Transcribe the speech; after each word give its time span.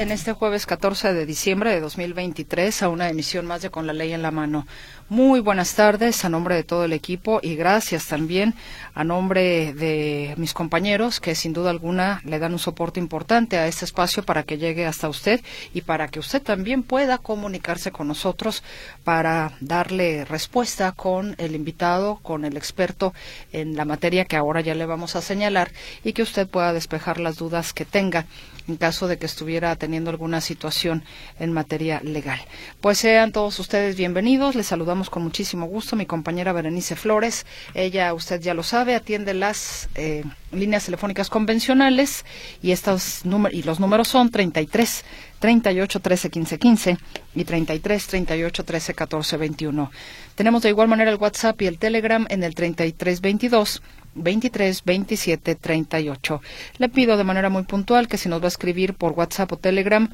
En 0.00 0.12
este 0.12 0.32
jueves 0.32 0.64
14 0.64 1.12
de 1.12 1.26
diciembre 1.26 1.74
de 1.74 1.80
2023 1.80 2.82
a 2.82 2.88
una 2.88 3.10
emisión 3.10 3.44
más 3.44 3.60
de 3.60 3.68
Con 3.68 3.86
la 3.86 3.92
Ley 3.92 4.14
en 4.14 4.22
la 4.22 4.30
Mano. 4.30 4.66
Muy 5.10 5.40
buenas 5.40 5.74
tardes 5.74 6.24
a 6.24 6.30
nombre 6.30 6.54
de 6.54 6.64
todo 6.64 6.84
el 6.84 6.94
equipo 6.94 7.38
y 7.42 7.54
gracias 7.54 8.06
también 8.06 8.54
a 8.94 9.04
nombre 9.04 9.74
de 9.74 10.32
mis 10.38 10.54
compañeros 10.54 11.20
que 11.20 11.34
sin 11.34 11.52
duda 11.52 11.68
alguna 11.68 12.22
le 12.24 12.38
dan 12.38 12.52
un 12.54 12.58
soporte 12.58 12.98
importante 12.98 13.58
a 13.58 13.66
este 13.66 13.84
espacio 13.84 14.22
para 14.22 14.44
que 14.44 14.56
llegue 14.56 14.86
hasta 14.86 15.06
usted 15.06 15.42
y 15.74 15.82
para 15.82 16.08
que 16.08 16.18
usted 16.18 16.40
también 16.40 16.82
pueda 16.82 17.18
comunicarse 17.18 17.92
con 17.92 18.08
nosotros 18.08 18.62
para 19.04 19.52
darle 19.60 20.24
respuesta 20.24 20.92
con 20.92 21.34
el 21.36 21.54
invitado, 21.54 22.20
con 22.22 22.46
el 22.46 22.56
experto 22.56 23.12
en 23.52 23.76
la 23.76 23.84
materia 23.84 24.24
que 24.24 24.38
ahora 24.38 24.62
ya 24.62 24.74
le 24.74 24.86
vamos 24.86 25.14
a 25.14 25.20
señalar 25.20 25.72
y 26.04 26.14
que 26.14 26.22
usted 26.22 26.48
pueda 26.48 26.72
despejar 26.72 27.20
las 27.20 27.36
dudas 27.36 27.74
que 27.74 27.84
tenga 27.84 28.24
en 28.68 28.76
caso 28.76 29.08
de 29.08 29.18
que 29.18 29.26
estuviera 29.26 29.74
teniendo 29.76 30.10
alguna 30.10 30.40
situación 30.40 31.02
en 31.38 31.52
materia 31.52 32.00
legal. 32.02 32.40
Pues 32.80 32.98
sean 32.98 33.32
todos 33.32 33.58
ustedes 33.58 33.96
bienvenidos. 33.96 34.54
Les 34.54 34.66
saludamos 34.66 35.10
con 35.10 35.22
muchísimo 35.22 35.66
gusto. 35.66 35.96
Mi 35.96 36.06
compañera 36.06 36.52
Berenice 36.52 36.96
Flores, 36.96 37.46
ella, 37.74 38.14
usted 38.14 38.40
ya 38.40 38.54
lo 38.54 38.62
sabe, 38.62 38.94
atiende 38.94 39.34
las 39.34 39.88
eh, 39.94 40.24
líneas 40.52 40.84
telefónicas 40.84 41.28
convencionales 41.30 42.24
y 42.62 42.72
estos 42.72 43.22
y 43.52 43.62
los 43.62 43.80
números 43.80 44.08
son 44.08 44.30
33 44.30 45.04
38 45.38 46.00
13 46.00 46.30
15 46.30 46.58
15 46.58 46.98
y 47.34 47.44
33 47.44 48.06
38 48.06 48.64
13 48.64 48.94
14 48.94 49.36
21. 49.36 49.90
Tenemos 50.34 50.62
de 50.62 50.68
igual 50.68 50.88
manera 50.88 51.10
el 51.10 51.16
WhatsApp 51.16 51.60
y 51.62 51.66
el 51.66 51.78
Telegram 51.78 52.26
en 52.28 52.42
el 52.42 52.54
33 52.54 53.20
22 53.20 53.82
23 54.14 54.84
27 54.84 55.54
38. 55.54 56.42
Le 56.78 56.88
pido 56.88 57.16
de 57.16 57.24
manera 57.24 57.50
muy 57.50 57.62
puntual 57.64 58.08
que 58.08 58.18
si 58.18 58.28
nos 58.28 58.40
va 58.40 58.46
a 58.46 58.48
escribir 58.48 58.94
por 58.94 59.12
WhatsApp 59.12 59.52
o 59.52 59.56
Telegram, 59.56 60.08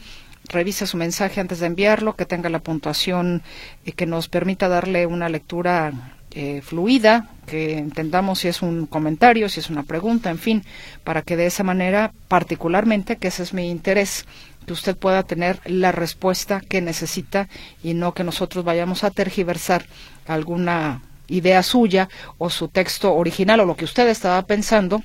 revise 0.48 0.86
su 0.86 0.96
mensaje 0.96 1.40
antes 1.40 1.60
de 1.60 1.66
enviarlo, 1.66 2.16
que 2.16 2.26
tenga 2.26 2.48
la 2.48 2.60
puntuación 2.60 3.42
y 3.84 3.92
que 3.92 4.06
nos 4.06 4.28
permita 4.28 4.68
darle 4.68 5.06
una 5.06 5.28
lectura 5.28 5.92
eh, 6.32 6.60
fluida, 6.60 7.30
que 7.46 7.78
entendamos 7.78 8.40
si 8.40 8.48
es 8.48 8.60
un 8.60 8.86
comentario, 8.86 9.48
si 9.48 9.60
es 9.60 9.70
una 9.70 9.84
pregunta, 9.84 10.30
en 10.30 10.38
fin, 10.38 10.64
para 11.02 11.22
que 11.22 11.36
de 11.36 11.46
esa 11.46 11.62
manera, 11.62 12.12
particularmente, 12.28 13.16
que 13.16 13.28
ese 13.28 13.42
es 13.42 13.54
mi 13.54 13.70
interés, 13.70 14.26
que 14.66 14.72
usted 14.72 14.96
pueda 14.96 15.22
tener 15.22 15.60
la 15.64 15.92
respuesta 15.92 16.60
que 16.60 16.82
necesita 16.82 17.48
y 17.82 17.94
no 17.94 18.12
que 18.12 18.24
nosotros 18.24 18.64
vayamos 18.64 19.04
a 19.04 19.10
tergiversar 19.10 19.86
alguna 20.26 21.00
idea 21.28 21.62
suya 21.62 22.08
o 22.38 22.50
su 22.50 22.68
texto 22.68 23.14
original 23.14 23.60
o 23.60 23.64
lo 23.64 23.76
que 23.76 23.84
usted 23.84 24.08
estaba 24.08 24.42
pensando 24.46 25.02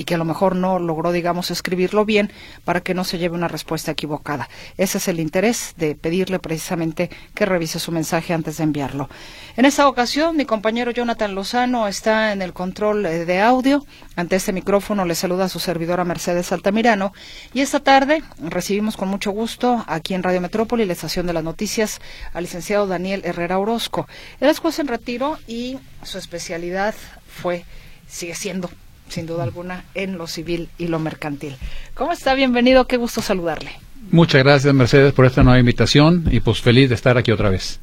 y 0.00 0.04
que 0.04 0.14
a 0.14 0.18
lo 0.18 0.24
mejor 0.24 0.56
no 0.56 0.78
logró, 0.78 1.12
digamos, 1.12 1.50
escribirlo 1.50 2.06
bien 2.06 2.32
para 2.64 2.80
que 2.80 2.94
no 2.94 3.04
se 3.04 3.18
lleve 3.18 3.34
una 3.34 3.48
respuesta 3.48 3.90
equivocada. 3.90 4.48
Ese 4.78 4.96
es 4.96 5.08
el 5.08 5.20
interés 5.20 5.74
de 5.76 5.94
pedirle 5.94 6.38
precisamente 6.38 7.10
que 7.34 7.44
revise 7.44 7.78
su 7.78 7.92
mensaje 7.92 8.32
antes 8.32 8.56
de 8.56 8.64
enviarlo. 8.64 9.10
En 9.58 9.66
esta 9.66 9.86
ocasión, 9.86 10.38
mi 10.38 10.46
compañero 10.46 10.90
Jonathan 10.90 11.34
Lozano 11.34 11.86
está 11.86 12.32
en 12.32 12.40
el 12.40 12.54
control 12.54 13.04
eh, 13.04 13.26
de 13.26 13.42
audio. 13.42 13.84
Ante 14.16 14.36
este 14.36 14.54
micrófono 14.54 15.04
le 15.04 15.14
saluda 15.14 15.44
a 15.44 15.48
su 15.50 15.60
servidora 15.60 16.02
Mercedes 16.02 16.50
Altamirano. 16.50 17.12
Y 17.52 17.60
esta 17.60 17.80
tarde 17.80 18.22
recibimos 18.38 18.96
con 18.96 19.08
mucho 19.08 19.32
gusto 19.32 19.84
aquí 19.86 20.14
en 20.14 20.22
Radio 20.22 20.40
Metrópoli, 20.40 20.86
la 20.86 20.94
estación 20.94 21.26
de 21.26 21.34
las 21.34 21.44
noticias, 21.44 22.00
al 22.32 22.44
licenciado 22.44 22.86
Daniel 22.86 23.20
Herrera 23.26 23.58
Orozco. 23.58 24.08
Él 24.40 24.48
es 24.48 24.60
juez 24.60 24.78
en 24.78 24.88
retiro 24.88 25.36
y 25.46 25.78
su 26.04 26.16
especialidad 26.16 26.94
fue, 27.28 27.66
sigue 28.08 28.34
siendo 28.34 28.70
sin 29.10 29.26
duda 29.26 29.42
alguna, 29.42 29.84
en 29.94 30.16
lo 30.16 30.26
civil 30.26 30.68
y 30.78 30.88
lo 30.88 30.98
mercantil. 30.98 31.56
¿Cómo 31.94 32.12
está? 32.12 32.34
Bienvenido, 32.34 32.86
qué 32.86 32.96
gusto 32.96 33.20
saludarle. 33.20 33.72
Muchas 34.10 34.42
gracias, 34.42 34.72
Mercedes, 34.74 35.12
por 35.12 35.26
esta 35.26 35.42
nueva 35.42 35.58
invitación 35.58 36.24
y 36.30 36.40
pues 36.40 36.60
feliz 36.60 36.88
de 36.88 36.94
estar 36.94 37.18
aquí 37.18 37.30
otra 37.30 37.50
vez. 37.50 37.80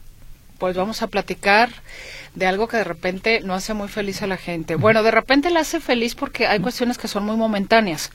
Pues 0.57 0.75
vamos 0.75 1.01
a 1.01 1.07
platicar 1.07 1.69
de 2.33 2.47
algo 2.47 2.67
que 2.67 2.77
de 2.77 2.83
repente 2.83 3.41
no 3.43 3.53
hace 3.53 3.73
muy 3.73 3.87
feliz 3.87 4.21
a 4.21 4.27
la 4.27 4.37
gente. 4.37 4.75
Bueno, 4.75 5.03
de 5.03 5.11
repente 5.11 5.51
le 5.51 5.59
hace 5.59 5.79
feliz 5.79 6.15
porque 6.15 6.47
hay 6.47 6.59
cuestiones 6.59 6.97
que 6.97 7.07
son 7.07 7.25
muy 7.25 7.37
momentáneas, 7.37 8.11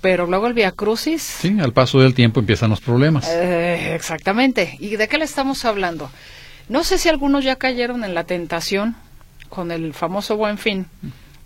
pero 0.00 0.26
luego 0.26 0.46
el 0.46 0.54
Via 0.54 0.72
Crucis. 0.72 1.22
Sí, 1.22 1.56
al 1.60 1.72
paso 1.72 2.00
del 2.00 2.14
tiempo 2.14 2.40
empiezan 2.40 2.70
los 2.70 2.80
problemas. 2.80 3.26
Eh, 3.28 3.94
exactamente. 3.94 4.76
¿Y 4.78 4.96
de 4.96 5.08
qué 5.08 5.18
le 5.18 5.24
estamos 5.24 5.64
hablando? 5.64 6.10
No 6.68 6.84
sé 6.84 6.98
si 6.98 7.08
algunos 7.08 7.44
ya 7.44 7.56
cayeron 7.56 8.04
en 8.04 8.14
la 8.14 8.24
tentación 8.24 8.96
con 9.48 9.70
el 9.70 9.94
famoso 9.94 10.36
Buen 10.36 10.58
Fin 10.58 10.86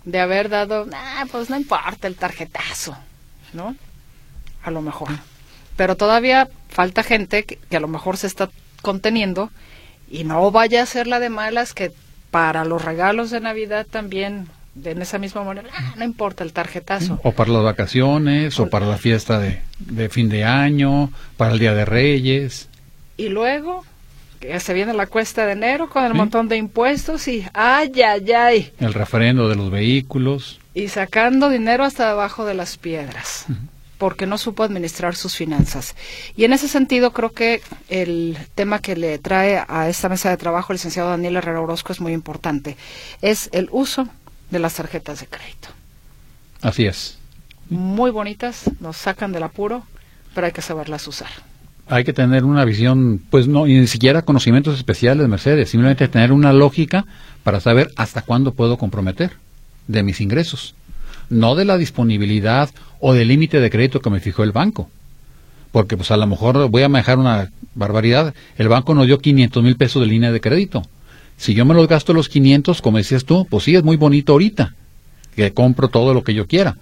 de 0.04 0.20
haber 0.20 0.48
dado, 0.48 0.86
ah, 0.94 1.24
pues 1.30 1.50
no 1.50 1.56
importa 1.56 2.06
el 2.06 2.16
tarjetazo, 2.16 2.96
¿no? 3.52 3.76
A 4.62 4.70
lo 4.70 4.82
mejor. 4.82 5.08
Pero 5.76 5.96
todavía 5.96 6.48
falta 6.68 7.02
gente 7.02 7.44
que, 7.44 7.76
a 7.76 7.80
lo 7.80 7.88
mejor 7.88 8.16
se 8.16 8.26
está 8.26 8.50
conteniendo 8.82 9.50
y 10.10 10.24
no 10.24 10.50
vaya 10.50 10.82
a 10.82 10.86
ser 10.86 11.06
la 11.06 11.20
de 11.20 11.30
malas 11.30 11.74
que 11.74 11.92
para 12.30 12.64
los 12.64 12.84
regalos 12.84 13.30
de 13.30 13.40
Navidad 13.40 13.86
también 13.90 14.48
de 14.74 14.92
en 14.92 15.02
esa 15.02 15.18
misma 15.18 15.42
manera, 15.42 15.68
ah, 15.74 15.94
no 15.96 16.04
importa 16.04 16.44
el 16.44 16.52
tarjetazo. 16.52 17.18
O 17.24 17.32
para 17.32 17.50
las 17.50 17.64
vacaciones, 17.64 18.58
o 18.60 18.70
para 18.70 18.86
la 18.86 18.98
fiesta 18.98 19.38
de, 19.38 19.60
de 19.80 20.08
fin 20.08 20.28
de 20.28 20.44
año, 20.44 21.10
para 21.36 21.52
el 21.52 21.58
Día 21.58 21.74
de 21.74 21.84
Reyes. 21.84 22.68
Y 23.16 23.28
luego, 23.28 23.84
se 24.58 24.74
viene 24.74 24.92
la 24.94 25.06
cuesta 25.06 25.44
de 25.46 25.52
enero 25.52 25.90
con 25.90 26.04
el 26.04 26.14
montón 26.14 26.48
de 26.48 26.56
impuestos 26.56 27.28
y 27.28 27.46
ay, 27.52 27.92
ay, 28.02 28.32
ay. 28.32 28.72
El 28.78 28.94
referendo 28.94 29.48
de 29.48 29.56
los 29.56 29.70
vehículos. 29.70 30.60
Y 30.74 30.88
sacando 30.88 31.48
dinero 31.50 31.84
hasta 31.84 32.08
debajo 32.08 32.44
de 32.44 32.54
las 32.54 32.76
piedras. 32.78 33.46
porque 33.98 34.26
no 34.26 34.38
supo 34.38 34.62
administrar 34.62 35.14
sus 35.14 35.36
finanzas. 35.36 35.94
Y 36.34 36.44
en 36.44 36.54
ese 36.54 36.68
sentido 36.68 37.12
creo 37.12 37.32
que 37.32 37.60
el 37.90 38.38
tema 38.54 38.78
que 38.78 38.96
le 38.96 39.18
trae 39.18 39.62
a 39.68 39.90
esta 39.90 40.08
mesa 40.08 40.30
de 40.30 40.38
trabajo 40.38 40.72
el 40.72 40.76
licenciado 40.76 41.10
Daniel 41.10 41.36
Herrera 41.36 41.60
Orozco 41.60 41.92
es 41.92 42.00
muy 42.00 42.14
importante. 42.14 42.78
Es 43.20 43.50
el 43.52 43.68
uso 43.70 44.08
de 44.50 44.58
las 44.58 44.72
tarjetas 44.72 45.20
de 45.20 45.26
crédito. 45.26 45.68
Así 46.62 46.86
es. 46.86 47.18
Muy 47.68 48.10
bonitas, 48.10 48.70
nos 48.80 48.96
sacan 48.96 49.32
del 49.32 49.42
apuro, 49.42 49.84
pero 50.34 50.46
hay 50.46 50.52
que 50.54 50.62
saberlas 50.62 51.06
usar 51.06 51.49
hay 51.90 52.04
que 52.04 52.12
tener 52.12 52.44
una 52.44 52.64
visión, 52.64 53.20
pues 53.30 53.48
no, 53.48 53.66
ni 53.66 53.86
siquiera 53.88 54.22
conocimientos 54.22 54.76
especiales, 54.76 55.26
Mercedes, 55.28 55.70
simplemente 55.70 56.06
tener 56.08 56.32
una 56.32 56.52
lógica 56.52 57.04
para 57.42 57.60
saber 57.60 57.90
hasta 57.96 58.22
cuándo 58.22 58.52
puedo 58.52 58.78
comprometer 58.78 59.32
de 59.88 60.04
mis 60.04 60.20
ingresos, 60.20 60.74
no 61.28 61.56
de 61.56 61.64
la 61.64 61.76
disponibilidad 61.76 62.70
o 63.00 63.12
del 63.12 63.28
límite 63.28 63.60
de 63.60 63.70
crédito 63.70 64.00
que 64.00 64.10
me 64.10 64.20
fijó 64.20 64.44
el 64.44 64.52
banco. 64.52 64.88
Porque 65.72 65.96
pues 65.96 66.10
a 66.12 66.16
lo 66.16 66.26
mejor 66.26 66.68
voy 66.68 66.82
a 66.82 66.88
manejar 66.88 67.18
una 67.18 67.50
barbaridad, 67.74 68.34
el 68.56 68.68
banco 68.68 68.94
nos 68.94 69.06
dio 69.06 69.18
500 69.18 69.62
mil 69.62 69.76
pesos 69.76 70.00
de 70.00 70.08
línea 70.08 70.30
de 70.30 70.40
crédito. 70.40 70.82
Si 71.36 71.54
yo 71.54 71.64
me 71.64 71.74
los 71.74 71.88
gasto 71.88 72.12
los 72.12 72.28
500, 72.28 72.82
como 72.82 72.98
decías 72.98 73.24
tú, 73.24 73.46
pues 73.50 73.64
sí, 73.64 73.74
es 73.74 73.82
muy 73.82 73.96
bonito 73.96 74.32
ahorita, 74.32 74.74
que 75.34 75.52
compro 75.52 75.88
todo 75.88 76.14
lo 76.14 76.22
que 76.22 76.34
yo 76.34 76.46
quiera. 76.46 76.76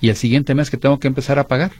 Y 0.00 0.08
el 0.08 0.16
siguiente 0.16 0.54
mes 0.54 0.70
que 0.70 0.76
tengo 0.76 0.98
que 0.98 1.08
empezar 1.08 1.38
a 1.38 1.46
pagar. 1.46 1.72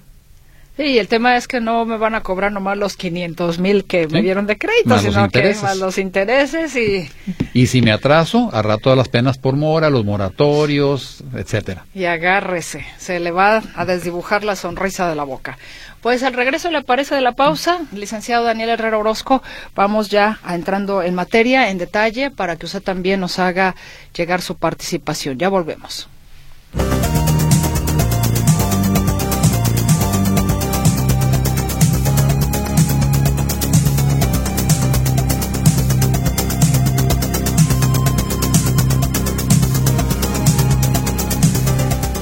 Sí, 0.76 0.98
el 0.98 1.08
tema 1.08 1.36
es 1.36 1.48
que 1.48 1.58
no 1.58 1.86
me 1.86 1.96
van 1.96 2.14
a 2.14 2.20
cobrar 2.20 2.52
nomás 2.52 2.76
los 2.76 2.96
500 2.98 3.58
mil 3.58 3.86
que 3.86 4.06
me 4.08 4.20
dieron 4.20 4.46
de 4.46 4.58
crédito, 4.58 4.98
sino 4.98 5.30
que 5.30 5.54
más 5.62 5.78
los 5.78 5.96
intereses 5.96 6.76
y... 6.76 7.10
Y 7.54 7.68
si 7.68 7.80
me 7.80 7.92
atraso, 7.92 8.50
a 8.52 8.60
rato 8.60 8.94
las 8.94 9.08
penas 9.08 9.38
por 9.38 9.56
mora, 9.56 9.88
los 9.88 10.04
moratorios, 10.04 11.24
etcétera. 11.34 11.86
Y 11.94 12.04
agárrese, 12.04 12.84
se 12.98 13.20
le 13.20 13.30
va 13.30 13.62
a 13.74 13.84
desdibujar 13.86 14.44
la 14.44 14.54
sonrisa 14.54 15.08
de 15.08 15.14
la 15.14 15.24
boca. 15.24 15.56
Pues 16.02 16.22
al 16.22 16.34
regreso 16.34 16.70
le 16.70 16.82
parece 16.82 17.14
de 17.14 17.22
la 17.22 17.32
pausa, 17.32 17.80
licenciado 17.92 18.44
Daniel 18.44 18.68
Herrera 18.68 18.98
Orozco, 18.98 19.42
vamos 19.74 20.10
ya 20.10 20.40
entrando 20.46 21.02
en 21.02 21.14
materia, 21.14 21.70
en 21.70 21.78
detalle, 21.78 22.30
para 22.30 22.56
que 22.56 22.66
usted 22.66 22.82
también 22.82 23.20
nos 23.20 23.38
haga 23.38 23.74
llegar 24.14 24.42
su 24.42 24.56
participación. 24.56 25.38
Ya 25.38 25.48
volvemos. 25.48 26.08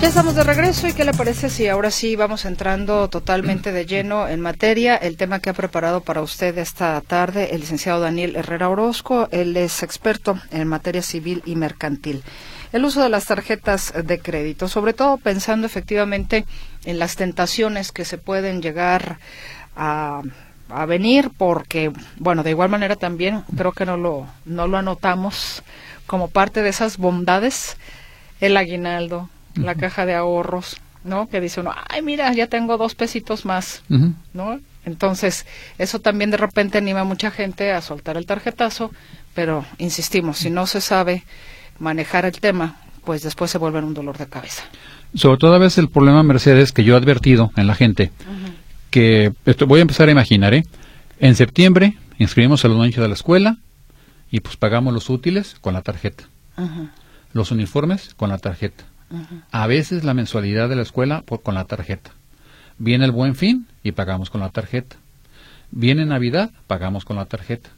Ya 0.04 0.08
estamos 0.08 0.34
de 0.34 0.44
regreso 0.44 0.86
y 0.86 0.92
qué 0.92 1.02
le 1.06 1.14
parece 1.14 1.48
si 1.48 1.66
ahora 1.66 1.90
sí 1.90 2.14
vamos 2.14 2.44
entrando 2.44 3.08
totalmente 3.08 3.72
de 3.72 3.86
lleno 3.86 4.28
en 4.28 4.38
materia. 4.38 4.96
El 4.96 5.16
tema 5.16 5.38
que 5.40 5.48
ha 5.48 5.54
preparado 5.54 6.02
para 6.02 6.20
usted 6.20 6.58
esta 6.58 7.00
tarde 7.00 7.54
el 7.54 7.62
licenciado 7.62 8.00
Daniel 8.00 8.36
Herrera 8.36 8.68
Orozco. 8.68 9.30
Él 9.32 9.56
es 9.56 9.82
experto 9.82 10.38
en 10.50 10.68
materia 10.68 11.00
civil 11.00 11.42
y 11.46 11.56
mercantil. 11.56 12.22
el 12.72 12.84
uso 12.84 13.02
de 13.02 13.08
las 13.08 13.24
tarjetas 13.24 13.94
de 13.96 14.18
crédito, 14.18 14.68
sobre 14.68 14.92
todo 14.92 15.16
pensando 15.16 15.66
efectivamente 15.66 16.44
en 16.84 16.98
las 16.98 17.16
tentaciones 17.16 17.90
que 17.90 18.04
se 18.04 18.18
pueden 18.18 18.60
llegar 18.60 19.18
a, 19.74 20.20
a 20.68 20.84
venir, 20.84 21.30
porque, 21.34 21.90
bueno, 22.18 22.42
de 22.42 22.50
igual 22.50 22.68
manera 22.68 22.96
también 22.96 23.42
creo 23.56 23.72
que 23.72 23.86
no 23.86 23.96
lo, 23.96 24.26
no 24.44 24.68
lo 24.68 24.76
anotamos 24.76 25.62
como 26.06 26.28
parte 26.28 26.60
de 26.60 26.68
esas 26.68 26.98
bondades, 26.98 27.78
el 28.42 28.58
aguinaldo, 28.58 29.30
la 29.54 29.74
caja 29.74 30.06
de 30.06 30.14
ahorros, 30.14 30.76
¿no? 31.04 31.28
Que 31.28 31.40
dice 31.40 31.60
uno, 31.60 31.72
ay, 31.88 32.02
mira, 32.02 32.32
ya 32.32 32.46
tengo 32.46 32.76
dos 32.76 32.94
pesitos 32.94 33.44
más, 33.44 33.82
¿no? 34.32 34.60
Entonces, 34.84 35.46
eso 35.78 36.00
también 36.00 36.30
de 36.30 36.36
repente 36.36 36.78
anima 36.78 37.00
a 37.00 37.04
mucha 37.04 37.30
gente 37.30 37.72
a 37.72 37.80
soltar 37.80 38.16
el 38.16 38.26
tarjetazo, 38.26 38.90
pero 39.34 39.64
insistimos, 39.78 40.38
si 40.38 40.50
no 40.50 40.66
se 40.66 40.80
sabe 40.80 41.24
manejar 41.78 42.24
el 42.26 42.38
tema, 42.38 42.76
pues 43.04 43.22
después 43.22 43.50
se 43.50 43.58
vuelve 43.58 43.80
un 43.80 43.94
dolor 43.94 44.18
de 44.18 44.26
cabeza. 44.26 44.64
Sobre 45.14 45.38
todo 45.38 45.54
a 45.54 45.58
veces 45.58 45.78
el 45.78 45.88
problema, 45.88 46.22
Mercedes, 46.22 46.72
que 46.72 46.84
yo 46.84 46.94
he 46.94 46.98
advertido 46.98 47.52
en 47.56 47.66
la 47.66 47.74
gente, 47.74 48.10
que 48.90 49.32
esto, 49.46 49.66
voy 49.66 49.80
a 49.80 49.82
empezar 49.82 50.08
a 50.08 50.12
imaginar, 50.12 50.54
¿eh? 50.54 50.64
En 51.18 51.34
septiembre 51.34 51.96
inscribimos 52.18 52.64
a 52.64 52.68
los 52.68 52.78
niños 52.78 52.96
de 52.96 53.08
la 53.08 53.14
escuela 53.14 53.56
y 54.30 54.40
pues 54.40 54.56
pagamos 54.56 54.92
los 54.92 55.10
útiles 55.10 55.56
con 55.60 55.74
la 55.74 55.82
tarjeta. 55.82 56.24
Los 57.32 57.50
uniformes 57.50 58.14
con 58.14 58.28
la 58.28 58.38
tarjeta. 58.38 58.84
A 59.50 59.66
veces 59.66 60.04
la 60.04 60.14
mensualidad 60.14 60.68
de 60.68 60.76
la 60.76 60.82
escuela 60.82 61.22
por, 61.22 61.42
con 61.42 61.54
la 61.54 61.64
tarjeta. 61.64 62.10
Viene 62.78 63.04
el 63.04 63.12
buen 63.12 63.34
fin 63.34 63.66
y 63.82 63.92
pagamos 63.92 64.30
con 64.30 64.40
la 64.40 64.50
tarjeta. 64.50 64.96
Viene 65.70 66.06
Navidad, 66.06 66.50
pagamos 66.66 67.04
con 67.04 67.16
la 67.16 67.26
tarjeta. 67.26 67.70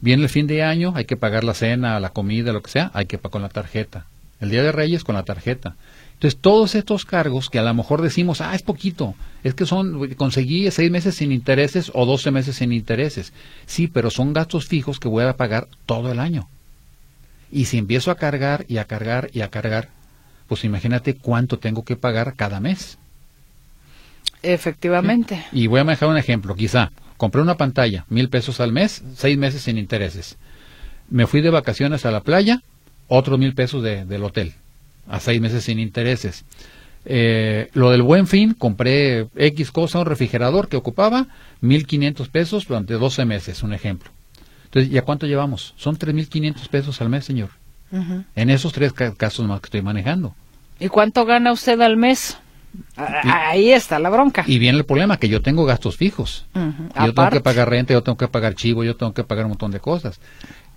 Viene 0.00 0.22
el 0.22 0.28
fin 0.28 0.46
de 0.46 0.62
año, 0.62 0.92
hay 0.96 1.04
que 1.04 1.16
pagar 1.16 1.44
la 1.44 1.54
cena, 1.54 2.00
la 2.00 2.10
comida, 2.10 2.52
lo 2.52 2.62
que 2.62 2.70
sea, 2.70 2.90
hay 2.94 3.06
que 3.06 3.18
pagar 3.18 3.32
con 3.32 3.42
la 3.42 3.48
tarjeta. 3.48 4.06
El 4.40 4.50
Día 4.50 4.62
de 4.62 4.72
Reyes 4.72 5.04
con 5.04 5.14
la 5.14 5.24
tarjeta. 5.24 5.76
Entonces, 6.14 6.38
todos 6.40 6.74
estos 6.74 7.04
cargos 7.04 7.48
que 7.48 7.58
a 7.58 7.62
lo 7.62 7.72
mejor 7.72 8.02
decimos, 8.02 8.40
ah, 8.40 8.54
es 8.54 8.62
poquito, 8.62 9.14
es 9.42 9.54
que 9.54 9.66
son, 9.66 10.14
conseguí 10.14 10.70
seis 10.70 10.90
meses 10.90 11.14
sin 11.14 11.32
intereses 11.32 11.90
o 11.94 12.04
doce 12.04 12.30
meses 12.30 12.56
sin 12.56 12.72
intereses. 12.72 13.32
Sí, 13.66 13.86
pero 13.86 14.10
son 14.10 14.32
gastos 14.32 14.66
fijos 14.66 15.00
que 15.00 15.08
voy 15.08 15.24
a 15.24 15.36
pagar 15.36 15.68
todo 15.86 16.12
el 16.12 16.18
año. 16.18 16.48
Y 17.50 17.64
si 17.66 17.78
empiezo 17.78 18.10
a 18.10 18.16
cargar 18.16 18.64
y 18.68 18.78
a 18.78 18.84
cargar 18.84 19.30
y 19.32 19.40
a 19.40 19.48
cargar, 19.48 19.88
pues 20.50 20.64
imagínate 20.64 21.14
cuánto 21.14 21.60
tengo 21.60 21.84
que 21.84 21.94
pagar 21.94 22.34
cada 22.34 22.58
mes. 22.58 22.98
Efectivamente. 24.42 25.44
Y 25.52 25.68
voy 25.68 25.78
a 25.78 25.84
dejar 25.84 26.08
un 26.08 26.16
ejemplo, 26.16 26.56
quizá. 26.56 26.90
Compré 27.16 27.40
una 27.40 27.56
pantalla, 27.56 28.04
mil 28.08 28.28
pesos 28.28 28.58
al 28.58 28.72
mes, 28.72 29.04
seis 29.14 29.38
meses 29.38 29.62
sin 29.62 29.78
intereses. 29.78 30.38
Me 31.08 31.28
fui 31.28 31.40
de 31.40 31.50
vacaciones 31.50 32.04
a 32.04 32.10
la 32.10 32.22
playa, 32.22 32.64
otros 33.06 33.38
mil 33.38 33.54
pesos 33.54 33.84
del 33.84 34.24
hotel, 34.24 34.54
a 35.06 35.20
seis 35.20 35.40
meses 35.40 35.62
sin 35.62 35.78
intereses. 35.78 36.44
Eh, 37.04 37.70
lo 37.74 37.92
del 37.92 38.02
buen 38.02 38.26
fin, 38.26 38.54
compré 38.54 39.28
X 39.36 39.70
cosa, 39.70 40.00
un 40.00 40.06
refrigerador 40.06 40.68
que 40.68 40.76
ocupaba 40.76 41.28
mil 41.60 41.86
quinientos 41.86 42.28
pesos 42.28 42.66
durante 42.66 42.94
doce 42.94 43.24
meses, 43.24 43.62
un 43.62 43.72
ejemplo. 43.72 44.10
Entonces, 44.64 44.90
¿ya 44.90 45.02
cuánto 45.02 45.28
llevamos? 45.28 45.74
Son 45.76 45.96
tres 45.96 46.12
mil 46.12 46.28
quinientos 46.28 46.66
pesos 46.66 47.00
al 47.00 47.08
mes, 47.08 47.24
señor. 47.24 47.50
En 48.34 48.50
esos 48.50 48.72
tres 48.72 48.92
casos 48.92 49.46
más 49.46 49.60
que 49.60 49.66
estoy 49.66 49.82
manejando. 49.82 50.34
¿Y 50.78 50.88
cuánto 50.88 51.24
gana 51.24 51.52
usted 51.52 51.80
al 51.80 51.96
mes? 51.96 52.38
Ahí 52.96 53.72
está 53.72 53.98
la 53.98 54.10
bronca. 54.10 54.44
Y 54.46 54.58
viene 54.58 54.78
el 54.78 54.84
problema, 54.84 55.16
que 55.16 55.28
yo 55.28 55.42
tengo 55.42 55.64
gastos 55.64 55.96
fijos. 55.96 56.46
Yo 56.54 57.14
tengo 57.14 57.30
que 57.30 57.40
pagar 57.40 57.68
renta, 57.68 57.92
yo 57.92 58.02
tengo 58.02 58.16
que 58.16 58.28
pagar 58.28 58.54
chivo, 58.54 58.84
yo 58.84 58.96
tengo 58.96 59.12
que 59.12 59.24
pagar 59.24 59.44
un 59.44 59.50
montón 59.50 59.70
de 59.70 59.80
cosas. 59.80 60.20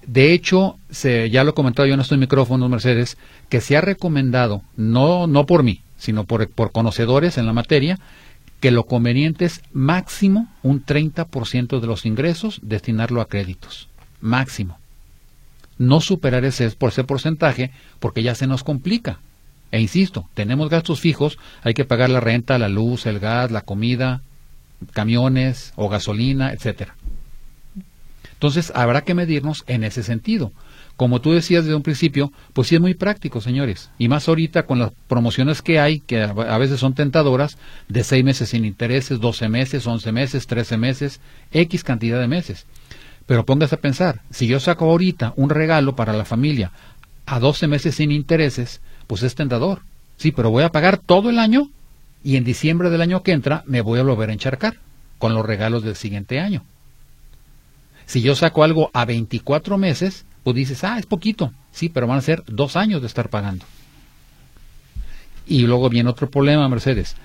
De 0.05 0.33
hecho, 0.33 0.77
se, 0.89 1.29
ya 1.29 1.43
lo 1.43 1.51
he 1.51 1.53
comentado 1.53 1.87
yo 1.87 1.93
en 1.93 1.99
estos 1.99 2.17
micrófonos, 2.17 2.69
Mercedes, 2.69 3.17
que 3.47 3.61
se 3.61 3.77
ha 3.77 3.81
recomendado, 3.81 4.61
no, 4.75 5.27
no 5.27 5.45
por 5.45 5.63
mí, 5.63 5.81
sino 5.97 6.25
por, 6.25 6.49
por 6.49 6.71
conocedores 6.71 7.37
en 7.37 7.45
la 7.45 7.53
materia, 7.53 7.99
que 8.59 8.71
lo 8.71 8.85
conveniente 8.85 9.45
es 9.45 9.61
máximo 9.71 10.47
un 10.61 10.85
30% 10.85 11.79
de 11.79 11.87
los 11.87 12.05
ingresos 12.05 12.59
destinarlo 12.63 13.21
a 13.21 13.27
créditos. 13.27 13.87
Máximo. 14.19 14.77
No 15.77 16.01
superar 16.01 16.45
ese, 16.45 16.65
ese 16.65 17.03
porcentaje 17.03 17.71
porque 17.99 18.23
ya 18.23 18.35
se 18.35 18.47
nos 18.47 18.63
complica. 18.63 19.19
E 19.71 19.81
insisto, 19.81 20.29
tenemos 20.35 20.69
gastos 20.69 20.99
fijos, 20.99 21.39
hay 21.63 21.73
que 21.73 21.85
pagar 21.85 22.09
la 22.09 22.19
renta, 22.19 22.59
la 22.59 22.69
luz, 22.69 23.07
el 23.07 23.19
gas, 23.19 23.49
la 23.49 23.61
comida, 23.61 24.21
camiones 24.91 25.73
o 25.75 25.89
gasolina, 25.89 26.53
etcétera. 26.53 26.95
Entonces 28.33 28.71
habrá 28.75 29.01
que 29.01 29.13
medirnos 29.13 29.63
en 29.67 29.83
ese 29.83 30.03
sentido. 30.03 30.51
Como 30.95 31.21
tú 31.21 31.31
decías 31.31 31.63
desde 31.63 31.75
un 31.75 31.81
principio, 31.81 32.31
pues 32.53 32.67
sí 32.67 32.75
es 32.75 32.81
muy 32.81 32.93
práctico, 32.93 33.41
señores. 33.41 33.89
Y 33.97 34.09
más 34.09 34.27
ahorita 34.27 34.67
con 34.67 34.77
las 34.77 34.91
promociones 35.07 35.61
que 35.61 35.79
hay, 35.79 36.01
que 36.01 36.21
a 36.21 36.57
veces 36.57 36.79
son 36.79 36.93
tentadoras, 36.93 37.57
de 37.87 38.03
seis 38.03 38.23
meses 38.23 38.49
sin 38.49 38.65
intereses, 38.65 39.19
doce 39.19 39.49
meses, 39.49 39.87
once 39.87 40.11
meses, 40.11 40.45
trece 40.45 40.77
meses, 40.77 41.19
X 41.51 41.83
cantidad 41.83 42.19
de 42.19 42.27
meses. 42.27 42.67
Pero 43.25 43.45
póngase 43.45 43.75
a 43.75 43.81
pensar, 43.81 44.21
si 44.29 44.47
yo 44.47 44.59
saco 44.59 44.85
ahorita 44.85 45.33
un 45.35 45.49
regalo 45.49 45.95
para 45.95 46.13
la 46.13 46.25
familia 46.25 46.71
a 47.25 47.39
doce 47.39 47.67
meses 47.67 47.95
sin 47.95 48.11
intereses, 48.11 48.81
pues 49.07 49.23
es 49.23 49.35
tentador. 49.35 49.81
Sí, 50.17 50.31
pero 50.31 50.51
voy 50.51 50.63
a 50.63 50.71
pagar 50.71 50.97
todo 50.97 51.29
el 51.29 51.39
año 51.39 51.69
y 52.23 52.35
en 52.35 52.43
diciembre 52.43 52.89
del 52.89 53.01
año 53.01 53.23
que 53.23 53.31
entra 53.31 53.63
me 53.65 53.81
voy 53.81 53.99
a 53.99 54.03
volver 54.03 54.29
a 54.29 54.33
encharcar 54.33 54.77
con 55.17 55.33
los 55.33 55.45
regalos 55.45 55.83
del 55.83 55.95
siguiente 55.95 56.39
año. 56.39 56.63
Si 58.05 58.21
yo 58.21 58.35
saco 58.35 58.63
algo 58.63 58.91
a 58.93 59.05
24 59.05 59.77
meses, 59.77 60.25
pues 60.43 60.55
dices, 60.55 60.83
ah, 60.83 60.99
es 60.99 61.05
poquito. 61.05 61.53
Sí, 61.71 61.89
pero 61.89 62.07
van 62.07 62.17
a 62.17 62.21
ser 62.21 62.43
dos 62.47 62.75
años 62.75 63.01
de 63.01 63.07
estar 63.07 63.29
pagando. 63.29 63.65
Y 65.47 65.65
luego 65.65 65.89
viene 65.89 66.09
otro 66.09 66.29
problema, 66.29 66.67
Mercedes. 66.67 67.15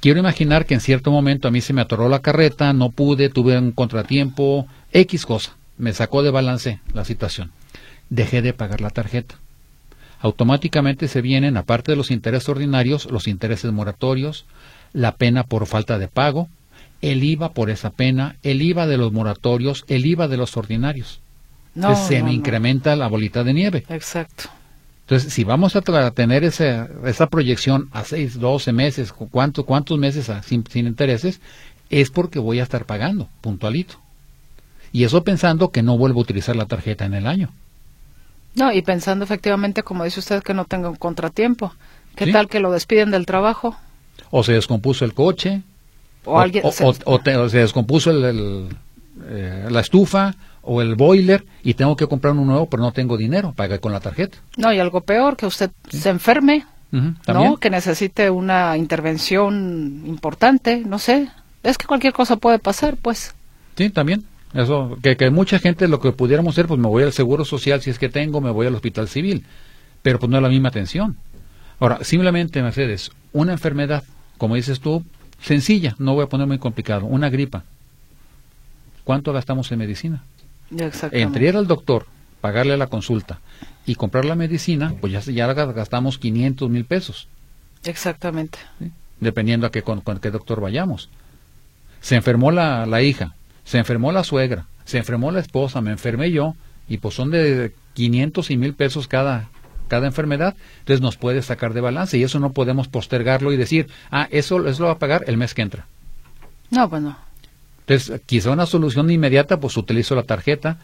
Quiero 0.00 0.20
imaginar 0.20 0.66
que 0.66 0.74
en 0.74 0.80
cierto 0.80 1.10
momento 1.10 1.48
a 1.48 1.50
mí 1.50 1.60
se 1.60 1.72
me 1.72 1.80
atoró 1.80 2.08
la 2.08 2.20
carreta, 2.20 2.72
no 2.72 2.90
pude, 2.90 3.28
tuve 3.28 3.58
un 3.58 3.72
contratiempo, 3.72 4.66
X 4.92 5.26
cosa. 5.26 5.56
Me 5.76 5.92
sacó 5.92 6.22
de 6.22 6.30
balance 6.30 6.80
la 6.92 7.04
situación. 7.04 7.50
Dejé 8.10 8.42
de 8.42 8.52
pagar 8.52 8.80
la 8.80 8.90
tarjeta 8.90 9.36
automáticamente 10.20 11.08
se 11.08 11.20
vienen, 11.20 11.56
aparte 11.56 11.92
de 11.92 11.96
los 11.96 12.10
intereses 12.10 12.48
ordinarios, 12.48 13.06
los 13.10 13.28
intereses 13.28 13.72
moratorios, 13.72 14.46
la 14.92 15.16
pena 15.16 15.44
por 15.44 15.66
falta 15.66 15.98
de 15.98 16.08
pago, 16.08 16.48
el 17.00 17.22
IVA 17.22 17.52
por 17.52 17.70
esa 17.70 17.90
pena, 17.90 18.36
el 18.42 18.62
IVA 18.62 18.86
de 18.86 18.96
los 18.96 19.12
moratorios, 19.12 19.84
el 19.88 20.06
IVA 20.06 20.28
de 20.28 20.36
los 20.36 20.56
ordinarios. 20.56 21.20
No, 21.74 21.94
se 21.94 22.22
me 22.22 22.32
incrementa 22.32 22.96
la 22.96 23.06
bolita 23.06 23.44
de 23.44 23.54
nieve. 23.54 23.84
Exacto. 23.88 24.50
Entonces, 25.08 25.32
si 25.32 25.42
vamos 25.42 25.74
a 25.74 25.80
tener 26.10 26.44
esa, 26.44 26.86
esa 27.06 27.28
proyección 27.28 27.88
a 27.92 28.04
6, 28.04 28.38
12 28.40 28.72
meses, 28.74 29.14
¿cuánto, 29.14 29.64
¿cuántos 29.64 29.98
meses 29.98 30.30
sin, 30.44 30.66
sin 30.66 30.86
intereses? 30.86 31.40
Es 31.88 32.10
porque 32.10 32.38
voy 32.38 32.60
a 32.60 32.64
estar 32.64 32.84
pagando, 32.84 33.26
puntualito. 33.40 33.94
Y 34.92 35.04
eso 35.04 35.24
pensando 35.24 35.70
que 35.70 35.82
no 35.82 35.96
vuelvo 35.96 36.20
a 36.20 36.24
utilizar 36.24 36.56
la 36.56 36.66
tarjeta 36.66 37.06
en 37.06 37.14
el 37.14 37.26
año. 37.26 37.48
No, 38.54 38.70
y 38.70 38.82
pensando 38.82 39.24
efectivamente, 39.24 39.82
como 39.82 40.04
dice 40.04 40.20
usted, 40.20 40.42
que 40.42 40.52
no 40.52 40.66
tenga 40.66 40.90
un 40.90 40.96
contratiempo. 40.96 41.72
¿Qué 42.14 42.30
tal 42.30 42.46
que 42.46 42.60
lo 42.60 42.70
despiden 42.70 43.10
del 43.10 43.24
trabajo? 43.24 43.78
O 44.30 44.42
se 44.42 44.52
descompuso 44.52 45.06
el 45.06 45.14
coche. 45.14 45.62
O, 46.26 46.38
alguien, 46.38 46.64
se... 46.70 46.84
descompuso 47.58 48.10
el, 48.10 48.68
eh, 49.26 49.68
la 49.70 49.80
estufa 49.80 50.34
o 50.68 50.82
el 50.82 50.94
boiler 50.94 51.46
y 51.62 51.74
tengo 51.74 51.96
que 51.96 52.06
comprar 52.06 52.34
uno 52.34 52.44
nuevo, 52.44 52.68
pero 52.68 52.82
no 52.82 52.92
tengo 52.92 53.16
dinero, 53.16 53.52
pagar 53.56 53.80
con 53.80 53.90
la 53.90 54.00
tarjeta. 54.00 54.38
No, 54.56 54.72
y 54.72 54.78
algo 54.78 55.00
peor, 55.00 55.36
que 55.36 55.46
usted 55.46 55.70
se 55.88 56.10
enferme, 56.10 56.66
¿no? 56.90 57.56
Que 57.56 57.70
necesite 57.70 58.28
una 58.30 58.76
intervención 58.76 60.02
importante, 60.06 60.82
no 60.84 60.98
sé. 60.98 61.28
Es 61.62 61.78
que 61.78 61.86
cualquier 61.86 62.12
cosa 62.12 62.36
puede 62.36 62.58
pasar, 62.58 62.96
pues. 62.98 63.34
Sí, 63.76 63.88
también. 63.88 64.24
Eso, 64.52 64.98
que, 65.02 65.16
que 65.16 65.30
mucha 65.30 65.58
gente 65.58 65.88
lo 65.88 66.00
que 66.00 66.12
pudiéramos 66.12 66.54
hacer, 66.54 66.66
pues 66.66 66.78
me 66.78 66.88
voy 66.88 67.02
al 67.02 67.12
seguro 67.12 67.44
social 67.44 67.80
si 67.80 67.90
es 67.90 67.98
que 67.98 68.08
tengo, 68.08 68.40
me 68.40 68.50
voy 68.50 68.66
al 68.66 68.74
hospital 68.74 69.08
civil, 69.08 69.44
pero 70.02 70.18
pues 70.18 70.30
no 70.30 70.36
es 70.36 70.42
la 70.42 70.48
misma 70.48 70.68
atención. 70.68 71.16
Ahora, 71.80 72.02
simplemente, 72.02 72.62
Mercedes, 72.62 73.10
una 73.32 73.52
enfermedad, 73.52 74.04
como 74.36 74.54
dices 74.54 74.80
tú, 74.80 75.02
sencilla, 75.40 75.94
no 75.98 76.14
voy 76.14 76.24
a 76.24 76.28
poner 76.28 76.46
muy 76.46 76.58
complicado, 76.58 77.06
una 77.06 77.30
gripa. 77.30 77.64
¿Cuánto 79.04 79.32
gastamos 79.32 79.72
en 79.72 79.78
medicina? 79.78 80.22
Entre 81.12 81.48
ir 81.48 81.56
al 81.56 81.66
doctor, 81.66 82.06
pagarle 82.40 82.76
la 82.76 82.88
consulta 82.88 83.40
y 83.86 83.94
comprar 83.94 84.24
la 84.24 84.34
medicina, 84.34 84.94
pues 85.00 85.12
ya, 85.12 85.20
ya 85.20 85.52
gastamos 85.52 86.18
500 86.18 86.68
mil 86.68 86.84
pesos. 86.84 87.28
Exactamente. 87.84 88.58
Dependiendo 89.20 89.66
a 89.66 89.70
qué, 89.70 89.82
con, 89.82 90.02
qué 90.02 90.30
doctor 90.30 90.60
vayamos. 90.60 91.08
Se 92.00 92.14
enfermó 92.16 92.50
la, 92.50 92.86
la 92.86 93.02
hija, 93.02 93.34
se 93.64 93.78
enfermó 93.78 94.12
la 94.12 94.24
suegra, 94.24 94.66
se 94.84 94.98
enfermó 94.98 95.30
la 95.30 95.40
esposa, 95.40 95.80
me 95.80 95.90
enfermé 95.90 96.30
yo, 96.30 96.54
y 96.88 96.98
pues 96.98 97.14
son 97.14 97.30
de 97.30 97.72
500 97.94 98.50
y 98.50 98.56
mil 98.56 98.74
pesos 98.74 99.08
cada, 99.08 99.48
cada 99.88 100.06
enfermedad, 100.06 100.54
entonces 100.80 101.00
nos 101.00 101.16
puede 101.16 101.42
sacar 101.42 101.74
de 101.74 101.80
balance 101.80 102.16
y 102.16 102.22
eso 102.22 102.38
no 102.38 102.52
podemos 102.52 102.88
postergarlo 102.88 103.52
y 103.52 103.56
decir, 103.56 103.88
ah, 104.10 104.28
eso, 104.30 104.66
eso 104.66 104.82
lo 104.82 104.88
va 104.88 104.94
a 104.94 104.98
pagar 104.98 105.24
el 105.26 105.36
mes 105.36 105.54
que 105.54 105.62
entra. 105.62 105.86
No, 106.70 106.88
pues 106.88 107.02
no. 107.02 107.16
Entonces, 107.88 108.20
quizá 108.26 108.50
una 108.50 108.66
solución 108.66 109.10
inmediata, 109.10 109.60
pues 109.60 109.78
utilizo 109.78 110.14
la 110.14 110.24
tarjeta, 110.24 110.78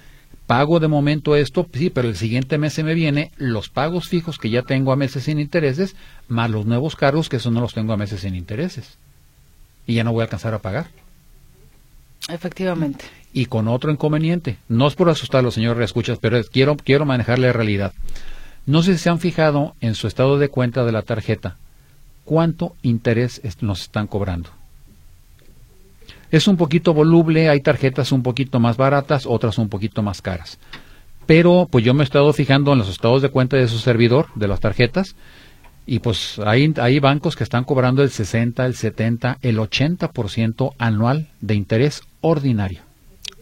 pago 0.47 0.81
de 0.81 0.89
momento 0.89 1.37
esto, 1.37 1.69
sí, 1.71 1.91
pero 1.91 2.09
el 2.09 2.17
siguiente 2.17 2.57
mes 2.57 2.73
se 2.73 2.83
me 2.83 2.95
viene 2.95 3.31
los 3.37 3.69
pagos 3.69 4.09
fijos 4.09 4.39
que 4.39 4.49
ya 4.49 4.63
tengo 4.63 4.91
a 4.91 4.97
meses 4.97 5.25
sin 5.25 5.39
intereses, 5.39 5.97
más 6.29 6.51
los 6.51 6.65
nuevos 6.65 6.97
cargos 6.97 7.29
que 7.29 7.37
eso 7.37 7.51
no 7.51 7.61
los 7.61 7.75
tengo 7.75 7.93
a 7.93 7.99
meses 7.99 8.21
sin 8.21 8.35
intereses. 8.35 8.97
Y 9.87 9.97
ya 9.97 10.05
no 10.05 10.13
voy 10.13 10.23
a 10.23 10.25
alcanzar 10.25 10.55
a 10.55 10.61
pagar. 10.61 10.87
Efectivamente. 12.31 13.05
Y 13.35 13.47
con 13.47 13.69
otro 13.69 13.93
inconveniente, 13.93 14.57
no 14.69 14.89
es 14.89 14.95
por 14.95 15.11
asustar 15.11 15.41
a 15.41 15.43
los 15.43 15.55
señores 15.55 15.85
escuchas, 15.85 16.19
pero 16.19 16.43
quiero, 16.45 16.75
quiero 16.75 17.05
manejar 17.05 17.39
la 17.39 17.53
realidad. 17.53 17.93
No 18.65 18.83
sé 18.83 18.95
si 18.95 19.01
se 19.01 19.11
han 19.11 19.19
fijado 19.21 19.75
en 19.83 19.95
su 19.95 20.07
estado 20.07 20.39
de 20.39 20.49
cuenta 20.49 20.87
de 20.87 20.93
la 20.93 21.03
tarjeta 21.03 21.59
cuánto 22.25 22.75
interés 22.81 23.43
nos 23.61 23.83
están 23.83 24.07
cobrando. 24.07 24.49
Es 26.35 26.49
un 26.49 26.57
poquito 26.57 26.95
voluble, 26.95 27.49
hay 27.49 27.61
tarjetas 27.61 28.11
un 28.11 28.25
poquito 28.25 28.59
más 28.59 28.77
baratas, 28.77 29.25
otras 29.25 29.57
un 29.57 29.69
poquito 29.69 30.03
más 30.03 30.21
caras. 30.21 30.59
Pero 31.27 31.69
pues 31.71 31.85
yo 31.85 31.95
me 31.95 32.03
he 32.03 32.05
estado 32.05 32.33
fijando 32.33 32.73
en 32.73 32.81
los 32.81 32.89
estados 32.89 33.23
de 33.23 33.29
cuenta 33.29 33.57
de 33.57 33.69
su 33.69 33.79
servidor, 33.79 34.27
de 34.35 34.49
las 34.49 34.59
tarjetas, 34.59 35.15
y 35.87 36.01
pues 36.01 36.41
hay, 36.45 36.75
hay 36.81 36.99
bancos 36.99 37.37
que 37.37 37.45
están 37.45 37.63
cobrando 37.63 38.03
el 38.03 38.11
60, 38.11 38.67
el 38.67 38.75
70, 38.75 39.39
el 39.43 39.59
80% 39.59 40.75
anual 40.77 41.29
de 41.41 41.55
interés 41.55 42.03
ordinario. 42.21 42.81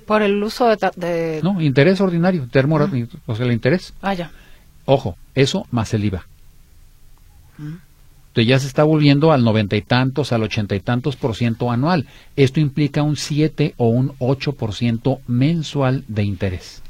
Por 0.06 0.20
el 0.20 0.42
uso 0.42 0.68
de... 0.76 1.40
No, 1.42 1.62
interés 1.62 1.98
ordinario, 1.98 2.46
termo, 2.52 2.76
ah. 2.76 2.90
o 3.24 3.34
sea, 3.34 3.46
el 3.46 3.52
interés. 3.52 3.94
Ah, 4.02 4.12
ya. 4.12 4.30
Ojo, 4.84 5.16
eso 5.34 5.66
más 5.70 5.94
el 5.94 6.04
IVA. 6.04 6.26
Mm. 7.56 7.76
Entonces 8.32 8.48
ya 8.48 8.58
se 8.58 8.66
está 8.66 8.82
volviendo 8.82 9.30
al 9.30 9.44
noventa 9.44 9.76
y 9.76 9.82
tantos, 9.82 10.32
al 10.32 10.42
ochenta 10.42 10.74
y 10.74 10.80
tantos 10.80 11.16
por 11.16 11.36
ciento 11.36 11.70
anual. 11.70 12.06
Esto 12.34 12.60
implica 12.60 13.02
un 13.02 13.16
7 13.16 13.74
o 13.76 13.88
un 13.88 14.14
8 14.20 14.52
por 14.52 14.72
ciento 14.72 15.20
mensual 15.26 16.02
de 16.08 16.24
interés. 16.24 16.82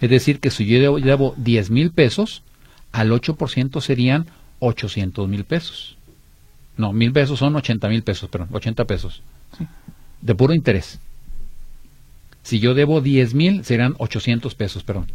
Es 0.00 0.08
decir, 0.08 0.38
que 0.38 0.52
si 0.52 0.66
yo 0.66 0.98
llevo 0.98 1.34
10 1.36 1.70
mil 1.70 1.90
pesos, 1.90 2.44
al 2.92 3.10
8 3.10 3.34
por 3.34 3.50
ciento 3.50 3.80
serían 3.80 4.26
800 4.60 5.28
mil 5.28 5.42
pesos. 5.42 5.96
No, 6.76 6.92
mil 6.92 7.12
pesos 7.12 7.40
son 7.40 7.56
80 7.56 7.88
mil 7.88 8.04
pesos, 8.04 8.30
perdón, 8.30 8.50
80 8.52 8.84
pesos. 8.84 9.22
De 10.20 10.36
puro 10.36 10.54
interés. 10.54 11.00
Si 12.44 12.60
yo 12.60 12.74
debo 12.74 13.00
10 13.00 13.34
mil, 13.34 13.64
serán 13.64 13.96
800 13.98 14.54
pesos, 14.54 14.84
perdón. 14.84 15.10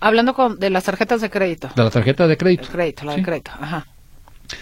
Hablando 0.00 0.34
con, 0.34 0.58
de 0.58 0.68
las 0.68 0.82
tarjetas 0.82 1.20
de 1.20 1.30
crédito. 1.30 1.70
De 1.76 1.84
la 1.84 1.90
tarjeta 1.90 2.26
de 2.26 2.36
crédito. 2.36 2.64
El 2.64 2.70
crédito, 2.70 3.04
la 3.04 3.14
de 3.14 3.22
crédito, 3.22 3.52
ajá. 3.52 3.86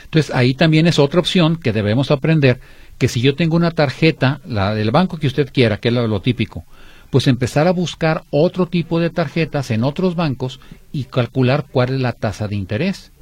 Entonces 0.05 0.35
ahí 0.35 0.55
también 0.55 0.87
es 0.87 0.99
otra 0.99 1.21
opción 1.21 1.57
que 1.57 1.73
debemos 1.73 2.11
aprender, 2.11 2.61
que 2.99 3.09
si 3.09 3.21
yo 3.21 3.35
tengo 3.35 3.57
una 3.57 3.71
tarjeta, 3.71 4.41
la 4.47 4.75
del 4.75 4.91
banco 4.91 5.19
que 5.19 5.27
usted 5.27 5.51
quiera, 5.53 5.79
que 5.79 5.89
es 5.89 5.95
lo, 5.95 6.21
típico, 6.21 6.65
pues 7.11 7.27
empezar 7.27 7.67
a 7.67 7.73
buscar 7.73 8.23
otro 8.31 8.67
tipo 8.67 9.01
de 9.01 9.11
tarjetas 9.11 9.71
en 9.71 9.85
otros 9.85 10.15
bancos 10.15 10.61
y 10.93 11.05
calcular 11.05 11.67
cuál 11.71 11.95
es 11.95 12.01
la 12.01 12.13
tasa 12.13 12.49
de 12.49 12.57
interés. 12.57 13.13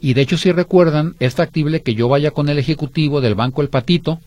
Y 0.00 0.14
de 0.14 0.22
hecho, 0.22 0.36
si 0.36 0.50
recuerdan, 0.50 1.14
es 1.20 1.34
factible 1.34 1.82
que 1.82 1.94
yo 1.94 2.08
vaya 2.08 2.32
con 2.32 2.48
el 2.48 2.58
ejecutivo 2.58 3.20
del 3.20 3.34
banco 3.34 3.62
El 3.62 3.68
Patito 3.68 4.20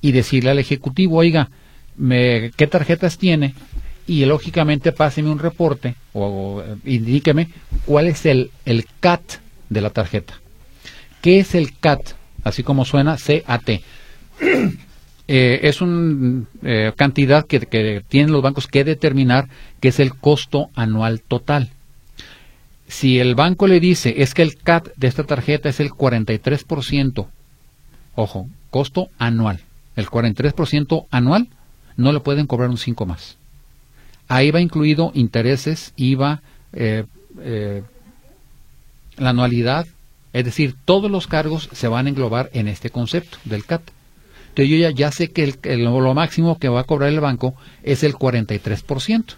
y 0.00 0.12
decirle 0.12 0.50
al 0.50 0.58
ejecutivo, 0.58 1.18
oiga, 1.18 1.50
me, 1.96 2.50
¿qué 2.56 2.66
tarjetas 2.66 3.18
tiene? 3.18 3.54
Y 4.06 4.24
lógicamente 4.24 4.90
páseme 4.90 5.30
un 5.30 5.38
reporte 5.38 5.94
o, 6.12 6.62
indíqueme 6.84 7.48
cuál 7.86 8.08
es 8.08 8.26
el, 8.26 8.50
el 8.64 8.84
CAT 9.00 9.22
de 9.68 9.80
la 9.80 9.90
tarjeta. 9.90 10.41
¿Qué 11.22 11.38
es 11.38 11.54
el 11.54 11.78
CAT? 11.78 12.14
Así 12.44 12.62
como 12.62 12.84
suena, 12.84 13.16
C-A-T. 13.16 13.82
Eh, 15.28 15.68
es 15.68 15.80
una 15.80 16.44
eh, 16.62 16.92
cantidad 16.94 17.46
que, 17.46 17.60
tienen 18.08 18.32
los 18.32 18.42
bancos 18.42 18.66
que 18.66 18.82
determinar 18.82 19.48
que 19.80 19.88
es 19.88 20.00
el 20.00 20.14
costo 20.14 20.68
anual 20.74 21.22
total. 21.22 21.70
Si 22.88 23.20
el 23.20 23.36
banco 23.36 23.68
le 23.68 23.78
dice 23.78 24.16
es 24.18 24.34
que 24.34 24.42
el 24.42 24.56
CAT 24.56 24.88
de 24.96 25.06
esta 25.06 25.22
tarjeta 25.22 25.68
es 25.68 25.78
el 25.78 25.90
43%, 25.90 27.28
ojo, 28.16 28.48
costo 28.68 29.08
anual, 29.16 29.60
el 29.94 30.06
43% 30.06 31.06
anual, 31.10 31.48
no 31.96 32.12
le 32.12 32.20
pueden 32.20 32.46
cobrar 32.46 32.68
un 32.68 32.76
5 32.76 33.06
más. 33.06 33.38
Ahí 34.28 34.50
va 34.50 34.60
incluido 34.60 35.12
intereses, 35.14 35.94
IVA, 35.96 36.42
eh, 36.72 37.04
la 39.16 39.30
anualidad, 39.30 39.86
es 40.32 40.44
decir, 40.44 40.74
todos 40.84 41.10
los 41.10 41.26
cargos 41.26 41.68
se 41.72 41.88
van 41.88 42.06
a 42.06 42.08
englobar 42.10 42.50
en 42.52 42.68
este 42.68 42.90
concepto 42.90 43.38
del 43.44 43.64
CAT. 43.64 43.82
Entonces 44.50 44.70
yo 44.70 44.76
ya, 44.76 44.90
ya 44.90 45.10
sé 45.10 45.30
que 45.30 45.54
el, 45.62 45.84
lo 45.84 46.14
máximo 46.14 46.58
que 46.58 46.68
va 46.68 46.80
a 46.80 46.84
cobrar 46.84 47.10
el 47.10 47.20
banco 47.20 47.54
es 47.82 48.02
el 48.02 48.14
43%. 48.14 49.34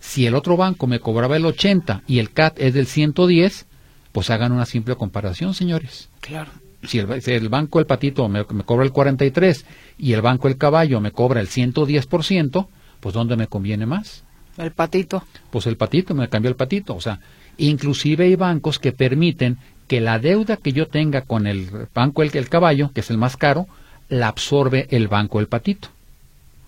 Si 0.00 0.26
el 0.26 0.34
otro 0.34 0.56
banco 0.56 0.86
me 0.86 1.00
cobraba 1.00 1.36
el 1.36 1.46
80 1.46 2.02
y 2.06 2.18
el 2.18 2.32
CAT 2.32 2.60
es 2.60 2.74
del 2.74 2.86
110, 2.86 3.66
pues 4.12 4.30
hagan 4.30 4.52
una 4.52 4.66
simple 4.66 4.96
comparación, 4.96 5.54
señores. 5.54 6.08
Claro. 6.20 6.50
Si 6.82 6.98
el, 6.98 7.48
banco 7.48 7.80
El 7.80 7.86
Patito 7.86 8.28
me, 8.28 8.44
me, 8.50 8.62
cobra 8.62 8.84
el 8.84 8.92
43 8.92 9.64
y 9.98 10.12
el 10.12 10.22
banco 10.22 10.46
El 10.46 10.56
Caballo 10.56 11.00
me 11.00 11.10
cobra 11.10 11.40
el 11.40 11.48
110%, 11.48 12.68
pues 13.00 13.14
¿dónde 13.14 13.36
me 13.36 13.48
conviene 13.48 13.86
más? 13.86 14.24
El 14.56 14.72
patito. 14.72 15.22
Pues 15.50 15.66
el 15.66 15.76
patito, 15.76 16.14
me 16.14 16.28
cambió 16.28 16.48
el 16.48 16.56
patito. 16.56 16.94
O 16.94 17.00
sea, 17.00 17.20
inclusive 17.58 18.24
hay 18.24 18.36
bancos 18.36 18.78
que 18.78 18.92
permiten 18.92 19.58
que 19.88 20.00
la 20.00 20.18
deuda 20.18 20.56
que 20.56 20.72
yo 20.72 20.88
tenga 20.88 21.22
con 21.22 21.46
el 21.46 21.70
banco 21.94 22.22
el, 22.22 22.36
el 22.36 22.48
caballo, 22.48 22.90
que 22.92 23.00
es 23.00 23.10
el 23.10 23.18
más 23.18 23.36
caro, 23.36 23.66
la 24.08 24.28
absorbe 24.28 24.86
el 24.90 25.08
banco 25.08 25.40
el 25.40 25.48
patito. 25.48 25.88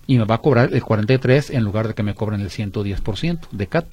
Y 0.07 0.17
me 0.17 0.25
va 0.25 0.35
a 0.35 0.41
cobrar 0.41 0.73
el 0.73 0.83
43 0.83 1.51
en 1.51 1.63
lugar 1.63 1.87
de 1.87 1.93
que 1.93 2.03
me 2.03 2.15
cobren 2.15 2.41
el 2.41 2.49
110% 2.49 3.49
de 3.51 3.67
CAT. 3.67 3.85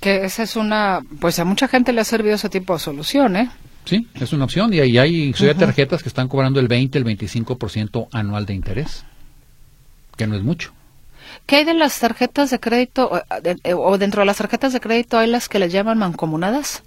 Que 0.00 0.24
esa 0.24 0.42
es 0.42 0.56
una, 0.56 1.00
pues 1.20 1.38
a 1.38 1.44
mucha 1.44 1.68
gente 1.68 1.92
le 1.92 2.00
ha 2.00 2.04
servido 2.04 2.34
ese 2.34 2.48
tipo 2.48 2.74
de 2.74 2.80
solución, 2.80 3.36
¿eh? 3.36 3.50
Sí, 3.84 4.08
es 4.14 4.32
una 4.32 4.44
opción 4.44 4.74
y 4.74 4.80
ahí 4.80 4.98
hay 4.98 5.32
tarjetas 5.56 6.02
que 6.02 6.08
están 6.08 6.26
cobrando 6.26 6.58
el 6.58 6.66
20, 6.66 6.98
el 6.98 7.04
25% 7.04 8.08
anual 8.12 8.44
de 8.44 8.54
interés, 8.54 9.04
que 10.16 10.26
no 10.26 10.34
es 10.34 10.42
mucho. 10.42 10.72
¿Qué 11.46 11.56
hay 11.56 11.64
de 11.64 11.74
las 11.74 11.98
tarjetas 12.00 12.50
de 12.50 12.58
crédito 12.58 13.08
o 13.08 13.18
eh, 13.18 13.98
dentro 13.98 14.22
de 14.22 14.26
las 14.26 14.38
tarjetas 14.38 14.72
de 14.72 14.80
crédito 14.80 15.18
hay 15.18 15.30
las 15.30 15.48
que 15.48 15.60
le 15.60 15.68
llaman 15.68 15.98
mancomunadas? 15.98 16.82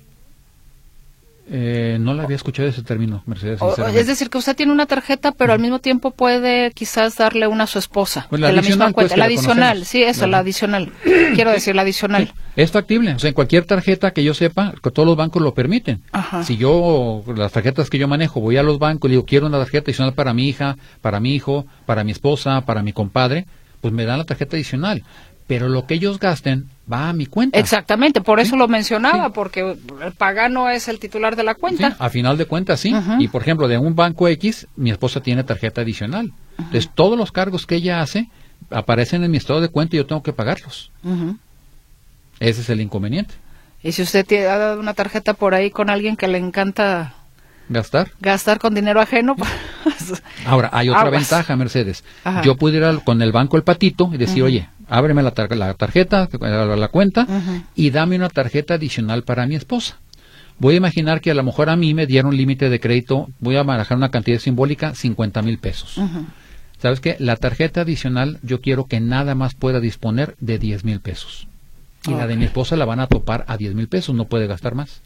Eh, 1.52 1.98
no 2.00 2.14
la 2.14 2.24
había 2.24 2.36
escuchado 2.36 2.70
ese 2.70 2.84
término, 2.84 3.24
Mercedes. 3.26 3.60
es 3.96 4.06
decir, 4.06 4.30
que 4.30 4.38
usted 4.38 4.56
tiene 4.56 4.72
una 4.72 4.86
tarjeta, 4.86 5.32
pero 5.32 5.52
al 5.52 5.60
mismo 5.60 5.80
tiempo 5.80 6.12
puede 6.12 6.72
quizás 6.72 7.16
darle 7.16 7.48
una 7.48 7.64
a 7.64 7.68
su 7.68 7.80
esposa. 7.80 8.28
Pues 8.30 8.40
la, 8.40 8.52
misma 8.62 8.94
cuenta. 8.94 9.18
la 9.18 9.26
adicional, 9.26 9.84
sí, 9.86 10.04
eso, 10.04 10.28
la, 10.28 10.40
adicional. 10.40 10.92
Quiero 11.34 11.50
decir, 11.50 11.76
la 11.76 11.82
adicional. 11.82 12.32
Es 12.56 12.72
factible. 12.72 13.14
O 13.16 13.20
sea, 13.20 13.30
en 13.30 13.34
cualquier 13.34 13.66
tarjeta 13.66 14.12
que 14.12 14.24
yo 14.24 14.36
sepa, 14.36 14.74
que 14.84 14.92
todos 14.92 15.08
los 15.08 15.18
bancos 15.18 15.42
lo 15.42 15.56
permiten. 15.56 16.04
Si 16.44 16.56
yo, 16.58 17.24
las 17.36 17.52
tarjetas 17.52 17.90
que 17.90 17.98
yo 17.98 18.08
manejo, 18.08 18.42
voy 18.42 18.58
a 18.58 18.64
los 18.64 18.78
bancos 18.78 19.10
y 19.10 19.14
digo, 19.14 19.26
quiero 19.26 19.48
una 19.48 19.58
tarjeta 19.58 19.86
adicional 19.86 20.14
para 20.14 20.36
mi 20.36 20.48
hija, 20.48 20.78
para 21.02 21.20
mi 21.20 21.34
hijo, 21.34 21.66
para 21.88 22.04
mi 22.04 22.12
esposa, 22.12 22.62
para 22.62 22.84
mi 22.84 22.94
compadre, 22.94 23.48
pues 23.82 23.92
me 23.92 24.06
dan 24.06 24.20
la 24.20 24.26
tarjeta 24.26 24.56
adicional 24.56 25.04
pero 25.50 25.68
lo 25.68 25.88
que 25.88 25.96
ellos 25.96 26.20
gasten 26.20 26.70
va 26.92 27.10
a 27.10 27.14
mi 27.14 27.26
cuenta. 27.26 27.60
Exactamente, 27.60 28.22
por 28.22 28.40
eso 28.40 28.56
lo 28.56 28.68
mencionaba, 28.68 29.30
porque 29.30 29.78
el 30.02 30.12
pagano 30.14 30.70
es 30.70 30.88
el 30.88 31.00
titular 31.00 31.36
de 31.36 31.44
la 31.44 31.56
cuenta. 31.56 31.96
a 32.00 32.10
final 32.10 32.38
de 32.38 32.46
cuentas, 32.46 32.80
sí. 32.80 32.94
Y 33.20 33.28
por 33.28 33.42
ejemplo, 33.42 33.68
de 33.68 33.78
un 33.78 33.96
banco 33.96 34.28
X, 34.28 34.68
mi 34.76 34.92
esposa 34.92 35.22
tiene 35.22 35.44
tarjeta 35.44 35.82
adicional. 35.82 36.32
Entonces, 36.58 36.90
todos 36.94 37.18
los 37.18 37.32
cargos 37.32 37.66
que 37.66 37.76
ella 37.76 38.02
hace 38.02 38.30
aparecen 38.70 39.24
en 39.24 39.32
mi 39.32 39.38
estado 39.38 39.62
de 39.62 39.70
cuenta 39.70 39.96
y 39.96 39.98
yo 39.98 40.06
tengo 40.06 40.24
que 40.24 40.34
pagarlos. 40.34 40.92
Ese 42.40 42.62
es 42.62 42.70
el 42.70 42.82
inconveniente. 42.82 43.36
Y 43.82 43.94
si 43.94 44.02
usted 44.02 44.26
ha 44.46 44.58
dado 44.58 44.80
una 44.80 44.94
tarjeta 44.94 45.34
por 45.34 45.54
ahí 45.54 45.72
con 45.72 45.90
alguien 45.90 46.18
que 46.18 46.28
le 46.28 46.38
encanta 46.38 47.14
gastar 47.70 48.10
gastar 48.20 48.58
con 48.58 48.74
dinero 48.74 49.00
ajeno 49.00 49.36
pues, 49.84 50.24
ahora 50.46 50.72
hay 50.74 50.90
otra 50.90 51.12
ventaja 51.12 51.56
Mercedes 51.56 52.04
yo 52.44 52.56
puedo 52.56 52.76
ir 52.78 53.04
con 53.04 53.22
el 53.22 53.32
banco 53.32 53.58
el 53.58 53.64
patito 53.64 54.10
y 54.12 54.18
decir 54.18 54.42
oye 54.42 54.68
ábreme 54.90 55.22
la, 55.24 55.34
la 55.50 55.74
tarjeta, 55.76 56.28
la, 56.40 56.88
cuenta 56.90 57.28
y 57.76 57.92
dame 57.92 58.16
una 58.16 58.30
tarjeta 58.30 58.76
adicional 58.76 59.24
para 59.24 59.46
mi 59.46 59.56
esposa. 59.56 59.98
Voy 60.58 60.74
a 60.74 60.78
imaginar 60.78 61.22
que 61.22 61.32
a 61.32 61.34
lo 61.34 61.44
mejor 61.44 61.70
a 61.70 61.76
mí 61.76 61.94
me 61.94 62.06
dieron 62.06 62.36
límite 62.36 62.70
de 62.70 62.80
crédito, 62.80 63.30
voy 63.40 63.56
a 63.56 63.64
manejar 63.64 63.98
una 63.98 64.12
cantidad 64.12 64.40
simbólica, 64.40 64.94
50 64.94 65.42
mil 65.42 65.58
pesos. 65.58 66.00
¿Sabes 66.82 67.00
qué? 67.00 67.16
La 67.20 67.38
tarjeta 67.38 67.82
adicional 67.82 68.40
yo 68.42 68.60
quiero 68.60 68.86
que 68.86 69.00
nada 69.00 69.36
más 69.36 69.54
pueda 69.54 69.80
disponer 69.80 70.36
de 70.40 70.60
10 70.60 70.84
mil 70.84 71.00
pesos. 71.00 71.48
Y 72.08 72.12
la 72.12 72.28
de 72.28 72.36
mi 72.36 72.46
esposa 72.46 72.76
la 72.76 72.86
van 72.86 73.00
a 73.00 73.08
topar 73.08 73.46
a 73.48 73.58
10 73.58 73.76
mil 73.76 73.88
pesos, 73.88 74.16
no 74.16 74.26
puede 74.26 74.48
gastar 74.48 74.76
más. 74.76 75.02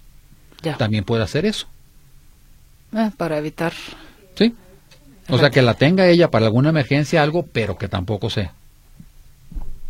También 0.77 1.03
puede 1.03 1.23
hacer 1.23 1.45
eso. 1.45 1.67
Eh, 2.95 3.11
para 3.17 3.37
evitar. 3.37 3.73
Sí. 4.35 4.55
O 5.29 5.37
sea, 5.37 5.49
que 5.49 5.61
la 5.61 5.73
tenga 5.73 6.07
ella 6.07 6.29
para 6.29 6.45
alguna 6.45 6.69
emergencia, 6.69 7.21
algo, 7.21 7.45
pero 7.51 7.77
que 7.77 7.87
tampoco 7.87 8.29
sea 8.29 8.53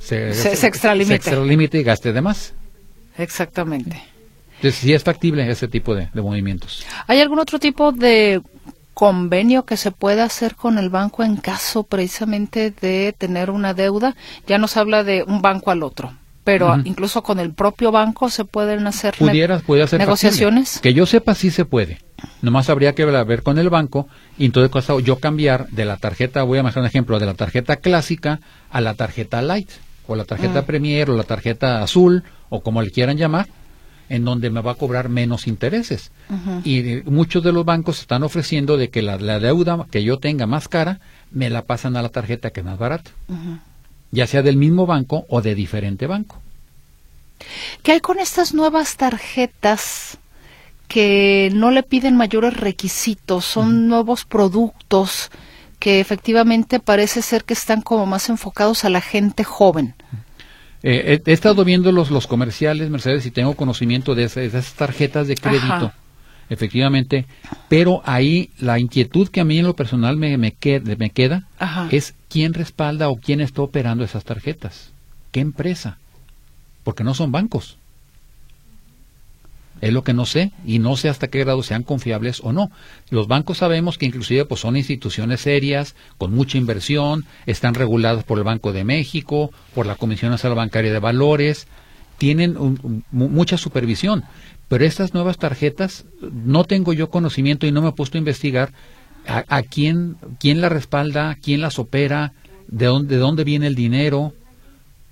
se, 0.03 0.33
se, 0.33 0.67
extralimite. 0.67 1.79
y 1.79 1.83
gaste 1.83 2.11
de 2.11 2.21
más. 2.21 2.53
Exactamente. 3.17 4.03
Entonces, 4.55 4.75
sí 4.81 4.93
es 4.93 5.03
factible 5.03 5.49
ese 5.49 5.67
tipo 5.67 5.95
de, 5.95 6.09
movimientos. 6.13 6.85
¿Hay 7.07 7.19
algún 7.21 7.39
otro 7.39 7.59
tipo 7.59 7.91
de 7.91 8.41
convenio 8.93 9.65
que 9.65 9.77
se 9.77 9.91
pueda 9.91 10.23
hacer 10.23 10.55
con 10.55 10.77
el 10.77 10.89
banco 10.89 11.23
en 11.23 11.37
caso 11.37 11.83
precisamente 11.83 12.71
de 12.71 13.13
tener 13.17 13.49
una 13.49 13.73
deuda? 13.73 14.15
Ya 14.47 14.57
nos 14.57 14.77
habla 14.77 15.03
de 15.03 15.23
un 15.23 15.41
banco 15.41 15.71
al 15.71 15.83
otro. 15.83 16.13
pero 16.43 16.77
incluso 16.83 17.23
con 17.23 17.39
el 17.39 17.53
propio 17.53 17.91
banco 17.91 18.29
se 18.29 18.43
pueden 18.43 18.85
hacer 18.85 19.15
Pudieras, 19.17 19.61
puede 19.61 19.83
hacer 19.83 19.99
negociaciones. 19.99 20.79
Que 20.79 20.93
yo 20.93 21.05
sepa, 21.05 21.35
sí 21.35 21.51
se 21.51 21.63
puede. 21.63 21.99
Nomás 22.41 22.69
habría 22.69 22.93
que 22.93 23.05
ver 23.05 23.43
con 23.43 23.57
el 23.57 23.69
banco 23.69 24.07
y 24.37 24.45
entonces 24.45 24.87
yo 25.03 25.19
cambiar 25.19 25.67
de 25.69 25.85
la 25.85 25.97
tarjeta, 25.97 26.43
voy 26.43 26.59
a 26.59 26.63
mostrar 26.63 26.83
un 26.83 26.87
ejemplo, 26.87 27.19
de 27.19 27.25
la 27.25 27.33
tarjeta 27.33 27.77
clásica 27.77 28.39
a 28.69 28.81
la 28.81 28.93
tarjeta 28.93 29.41
light, 29.41 29.69
o 30.07 30.15
la 30.15 30.25
tarjeta 30.25 30.61
mm. 30.61 30.65
Premier, 30.65 31.09
o 31.09 31.15
la 31.15 31.23
tarjeta 31.23 31.81
azul, 31.81 32.23
o 32.49 32.61
como 32.61 32.81
le 32.81 32.91
quieran 32.91 33.17
llamar, 33.17 33.47
en 34.09 34.25
donde 34.25 34.49
me 34.49 34.61
va 34.61 34.71
a 34.71 34.75
cobrar 34.75 35.09
menos 35.09 35.47
intereses. 35.47 36.11
Y 36.63 37.01
muchos 37.05 37.43
de 37.43 37.51
los 37.51 37.65
bancos 37.65 37.99
están 37.99 38.23
ofreciendo 38.23 38.77
de 38.77 38.89
que 38.89 39.01
la, 39.01 39.17
deuda 39.39 39.85
que 39.89 40.03
yo 40.03 40.19
tenga 40.19 40.45
más 40.45 40.67
cara, 40.67 40.99
me 41.31 41.49
la 41.49 41.63
pasan 41.63 41.95
a 41.97 42.01
la 42.01 42.09
tarjeta 42.09 42.51
que 42.51 42.59
es 42.59 42.65
más 42.65 42.77
barata. 42.77 43.11
Ya 44.11 44.27
sea 44.27 44.41
del 44.41 44.57
mismo 44.57 44.85
banco 44.85 45.25
o 45.29 45.41
de 45.41 45.55
diferente 45.55 46.05
banco. 46.05 46.39
¿Qué 47.81 47.93
hay 47.93 47.99
con 47.99 48.19
estas 48.19 48.53
nuevas 48.53 48.95
tarjetas 48.97 50.17
que 50.87 51.49
no 51.53 51.71
le 51.71 51.83
piden 51.83 52.15
mayores 52.15 52.55
requisitos? 52.55 53.45
Son 53.45 53.87
nuevos 53.87 54.25
productos 54.25 55.31
que 55.83 55.99
efectivamente 55.99 56.79
parece 56.79 57.21
ser 57.21 57.43
que 57.43 57.53
están 57.53 57.81
como 57.81 58.05
más 58.05 58.29
enfocados 58.29 58.85
a 58.85 58.89
la 58.89 59.01
gente 59.01 59.43
joven. 59.43 59.95
Eh, 60.81 61.19
he, 61.25 61.33
estado 61.33 61.65
viendo 61.65 61.91
los, 61.91 62.09
los 62.09 62.25
comerciales, 62.25 62.89
Mercedes, 62.89 63.25
y 63.25 63.31
tengo 63.31 63.53
conocimiento 63.55 64.15
de 64.15 64.23
esas, 64.23 64.75
tarjetas 64.75 65.27
de 65.27 65.35
crédito, 65.35 65.91
efectivamente, 66.49 67.25
pero 67.67 68.01
ahí 68.05 68.49
la 68.59 68.79
inquietud 68.79 69.27
que 69.27 69.41
a 69.41 69.43
mí 69.43 69.59
en 69.59 69.65
lo 69.65 69.75
personal 69.75 70.15
me, 70.15 70.37
me, 70.37 70.55
me 70.97 71.09
queda 71.09 71.47
es 71.91 72.15
quién 72.29 72.53
respalda 72.53 73.09
o 73.09 73.17
quién 73.17 73.41
está 73.41 73.61
operando 73.61 74.05
esas 74.05 74.23
tarjetas, 74.23 74.93
qué 75.33 75.41
empresa, 75.41 75.97
porque 76.85 77.03
no 77.03 77.13
son 77.13 77.33
bancos. 77.33 77.77
Es 79.83 79.91
lo 79.91 80.05
que 80.05 80.13
no 80.13 80.25
sé 80.25 80.53
y 80.65 80.79
no 80.79 80.95
sé 80.95 81.09
hasta 81.09 81.27
qué 81.27 81.39
grado 81.39 81.61
sean 81.61 81.83
confiables 81.83 82.39
o 82.41 82.53
no. 82.53 82.71
Los 83.09 83.27
bancos 83.27 83.57
sabemos 83.57 83.97
que 83.97 84.05
inclusive 84.05 84.45
pues 84.45 84.61
son 84.61 84.77
instituciones 84.77 85.41
serias, 85.41 85.93
con 86.17 86.33
mucha 86.33 86.57
inversión, 86.57 87.25
están 87.47 87.73
reguladas 87.73 88.23
por 88.23 88.37
el 88.37 88.45
Banco 88.45 88.71
de 88.71 88.85
México, 88.85 89.51
por 89.75 89.85
la 89.85 89.95
Comisión 89.95 90.31
Nacional 90.31 90.55
Bancaria 90.55 90.93
de 90.93 90.99
Valores, 90.99 91.67
tienen 92.17 92.55
mucha 93.11 93.57
supervisión. 93.57 94.23
Pero 94.69 94.85
estas 94.85 95.13
nuevas 95.13 95.37
tarjetas 95.37 96.05
no 96.21 96.63
tengo 96.63 96.93
yo 96.93 97.09
conocimiento 97.09 97.67
y 97.67 97.73
no 97.73 97.81
me 97.81 97.89
he 97.89 97.91
puesto 97.91 98.17
a 98.17 98.19
investigar 98.19 98.71
a, 99.27 99.63
quién, 99.63 100.15
quién 100.39 100.61
la 100.61 100.69
respalda, 100.69 101.37
quién 101.41 101.59
las 101.59 101.77
opera, 101.77 102.31
de 102.69 102.85
dónde, 102.85 103.15
de 103.15 103.19
dónde 103.19 103.43
viene 103.43 103.67
el 103.67 103.75
dinero. 103.75 104.33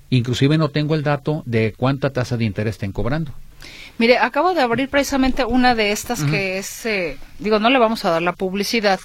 Inclusive 0.09 0.57
no 0.57 0.69
tengo 0.69 0.95
el 0.95 1.03
dato 1.03 1.43
de 1.45 1.73
cuánta 1.75 2.13
tasa 2.13 2.37
de 2.37 2.45
interés 2.45 2.75
estén 2.75 2.93
cobrando. 2.93 3.33
Mire, 4.01 4.17
acabo 4.17 4.55
de 4.55 4.61
abrir 4.61 4.89
precisamente 4.89 5.45
una 5.45 5.75
de 5.75 5.91
estas 5.91 6.23
que 6.23 6.57
es, 6.57 6.87
eh, 6.87 7.19
digo, 7.37 7.59
no 7.59 7.69
le 7.69 7.77
vamos 7.77 8.03
a 8.03 8.09
dar 8.09 8.23
la 8.23 8.33
publicidad, 8.33 8.99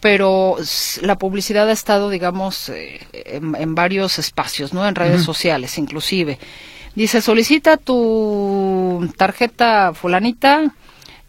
pero 0.00 0.56
la 1.00 1.16
publicidad 1.16 1.66
ha 1.66 1.72
estado, 1.72 2.10
digamos, 2.10 2.68
eh, 2.68 3.00
en, 3.14 3.74
varios 3.74 4.18
espacios, 4.18 4.74
¿no? 4.74 4.86
En 4.86 4.96
redes 4.96 5.22
sociales, 5.22 5.78
inclusive. 5.78 6.38
Dice, 6.94 7.22
solicita 7.22 7.78
tu 7.78 9.10
tarjeta 9.16 9.94
fulanita. 9.94 10.74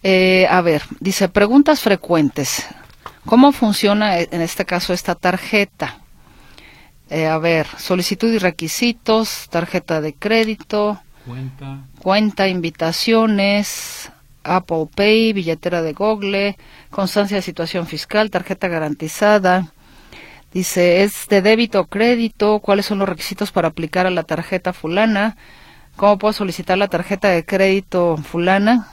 Eh, 0.03 0.45
a 0.49 0.59
ver, 0.59 0.83
dice, 0.99 1.29
preguntas 1.29 1.79
frecuentes. 1.79 2.65
¿Cómo 3.25 3.53
funciona 3.53 4.19
en 4.19 4.41
este 4.41 4.65
caso 4.65 4.91
esta 4.91 5.15
tarjeta? 5.15 5.99
a 7.09 7.37
ver, 7.37 7.67
solicitud 7.77 8.33
y 8.33 8.39
requisitos, 8.39 9.47
tarjeta 9.49 10.01
de 10.01 10.15
crédito, 10.15 10.99
Cuenta. 11.25 11.79
Cuenta, 11.99 12.47
invitaciones, 12.47 14.11
Apple 14.43 14.87
Pay, 14.93 15.33
billetera 15.33 15.81
de 15.81 15.93
Google, 15.93 16.57
constancia 16.89 17.37
de 17.37 17.41
situación 17.41 17.87
fiscal, 17.87 18.29
tarjeta 18.29 18.67
garantizada. 18.67 19.71
Dice, 20.53 21.03
¿es 21.03 21.27
de 21.27 21.41
débito 21.41 21.81
o 21.81 21.85
crédito? 21.85 22.59
¿Cuáles 22.59 22.85
son 22.85 22.99
los 22.99 23.09
requisitos 23.09 23.51
para 23.51 23.69
aplicar 23.69 24.05
a 24.05 24.11
la 24.11 24.23
tarjeta 24.23 24.71
fulana? 24.71 25.35
¿Cómo 25.95 26.17
puedo 26.17 26.33
solicitar 26.33 26.77
la 26.77 26.87
tarjeta 26.87 27.29
de 27.29 27.45
crédito 27.45 28.17
fulana? 28.17 28.87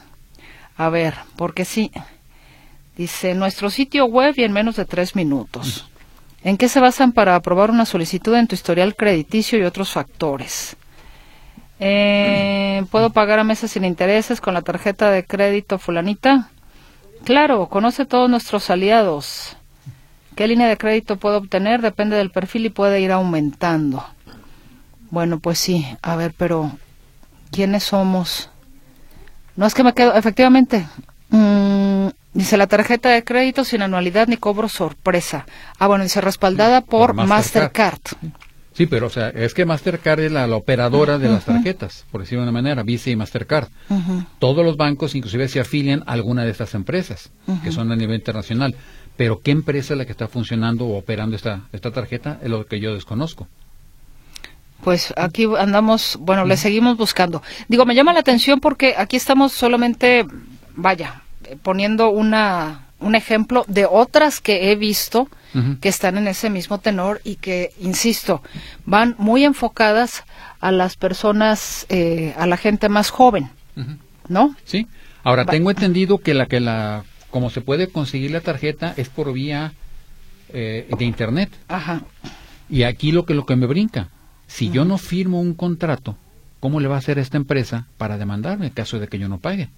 A 0.77 0.89
ver, 0.89 1.15
porque 1.37 1.65
sí. 1.65 1.93
Dice, 2.97 3.35
nuestro 3.35 3.71
sitio 3.71 4.07
web 4.07 4.35
y 4.37 4.45
en 4.45 4.53
menos 4.53 4.77
de 4.77 4.85
tres 4.85 5.15
minutos. 5.15 5.89
¿En 6.45 6.57
qué 6.57 6.69
se 6.69 6.81
basan 6.81 7.13
para 7.13 7.37
aprobar 7.37 7.71
una 7.71 7.87
solicitud 7.87 8.35
en 8.35 8.49
tu 8.49 8.55
historial 8.55 8.97
crediticio 8.97 9.59
y 9.59 9.63
otros 9.63 9.93
factores? 9.93 10.77
Eh, 11.85 12.85
¿Puedo 12.93 13.11
pagar 13.11 13.41
a 13.41 13.45
meses 13.45 13.73
sin 13.73 13.85
intereses 13.85 14.41
con 14.41 14.55
la 14.55 14.63
tarjeta 14.63 15.11
de 15.11 15.25
crédito 15.25 15.79
fulanita? 15.79 16.49
Claro, 17.25 17.67
conoce 17.67 18.07
todos 18.07 18.31
nuestros 18.31 18.71
aliados. 18.71 19.57
¿Qué 20.37 20.47
línea 20.47 20.69
de 20.69 20.77
crédito 20.77 21.17
puedo 21.17 21.39
obtener? 21.39 21.83
Depende 21.83 22.17
del 22.17 22.31
perfil 22.31 22.67
y 22.67 22.71
puede 22.71 23.01
ir 23.01 23.11
aumentando. 23.11 24.05
Bueno, 25.11 25.41
pues 25.41 25.59
sí, 25.59 25.85
a 26.03 26.15
ver, 26.15 26.33
pero 26.39 26.71
¿quiénes 27.51 27.83
somos? 27.83 28.49
No 29.57 29.67
es 29.67 29.75
que 29.75 29.83
me 29.83 29.93
quedo, 29.93 30.15
efectivamente. 30.15 30.87
Mm, 31.31 32.11
dice 32.33 32.57
la 32.57 32.69
tarjeta 32.69 33.09
de 33.09 33.25
crédito 33.25 33.65
sin 33.65 33.83
anualidad 33.83 34.29
ni 34.29 34.37
cobro 34.37 34.69
sorpresa. 34.69 35.47
Ah, 35.81 35.89
bueno, 35.89 36.05
dice 36.05 36.21
respaldada 36.21 36.81
por, 36.81 37.13
Mastercard. 37.13 38.01
Sí, 38.75 38.87
pero 38.87 39.07
o 39.07 39.11
sea, 39.11 39.29
es 39.29 39.53
que 39.55 39.67
Mastercard 39.67 40.21
es 40.21 40.33
la, 40.33 40.47
operadora 40.57 41.19
de 41.19 41.29
las 41.29 41.45
tarjetas, 41.45 42.07
por 42.11 42.23
decirlo 42.23 42.43
de 42.43 42.51
una 42.51 42.61
manera, 42.61 42.83
Visa 42.83 43.11
y 43.11 43.17
Mastercard. 43.17 43.69
Todos 44.39 44.65
los 44.65 44.77
bancos 44.77 45.15
inclusive 45.15 45.49
se 45.49 45.61
afilian 45.61 46.03
a 46.07 46.13
alguna 46.13 46.45
de 46.45 46.51
estas 46.51 46.75
empresas, 46.75 47.31
que 47.63 47.73
son 47.73 47.93
a 47.93 47.97
nivel 47.97 48.17
internacional. 48.17 48.75
Pero 49.17 49.41
¿qué 49.41 49.51
empresa 49.51 49.93
es 49.93 49.99
la 49.99 50.07
que 50.07 50.13
está 50.13 50.27
funcionando 50.27 50.87
o 50.87 50.97
operando 50.97 51.37
esta, 51.37 51.69
esta 51.73 51.91
tarjeta? 51.91 52.39
Es 52.43 52.49
lo 52.49 52.65
que 52.65 52.81
yo 52.81 52.95
desconozco. 52.95 53.47
Pues 54.83 55.13
aquí 55.17 55.47
andamos, 55.59 56.17
bueno, 56.21 56.45
le 56.45 56.57
seguimos 56.57 56.97
buscando. 56.97 57.43
Digo, 57.69 57.85
me 57.85 57.95
llama 57.95 58.13
la 58.13 58.21
atención 58.21 58.59
porque 58.59 58.95
aquí 58.97 59.17
estamos 59.17 59.53
solamente, 59.53 60.27
vaya, 60.75 61.23
poniendo 61.63 62.11
una, 62.11 62.87
un 63.03 63.15
ejemplo 63.15 63.65
de 63.69 63.87
otras 63.87 64.41
que 64.41 64.71
he 64.71 64.77
visto 64.77 65.29
que 65.83 65.91
están 65.91 66.17
en 66.17 66.29
ese 66.29 66.49
mismo 66.49 66.79
tenor 66.79 67.21
y 67.25 67.37
que, 67.37 67.73
insisto, 67.79 68.43
van 68.87 69.15
muy 69.19 69.45
enfocadas 69.45 70.25
a 70.61 70.73
las 70.73 70.97
personas, 70.97 71.85
eh, 71.91 72.35
a 72.39 72.47
la 72.47 72.57
gente 72.57 72.89
más 72.89 73.11
joven, 73.11 73.51
¿no? 74.29 74.57
Sí. 74.65 74.87
Ahora, 75.23 75.45
tengo 75.45 75.71
entendido 75.71 76.19
que 76.19 76.33
la 76.33 76.47
que 76.47 76.61
la, 76.61 77.05
como 77.31 77.51
se 77.51 77.61
puede 77.61 77.89
conseguir 77.89 78.31
la 78.31 78.41
tarjeta 78.41 78.95
es 78.97 79.09
por 79.09 79.33
vía 79.33 79.75
eh, 80.55 80.89
de 80.99 81.05
Internet. 81.05 81.51
Ajá. 81.69 82.03
Y 82.71 82.85
aquí 82.85 83.13
lo 83.13 83.27
que, 83.27 83.35
lo 83.35 83.45
que 83.45 83.57
me 83.57 83.67
brinca, 83.67 84.09
si 84.47 84.71
yo 84.71 84.85
no 84.85 84.97
firmo 84.97 85.41
un 85.41 85.55
contrato, 85.55 86.17
¿cómo 86.61 86.81
le 86.81 86.89
va 86.89 86.95
a 86.95 86.99
hacer 86.99 87.19
esta 87.19 87.37
empresa 87.37 87.87
para 87.99 88.17
demandarme 88.17 88.67
en 88.67 88.73
caso 88.73 88.99
de 88.99 89.09
que 89.09 89.19
yo 89.19 89.29
no 89.29 89.39
pague? 89.39 89.69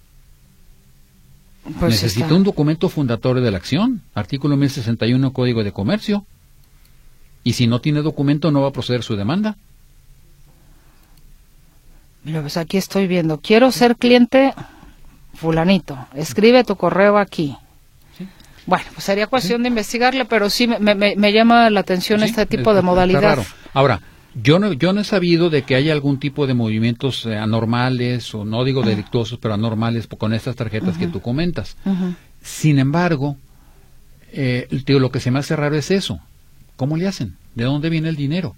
Pues 1.79 1.93
Necesita 1.93 2.33
un 2.33 2.43
documento 2.43 2.89
fundatorio 2.89 3.41
de 3.41 3.49
la 3.49 3.57
acción, 3.57 4.01
artículo 4.13 4.55
1061 4.55 5.33
Código 5.33 5.63
de 5.63 5.71
Comercio. 5.71 6.25
Y 7.43 7.53
si 7.53 7.65
no 7.65 7.81
tiene 7.81 8.01
documento, 8.01 8.51
no 8.51 8.61
va 8.61 8.69
a 8.69 8.71
proceder 8.71 9.03
su 9.03 9.15
demanda. 9.15 9.57
Mira, 12.23 12.41
pues 12.41 12.57
aquí 12.57 12.77
estoy 12.77 13.07
viendo. 13.07 13.39
Quiero 13.39 13.71
ser 13.71 13.95
cliente 13.95 14.53
fulanito. 15.33 15.97
Escribe 16.15 16.63
tu 16.63 16.75
correo 16.75 17.17
aquí. 17.17 17.55
Bueno, 18.67 18.85
pues 18.93 19.03
sería 19.03 19.27
cuestión 19.27 19.61
de 19.61 19.69
investigarle, 19.69 20.25
pero 20.25 20.49
sí 20.49 20.67
me, 20.67 20.95
me, 20.95 21.33
llama 21.33 21.69
la 21.69 21.81
atención 21.81 22.23
este 22.23 22.47
tipo 22.47 22.73
de 22.73 22.81
modalidad. 22.81 23.37
Ahora, 23.73 24.01
yo 24.41 24.59
no, 24.59 24.73
yo 24.73 24.91
no 24.93 25.01
he 25.01 25.05
sabido 25.05 25.49
de 25.49 25.63
que 25.63 25.75
haya 25.75 25.93
algún 25.93 26.19
tipo 26.19 26.45
de 26.45 26.53
movimientos 26.53 27.25
eh, 27.25 27.37
anormales, 27.37 28.33
o 28.35 28.43
no 28.43 28.63
digo 28.63 28.83
delictuosos, 28.83 29.39
pero 29.39 29.53
anormales 29.53 30.07
con 30.07 30.33
estas 30.33 30.55
tarjetas 30.55 30.97
que 30.97 31.07
tú 31.07 31.21
comentas. 31.21 31.77
Sin 32.41 32.79
embargo, 32.79 33.37
eh, 34.33 34.67
lo 34.87 35.11
que 35.11 35.19
se 35.19 35.31
me 35.31 35.39
hace 35.39 35.55
raro 35.55 35.75
es 35.75 35.89
eso. 35.89 36.19
¿Cómo 36.75 36.97
le 36.97 37.07
hacen? 37.07 37.37
¿De 37.55 37.63
dónde 37.63 37.89
viene 37.89 38.09
el 38.09 38.17
dinero? 38.17 38.55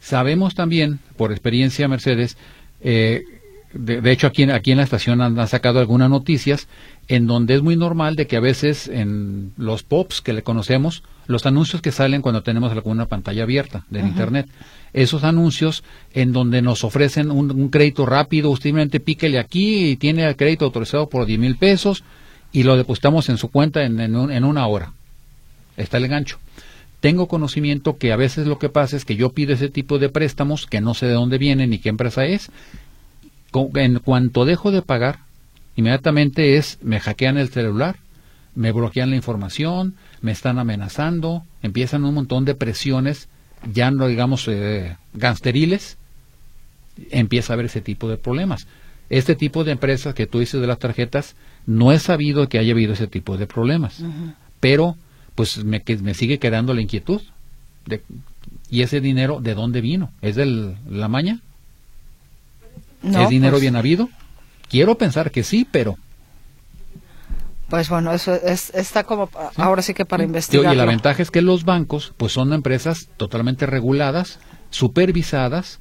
Sabemos 0.00 0.54
también, 0.54 0.98
por 1.16 1.30
experiencia, 1.30 1.88
Mercedes, 1.88 2.36
eh, 2.82 3.24
de, 3.72 4.10
hecho 4.10 4.26
aquí, 4.26 4.42
aquí 4.44 4.72
en 4.72 4.78
la 4.78 4.84
estación 4.84 5.20
han, 5.20 5.46
sacado 5.46 5.78
algunas 5.78 6.10
noticias 6.10 6.66
en 7.08 7.26
donde 7.26 7.54
es 7.54 7.62
muy 7.62 7.76
normal 7.76 8.16
de 8.16 8.26
que 8.26 8.36
a 8.36 8.40
veces 8.40 8.88
en 8.88 9.52
los 9.56 9.82
pops 9.82 10.20
que 10.20 10.32
le 10.32 10.42
conocemos, 10.42 11.02
los 11.26 11.46
anuncios 11.46 11.80
que 11.80 11.92
salen 11.92 12.22
cuando 12.22 12.42
tenemos 12.42 12.72
alguna 12.72 13.06
pantalla 13.06 13.44
abierta 13.44 13.84
del 13.88 14.06
Internet, 14.06 14.48
esos 14.92 15.22
anuncios 15.22 15.84
en 16.12 16.32
donde 16.32 16.62
nos 16.62 16.82
ofrecen 16.82 17.30
un, 17.30 17.68
crédito 17.68 18.06
rápido, 18.06 18.50
usted 18.50 18.70
simplemente 18.70 18.98
píquele 18.98 19.38
aquí 19.38 19.90
y 19.90 19.96
tiene 19.96 20.26
el 20.26 20.36
crédito 20.36 20.64
autorizado 20.64 21.08
por 21.08 21.26
10 21.26 21.38
mil 21.38 21.56
pesos 21.56 22.02
y 22.52 22.64
lo 22.64 22.76
depositamos 22.76 23.28
en 23.28 23.38
su 23.38 23.48
cuenta 23.48 23.84
en, 23.84 24.00
en, 24.00 24.44
una 24.44 24.66
hora. 24.66 24.92
Está 25.76 25.98
el 25.98 26.08
gancho. 26.08 26.38
tengo 26.98 27.28
conocimiento 27.28 27.96
que 27.96 28.12
a 28.12 28.16
veces 28.16 28.48
lo 28.48 28.58
que 28.58 28.68
pasa 28.68 28.96
es 28.96 29.04
que 29.04 29.14
yo 29.14 29.30
pido 29.30 29.54
ese 29.54 29.68
tipo 29.68 30.00
de 30.00 30.08
préstamos 30.08 30.66
que 30.66 30.80
no 30.80 30.94
sé 30.94 31.06
de 31.06 31.12
dónde 31.12 31.38
vienen 31.38 31.70
ni 31.70 31.78
qué 31.78 31.88
empresa 31.88 32.24
es. 32.24 32.50
En 33.52 33.98
cuanto 33.98 34.44
dejo 34.44 34.70
de 34.70 34.82
pagar, 34.82 35.20
inmediatamente 35.76 36.56
es, 36.56 36.78
me 36.82 37.00
hackean 37.00 37.36
el 37.36 37.48
celular, 37.48 37.96
me 38.54 38.72
bloquean 38.72 39.10
la 39.10 39.16
información, 39.16 39.94
me 40.20 40.32
están 40.32 40.58
amenazando, 40.58 41.44
empiezan 41.62 42.04
un 42.04 42.14
montón 42.14 42.44
de 42.44 42.54
presiones, 42.54 43.28
ya 43.72 43.90
no 43.90 44.06
digamos 44.06 44.46
eh, 44.48 44.96
gangsteriles, 45.14 45.98
empieza 47.10 47.52
a 47.52 47.54
haber 47.54 47.66
ese 47.66 47.80
tipo 47.80 48.08
de 48.08 48.16
problemas. 48.16 48.66
Este 49.08 49.34
tipo 49.34 49.64
de 49.64 49.72
empresas 49.72 50.14
que 50.14 50.26
tú 50.26 50.38
dices 50.38 50.60
de 50.60 50.66
las 50.66 50.78
tarjetas, 50.78 51.34
no 51.66 51.92
he 51.92 51.98
sabido 51.98 52.48
que 52.48 52.58
haya 52.58 52.72
habido 52.72 52.92
ese 52.92 53.08
tipo 53.08 53.36
de 53.36 53.46
problemas, 53.46 54.02
pero 54.60 54.96
pues 55.34 55.64
me, 55.64 55.82
me 56.02 56.14
sigue 56.14 56.38
quedando 56.38 56.74
la 56.74 56.82
inquietud. 56.82 57.20
De, 57.86 58.02
¿Y 58.70 58.82
ese 58.82 59.00
dinero 59.00 59.40
de 59.40 59.54
dónde 59.54 59.80
vino? 59.80 60.12
¿Es 60.22 60.36
de 60.36 60.76
la 60.88 61.08
maña? 61.08 61.40
¿Es 63.02 63.28
dinero 63.28 63.52
pues 63.52 63.62
bien 63.62 63.76
habido? 63.76 64.08
Quiero 64.68 64.96
pensar 64.96 65.30
que 65.30 65.42
sí, 65.42 65.66
pero... 65.70 65.96
Pues 67.68 67.88
bueno, 67.88 68.12
eso 68.12 68.34
es, 68.34 68.70
está 68.74 69.04
como 69.04 69.30
ahora 69.56 69.82
sí 69.82 69.94
que 69.94 70.04
para 70.04 70.24
investigar. 70.24 70.74
Y 70.74 70.76
la 70.76 70.84
ventaja 70.84 71.22
es 71.22 71.30
que 71.30 71.40
los 71.40 71.64
bancos 71.64 72.12
pues 72.16 72.32
son 72.32 72.52
empresas 72.52 73.08
totalmente 73.16 73.64
reguladas, 73.64 74.40
supervisadas, 74.70 75.78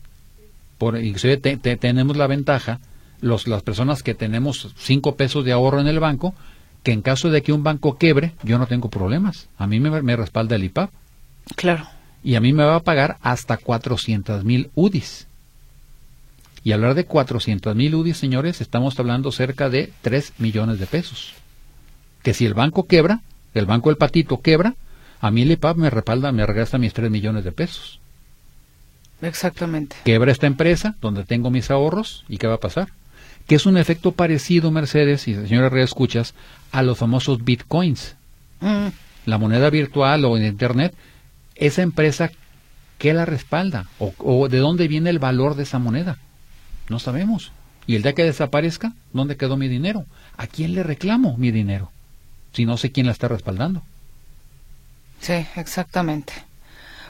por, 0.77 0.97
inclusive 0.99 1.37
tenemos 1.37 2.15
la 2.15 2.27
ventaja, 2.27 2.79
los, 3.21 3.47
las 3.47 3.63
personas 3.63 4.03
que 4.03 4.13
tenemos 4.13 4.73
cinco 4.77 5.15
pesos 5.15 5.43
de 5.45 5.51
ahorro 5.51 5.81
en 5.81 5.87
el 5.87 5.99
banco, 5.99 6.35
que 6.83 6.91
en 6.91 7.01
caso 7.01 7.29
de 7.29 7.41
que 7.41 7.53
un 7.53 7.63
banco 7.63 7.97
quebre, 7.97 8.33
yo 8.43 8.57
no 8.57 8.67
tengo 8.67 8.89
problemas. 8.89 9.49
A 9.57 9.67
mí 9.67 9.79
me, 9.79 10.15
respalda 10.15 10.55
el 10.55 10.63
IPAP. 10.63 10.91
Claro. 11.55 11.87
Y 12.23 12.35
a 12.35 12.41
mí 12.41 12.53
me 12.53 12.63
va 12.63 12.75
a 12.75 12.83
pagar 12.83 13.17
hasta 13.21 13.57
400 13.57 14.43
mil 14.43 14.69
UDIs. 14.75 15.27
Y 16.63 16.71
hablar 16.73 16.95
de 16.95 17.05
400 17.05 17.75
mil 17.75 17.95
UDIs, 17.95 18.17
señores, 18.17 18.61
estamos 18.61 18.99
hablando 18.99 19.31
cerca 19.31 19.69
de 19.69 19.91
3 20.01 20.33
millones 20.39 20.79
de 20.79 20.85
pesos. 20.85 21.33
Que 22.23 22.33
si 22.33 22.45
el 22.45 22.53
banco 22.53 22.85
quebra, 22.85 23.21
el 23.53 23.65
banco 23.65 23.89
del 23.89 23.97
patito 23.97 24.41
quebra, 24.41 24.75
a 25.21 25.31
mí 25.31 25.41
el 25.41 25.51
IPAP 25.51 25.77
me 25.77 25.89
respalda, 25.89 26.31
me 26.31 26.45
regresa 26.45 26.77
mis 26.77 26.93
3 26.93 27.09
millones 27.09 27.43
de 27.43 27.51
pesos. 27.51 27.99
Exactamente. 29.21 29.97
Quebra 30.05 30.31
esta 30.31 30.47
empresa 30.47 30.95
donde 31.01 31.25
tengo 31.25 31.49
mis 31.49 31.71
ahorros 31.71 32.23
y 32.29 32.37
¿qué 32.37 32.47
va 32.47 32.55
a 32.55 32.59
pasar? 32.59 32.89
Que 33.47 33.55
es 33.55 33.65
un 33.65 33.77
efecto 33.77 34.11
parecido, 34.11 34.71
Mercedes 34.71 35.27
y 35.27 35.35
señora 35.35 35.69
Red 35.69 35.83
escuchas, 35.83 36.33
a 36.71 36.83
los 36.83 36.97
famosos 36.97 37.43
bitcoins. 37.43 38.15
Mm. 38.61 38.87
La 39.25 39.37
moneda 39.37 39.69
virtual 39.69 40.23
o 40.25 40.37
en 40.37 40.45
Internet, 40.45 40.93
esa 41.55 41.81
empresa, 41.81 42.31
¿qué 42.97 43.13
la 43.13 43.25
respalda? 43.25 43.87
O, 43.97 44.47
de 44.47 44.57
dónde 44.57 44.87
viene 44.87 45.09
el 45.09 45.19
valor 45.19 45.55
de 45.55 45.63
esa 45.63 45.79
moneda? 45.79 46.17
No 46.89 46.99
sabemos. 46.99 47.51
Y 47.87 47.95
el 47.95 48.03
día 48.03 48.13
que 48.13 48.23
desaparezca, 48.23 48.93
¿dónde 49.13 49.37
quedó 49.37 49.57
mi 49.57 49.67
dinero? 49.67 50.05
¿A 50.37 50.47
quién 50.47 50.73
le 50.73 50.83
reclamo 50.83 51.37
mi 51.37 51.51
dinero? 51.51 51.91
Si 52.53 52.65
no 52.65 52.77
sé 52.77 52.91
quién 52.91 53.05
la 53.05 53.11
está 53.11 53.27
respaldando. 53.27 53.83
Sí, 55.21 55.45
exactamente. 55.55 56.33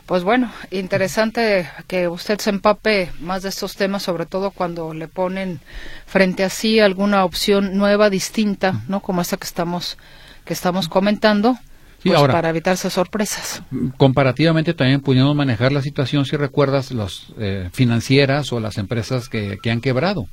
Pues 0.06 0.24
bueno, 0.24 0.52
interesante 0.72 1.70
que 1.88 2.08
usted 2.08 2.39
se 2.39 2.50
empape 2.50 3.12
más 3.20 3.44
de 3.44 3.50
estos 3.50 3.76
temas, 3.76 4.02
sobre 4.02 4.26
todo 4.26 4.50
cuando 4.50 4.94
le 4.94 5.08
ponen 5.08 5.60
frente 6.08 6.44
a 6.44 6.50
sí 6.50 6.80
alguna 6.80 7.24
opción 7.26 7.78
nueva, 7.78 8.10
distinta, 8.10 8.82
¿no? 8.88 9.02
Como 9.02 9.22
esta 9.22 9.38
que 9.38 9.46
estamos 9.46 9.98
que 10.46 10.54
estamos 10.54 10.89
comentando, 10.89 11.60
pues 12.04 12.22
para 12.22 12.50
evitarse 12.50 12.90
sorpresas. 12.90 13.62
Comparativamente 13.98 14.74
también 14.74 15.02
pudimos 15.02 15.36
manejar 15.36 15.72
la 15.72 15.82
situación, 15.82 16.26
si 16.26 16.38
recuerdas, 16.38 16.92
las 16.92 17.28
eh, 17.38 17.70
financieras 17.74 18.52
o 18.54 18.60
las 18.60 18.78
empresas 18.78 19.30
que, 19.30 19.58
que 19.62 19.72
han 19.72 19.82
quebrado. 19.82 20.28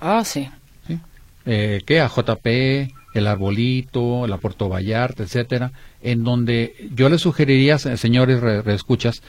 Ah, 0.00 0.24
sí. 0.24 0.48
¿Sí? 0.86 0.98
Eh, 1.46 1.82
que 1.86 2.00
AJP, 2.00 2.92
el 3.14 3.26
Arbolito, 3.26 4.26
la 4.26 4.38
Puerto 4.38 4.68
Vallarta, 4.68 5.22
etcétera, 5.22 5.72
en 6.02 6.24
donde 6.24 6.88
yo 6.94 7.08
le 7.08 7.18
sugeriría, 7.18 7.78
señores 7.78 8.40
reescuchas, 8.40 9.22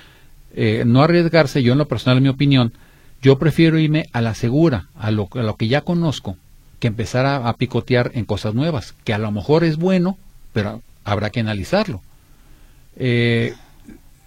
eh, 0.56 0.84
no 0.86 1.02
arriesgarse, 1.02 1.64
yo 1.64 1.74
en 1.74 1.80
lo 1.80 1.88
personal, 1.88 2.18
en 2.18 2.24
mi 2.24 2.30
opinión, 2.30 2.74
yo 3.22 3.38
prefiero 3.38 3.78
irme 3.78 4.08
a 4.14 4.22
la 4.22 4.34
segura, 4.34 4.88
a 4.98 5.12
lo, 5.12 5.30
a 5.34 5.44
lo 5.44 5.56
que 5.56 5.68
ya 5.68 5.82
conozco, 5.82 6.38
que 6.80 6.88
empezar 6.88 7.26
a, 7.26 7.52
picotear 7.54 8.12
en 8.14 8.26
cosas 8.26 8.54
nuevas, 8.54 8.96
que 9.04 9.14
a 9.14 9.18
lo 9.18 9.32
mejor 9.32 9.64
es 9.64 9.78
bueno, 9.78 10.18
pero 10.54 10.82
habrá 11.04 11.30
que 11.30 11.40
analizarlo. 11.40 12.02
Eh, 12.96 13.54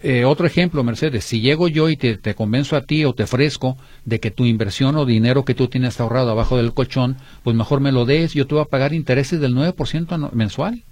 eh, 0.02 0.24
otro 0.24 0.46
ejemplo, 0.46 0.82
Mercedes, 0.82 1.24
si 1.24 1.40
llego 1.40 1.68
yo 1.68 1.88
y 1.88 1.96
te, 1.96 2.16
te, 2.16 2.34
convenzo 2.34 2.76
a 2.76 2.82
ti 2.82 3.04
o 3.04 3.14
te 3.14 3.22
ofrezco 3.22 3.76
de 4.04 4.18
que 4.18 4.32
tu 4.32 4.46
inversión 4.46 4.96
o 4.96 5.06
dinero 5.06 5.44
que 5.44 5.54
tú 5.54 5.68
tienes 5.68 6.00
ahorrado 6.00 6.32
abajo 6.32 6.56
del 6.56 6.74
colchón, 6.74 7.16
pues 7.44 7.54
mejor 7.54 7.80
me 7.80 7.92
lo 7.92 8.04
des, 8.04 8.34
yo 8.34 8.46
te 8.46 8.54
voy 8.54 8.62
a 8.62 8.68
pagar 8.68 8.94
intereses 8.94 9.40
del 9.40 9.54
9% 9.54 10.32
mensual. 10.32 10.82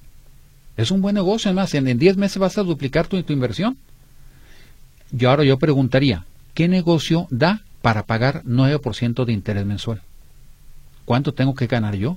Es 0.76 0.92
un 0.92 1.02
buen 1.02 1.16
negocio, 1.16 1.48
además, 1.48 1.74
en 1.74 1.98
10 1.98 2.16
meses 2.18 2.38
vas 2.38 2.56
a 2.56 2.62
duplicar 2.62 3.08
tu, 3.08 3.20
tu 3.22 3.32
inversión. 3.32 3.76
Yo 5.10 5.30
ahora 5.30 5.42
yo 5.42 5.58
preguntaría, 5.58 6.24
¿qué 6.54 6.68
negocio 6.68 7.26
da 7.30 7.62
para 7.82 8.04
pagar 8.04 8.44
9% 8.44 9.24
de 9.24 9.32
interés 9.32 9.66
mensual? 9.66 10.02
¿Cuánto 11.04 11.34
tengo 11.34 11.56
que 11.56 11.66
ganar 11.66 11.96
yo? 11.96 12.16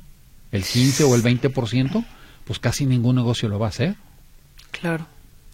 ¿El 0.51 0.63
15 0.63 1.05
o 1.05 1.15
el 1.15 1.23
20%? 1.23 2.05
Pues 2.45 2.59
casi 2.59 2.85
ningún 2.85 3.15
negocio 3.15 3.49
lo 3.49 3.59
va 3.59 3.67
a 3.67 3.69
hacer. 3.69 3.95
Claro. 4.71 5.05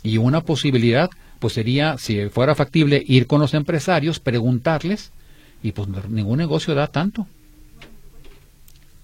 Y 0.03 0.17
una 0.17 0.41
posibilidad 0.41 1.09
pues 1.39 1.53
sería, 1.53 1.97
si 1.97 2.27
fuera 2.29 2.53
factible, 2.53 3.01
ir 3.07 3.25
con 3.25 3.39
los 3.39 3.53
empresarios, 3.53 4.19
preguntarles, 4.19 5.11
y 5.63 5.71
pues 5.71 5.87
ningún 6.09 6.37
negocio 6.37 6.75
da 6.75 6.87
tanto. 6.87 7.27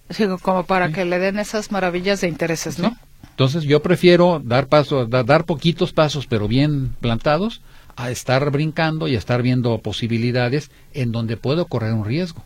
Sí, 0.09 0.25
como 0.41 0.65
para 0.65 0.91
que 0.91 1.05
le 1.05 1.17
den 1.17 1.39
esas 1.39 1.71
maravillas 1.71 2.21
de 2.21 2.27
intereses, 2.27 2.77
¿no? 2.77 2.95
Entonces 3.31 3.63
yo 3.63 3.81
prefiero 3.81 4.41
dar 4.43 4.67
pasos, 4.67 5.09
dar 5.09 5.45
poquitos 5.45 5.93
pasos, 5.93 6.27
pero 6.27 6.47
bien 6.47 6.95
plantados, 7.01 7.61
a 7.95 8.11
estar 8.11 8.49
brincando 8.51 9.07
y 9.07 9.15
a 9.15 9.17
estar 9.17 9.41
viendo 9.41 9.77
posibilidades 9.79 10.69
en 10.93 11.11
donde 11.11 11.37
puedo 11.37 11.65
correr 11.65 11.93
un 11.93 12.05
riesgo. 12.05 12.43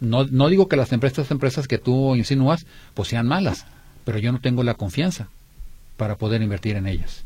No, 0.00 0.24
no 0.24 0.48
digo 0.48 0.68
que 0.68 0.76
las 0.76 0.92
empresas, 0.92 1.30
empresas 1.30 1.68
que 1.68 1.78
tú 1.78 2.16
insinúas, 2.16 2.66
pues 2.94 3.08
sean 3.08 3.26
malas, 3.26 3.66
pero 4.04 4.18
yo 4.18 4.32
no 4.32 4.40
tengo 4.40 4.62
la 4.62 4.74
confianza 4.74 5.28
para 5.96 6.16
poder 6.16 6.42
invertir 6.42 6.76
en 6.76 6.86
ellas. 6.86 7.24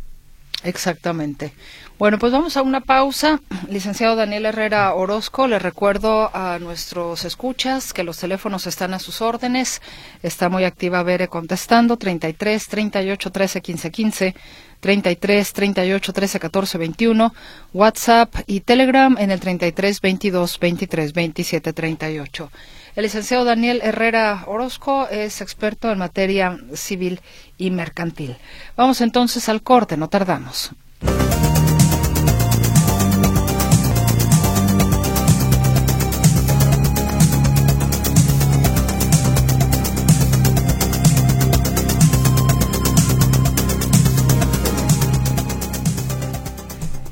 Exactamente. 0.64 1.52
Bueno, 1.98 2.18
pues 2.18 2.32
vamos 2.32 2.56
a 2.56 2.62
una 2.62 2.80
pausa. 2.80 3.40
Licenciado 3.70 4.16
Daniel 4.16 4.46
Herrera 4.46 4.92
Orozco, 4.94 5.46
le 5.46 5.58
recuerdo 5.58 6.34
a 6.34 6.58
nuestros 6.58 7.24
escuchas 7.24 7.92
que 7.92 8.04
los 8.04 8.18
teléfonos 8.18 8.66
están 8.66 8.94
a 8.94 8.98
sus 8.98 9.20
órdenes. 9.20 9.80
Está 10.22 10.48
muy 10.48 10.64
activa 10.64 11.02
Bere 11.02 11.28
contestando 11.28 11.96
33 11.96 12.68
38 12.68 13.30
13 13.30 13.60
15 13.60 13.90
15, 13.90 14.34
33 14.80 15.52
38 15.52 16.12
13 16.12 16.40
14 16.40 16.78
21, 16.78 17.34
WhatsApp 17.72 18.34
y 18.46 18.60
Telegram 18.60 19.16
en 19.18 19.30
el 19.30 19.40
33 19.40 20.00
22 20.00 20.58
23 20.58 21.12
27 21.12 21.72
38. 21.72 22.50
El 22.96 23.02
licenciado 23.02 23.44
Daniel 23.44 23.80
Herrera 23.82 24.44
Orozco 24.46 25.06
es 25.10 25.42
experto 25.42 25.92
en 25.92 25.98
materia 25.98 26.58
civil 26.72 27.20
y 27.58 27.70
mercantil. 27.70 28.38
Vamos 28.74 29.02
entonces 29.02 29.50
al 29.50 29.62
corte, 29.62 29.98
no 29.98 30.08
tardamos. 30.08 30.70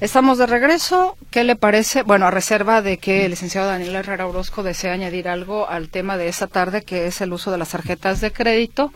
Estamos 0.04 0.36
de 0.36 0.44
regreso. 0.44 1.16
¿Qué 1.30 1.44
le 1.44 1.56
parece? 1.56 2.02
Bueno, 2.02 2.26
a 2.26 2.30
reserva 2.30 2.82
de 2.82 2.98
que 2.98 3.24
el 3.24 3.30
licenciado 3.30 3.68
Daniel 3.68 3.94
Herrera 3.94 4.26
Orozco 4.26 4.62
desea 4.62 4.92
añadir 4.92 5.28
algo 5.28 5.66
al 5.66 5.88
tema 5.88 6.18
de 6.18 6.28
esta 6.28 6.46
tarde, 6.46 6.82
que 6.82 7.06
es 7.06 7.22
el 7.22 7.32
uso 7.32 7.50
de 7.50 7.56
las 7.56 7.70
tarjetas 7.70 8.20
de 8.20 8.30
crédito 8.30 8.92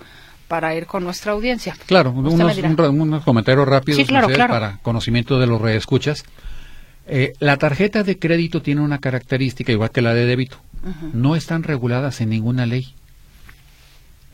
para 0.49 0.75
ir 0.75 0.85
con 0.85 1.05
nuestra 1.05 1.33
audiencia. 1.33 1.75
Claro, 1.87 2.11
unos, 2.11 3.25
comentarios 3.25 3.66
rápidos 3.66 4.07
para 4.37 4.81
conocimiento 4.83 5.40
de 5.40 5.47
los 5.47 5.62
reescuchas. 5.62 6.27
Eh, 7.07 7.33
la 7.38 7.57
tarjeta 7.57 8.03
de 8.03 8.18
crédito 8.18 8.61
tiene 8.61 8.83
una 8.83 8.99
característica 8.99 9.73
igual 9.73 9.90
que 9.90 10.03
la 10.03 10.12
de 10.12 10.27
débito. 10.27 10.59
No 11.14 11.37
están 11.37 11.62
reguladas 11.62 12.21
en 12.21 12.29
ninguna 12.29 12.66
ley. 12.66 12.92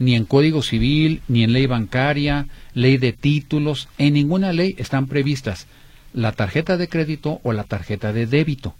Ni 0.01 0.17
en 0.17 0.25
Código 0.25 0.61
Civil, 0.61 1.23
ni 1.29 1.45
en 1.45 1.53
ley 1.53 1.67
bancaria, 1.67 2.49
ley 2.73 2.97
de 2.97 3.13
títulos. 3.13 3.89
En 3.97 4.15
ninguna 4.15 4.53
ley 4.53 4.75
están 4.77 5.07
previstas 5.07 5.69
la 6.15 6.33
tarjeta 6.33 6.79
de 6.79 6.89
crédito 6.89 7.41
o 7.43 7.53
la 7.53 7.65
tarjeta 7.65 8.13
de 8.15 8.27
débito. 8.27 8.75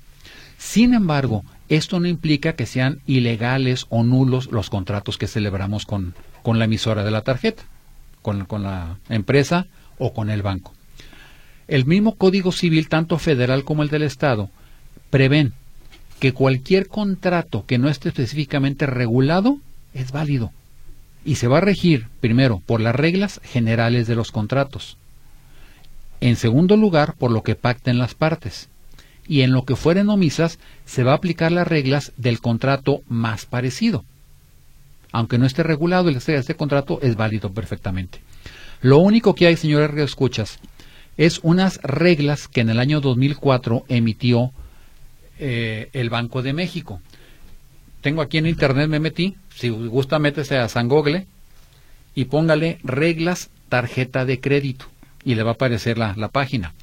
Sin 0.57 0.95
embargo, 0.95 1.45
esto 1.69 2.01
no 2.01 2.09
implica 2.09 2.55
que 2.55 2.65
sean 2.65 3.01
ilegales 3.07 3.87
o 3.91 4.05
nulos 4.05 4.51
los 4.51 4.71
contratos 4.71 5.19
que 5.19 5.27
celebramos 5.27 5.85
con, 5.85 6.15
con 6.43 6.59
la 6.59 6.65
emisora 6.65 7.05
de 7.05 7.11
la 7.11 7.23
tarjeta, 7.23 7.65
con, 8.23 8.47
con 8.47 8.63
la 8.63 8.97
empresa 9.09 9.67
o 9.99 10.15
con 10.15 10.31
el 10.31 10.43
banco. 10.43 10.73
El 11.67 11.85
mismo 11.87 12.17
Código 12.17 12.53
Civil, 12.53 12.89
tanto 12.89 13.19
federal 13.19 13.65
como 13.65 13.83
el 13.83 13.89
del 13.89 14.03
Estado, 14.03 14.49
prevén 15.11 15.53
que 16.21 16.33
cualquier 16.33 16.89
contrato 16.89 17.67
que 17.67 17.79
no 17.79 17.89
esté 17.89 18.11
específicamente 18.11 18.87
regulado 18.87 19.59
es 19.93 20.13
válido 20.13 20.53
y 21.25 21.37
se 21.37 21.49
va 21.49 21.59
a 21.59 21.63
regir, 21.63 22.07
primero, 22.21 22.63
por 22.65 22.81
las 22.81 22.95
reglas 22.95 23.41
generales 23.45 24.07
de 24.07 24.15
los 24.15 24.31
contratos. 24.31 24.99
En 26.25 26.37
segundo 26.37 26.79
lugar, 26.79 27.17
por 27.19 27.31
lo 27.31 27.43
que 27.43 27.55
pacten 27.55 27.99
las 27.99 28.15
partes. 28.15 28.71
Y 29.29 29.43
en 29.43 29.53
lo 29.53 29.67
que 29.67 29.77
fueren 29.77 30.09
omisas, 30.09 30.59
se 30.87 31.05
va 31.05 31.13
a 31.13 31.17
aplicar 31.17 31.53
las 31.53 31.69
reglas 31.69 32.13
del 32.17 32.41
contrato 32.41 33.03
más 33.09 33.45
parecido. 33.45 34.07
Aunque 35.13 35.37
no 35.37 35.45
esté 35.45 35.63
regulado, 35.63 36.09
el 36.09 36.17
este 36.17 36.55
contrato 36.55 36.99
es 37.03 37.17
válido 37.17 37.53
perfectamente. 37.53 38.21
Lo 38.81 39.01
único 39.01 39.35
que 39.35 39.49
hay, 39.49 39.57
señores 39.59 39.95
escuchas, 39.99 40.61
es 41.19 41.41
unas 41.43 41.79
reglas 41.83 42.49
que 42.49 42.63
en 42.63 42.71
el 42.71 42.81
año 42.81 43.03
2004 43.03 43.85
emitió 43.89 44.51
eh, 45.39 45.91
el 45.93 46.09
Banco 46.09 46.41
de 46.41 46.55
México. 46.55 47.03
Tengo 48.01 48.23
aquí 48.23 48.39
en 48.39 48.47
internet, 48.47 48.89
me 48.89 48.99
metí, 48.99 49.37
si 49.55 49.69
gusta 49.69 50.19
métese 50.19 50.57
a 50.57 50.71
San 50.71 50.89
Google 50.89 51.27
y 52.15 52.25
póngale 52.25 52.79
reglas 52.83 53.51
tarjeta 53.69 54.25
de 54.25 54.41
crédito 54.41 54.87
y 55.25 55.35
le 55.35 55.43
va 55.43 55.51
a 55.51 55.55
aparecer 55.55 55.99
la, 55.99 56.15
la 56.17 56.29
página. 56.29 56.75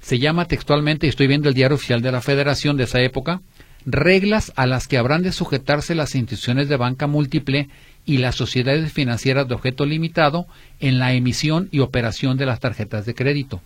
Se 0.00 0.18
llama 0.18 0.46
textualmente, 0.46 1.06
y 1.06 1.10
estoy 1.10 1.26
viendo 1.26 1.48
el 1.48 1.54
diario 1.54 1.76
oficial 1.76 2.02
de 2.02 2.12
la 2.12 2.20
Federación 2.20 2.76
de 2.76 2.84
esa 2.84 3.00
época, 3.00 3.40
reglas 3.84 4.52
a 4.56 4.66
las 4.66 4.88
que 4.88 4.98
habrán 4.98 5.22
de 5.22 5.32
sujetarse 5.32 5.94
las 5.94 6.14
instituciones 6.14 6.68
de 6.68 6.76
banca 6.76 7.06
múltiple 7.06 7.68
y 8.04 8.18
las 8.18 8.34
sociedades 8.34 8.92
financieras 8.92 9.48
de 9.48 9.54
objeto 9.54 9.86
limitado 9.86 10.46
en 10.80 10.98
la 10.98 11.12
emisión 11.12 11.68
y 11.72 11.80
operación 11.80 12.36
de 12.36 12.46
las 12.46 12.60
tarjetas 12.60 13.06
de 13.06 13.14
crédito. 13.14 13.60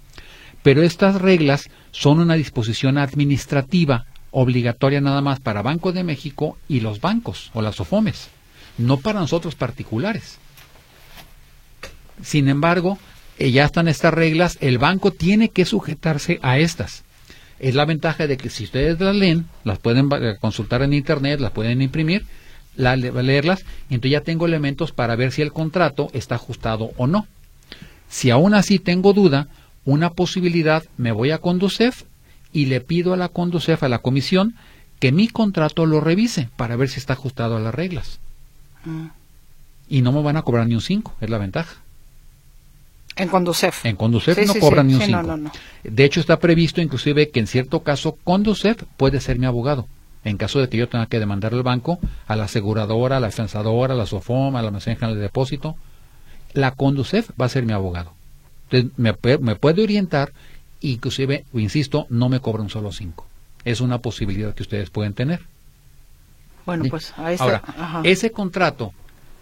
Pero 0.63 0.83
estas 0.83 1.21
reglas 1.21 1.71
son 1.91 2.21
una 2.21 2.35
disposición 2.35 2.99
administrativa 2.99 4.07
obligatoria 4.31 5.01
nada 5.01 5.23
más 5.23 5.41
para 5.41 5.63
Banco 5.63 5.93
de 5.93 6.05
México 6.05 6.57
y 6.69 6.81
los 6.81 7.01
bancos 7.01 7.51
o 7.55 7.63
las 7.63 7.81
OFOMES, 7.81 8.29
no 8.79 8.99
para 8.99 9.21
nosotros 9.21 9.55
particulares. 9.55 10.39
Sin 12.23 12.49
embargo, 12.49 12.99
eh, 13.41 13.53
ya 13.53 13.65
están 13.65 13.89
estas 13.89 14.13
reglas, 14.13 14.59
el 14.61 14.77
banco 14.77 15.13
tiene 15.13 15.49
que 15.49 15.65
sujetarse 15.65 16.39
a 16.43 16.59
estas. 16.59 17.05
Es 17.59 17.75
la 17.75 17.87
ventaja 17.87 18.27
de 18.27 18.37
que 18.37 18.51
si 18.51 18.65
ustedes 18.65 19.01
las 19.01 19.17
leen, 19.17 19.47
las 19.65 19.79
pueden 19.79 20.11
eh, 20.13 20.37
consultar 20.39 20.83
en 20.83 20.93
Internet, 20.93 21.41
las 21.41 21.51
pueden 21.51 21.81
imprimir, 21.81 22.27
leerlas, 22.77 23.65
y 23.89 23.95
entonces 23.95 24.13
ya 24.13 24.21
tengo 24.21 24.45
elementos 24.45 24.93
para 24.93 25.17
ver 25.17 25.33
si 25.33 25.41
el 25.41 25.55
contrato 25.55 26.11
está 26.13 26.35
ajustado 26.35 26.91
o 26.99 27.07
no. 27.07 27.27
Si 28.11 28.29
aún 28.29 28.53
así 28.53 28.79
tengo 28.79 29.15
duda, 29.15 29.49
una 29.87 30.11
posibilidad, 30.11 30.85
me 30.99 31.11
voy 31.11 31.31
a 31.31 31.39
Conducef 31.39 32.03
y 32.53 32.67
le 32.67 32.83
pido 32.83 33.15
a 33.15 33.17
la 33.17 33.31
Conducef, 33.31 33.83
a 33.83 33.89
la 33.89 34.01
comisión, 34.01 34.55
que 34.99 35.13
mi 35.13 35.29
contrato 35.29 35.87
lo 35.87 36.03
revise 36.03 36.51
para 36.59 36.77
ver 36.77 36.91
si 36.91 36.99
está 36.99 37.15
ajustado 37.15 37.57
a 37.57 37.61
las 37.61 37.75
reglas. 37.75 38.21
Mm. 38.85 39.07
Y 39.89 40.03
no 40.03 40.13
me 40.13 40.23
van 40.23 40.37
a 40.37 40.43
cobrar 40.43 40.67
ni 40.67 40.75
un 40.75 40.83
5, 40.83 41.17
es 41.23 41.31
la 41.31 41.39
ventaja. 41.39 41.81
En 43.17 43.29
Conducef. 43.29 43.85
En 43.85 43.97
Conducef 43.97 44.39
no 44.47 44.55
cobran 44.55 44.87
ni 44.87 44.95
un 44.95 45.01
5. 45.03 45.53
de 45.85 46.05
hecho, 46.05 46.21
está 46.21 46.39
previsto 46.39 46.81
inclusive 46.81 47.31
que 47.31 47.41
en 47.41 47.47
cierto 47.47 47.83
caso 47.83 48.17
Conducef 48.25 48.83
puede 48.97 49.21
ser 49.21 49.39
mi 49.39 49.47
abogado. 49.47 49.87
En 50.25 50.37
caso 50.37 50.61
de 50.61 50.69
que 50.69 50.77
yo 50.77 50.89
tenga 50.89 51.07
que 51.07 51.19
demandar 51.19 51.55
al 51.55 51.63
banco, 51.63 51.99
a 52.27 52.37
la 52.37 52.45
aseguradora, 52.45 53.17
a 53.17 53.21
la 53.21 53.29
defensadora, 53.29 53.95
a 53.95 53.97
la 53.97 54.07
SOFOM, 54.07 54.55
a 54.57 54.63
la 54.63 54.71
mesa 54.71 54.95
de 54.95 55.15
depósito, 55.17 55.77
la 56.53 56.73
Conducef 56.73 57.31
va 57.41 57.47
a 57.47 57.49
ser 57.49 57.65
mi 57.65 57.73
abogado. 57.73 58.13
Entonces, 58.71 58.91
me, 58.99 59.15
me 59.39 59.57
puede 59.57 59.83
orientar 59.83 60.33
inclusive, 60.81 61.45
insisto, 61.53 62.07
no 62.09 62.29
me 62.29 62.41
cobra 62.41 62.63
un 62.63 62.71
solo 62.71 62.93
5. 62.93 63.27
Es 63.65 63.81
una 63.81 63.99
posibilidad 63.99 64.55
que 64.55 64.63
ustedes 64.63 64.91
pueden 64.91 65.15
tener. 65.15 65.41
Bueno, 66.67 66.85
pues 66.89 67.13
ahí 67.17 67.35
está. 67.35 67.45
Ahora, 67.45 67.63
ese 68.05 68.31
contrato 68.31 68.93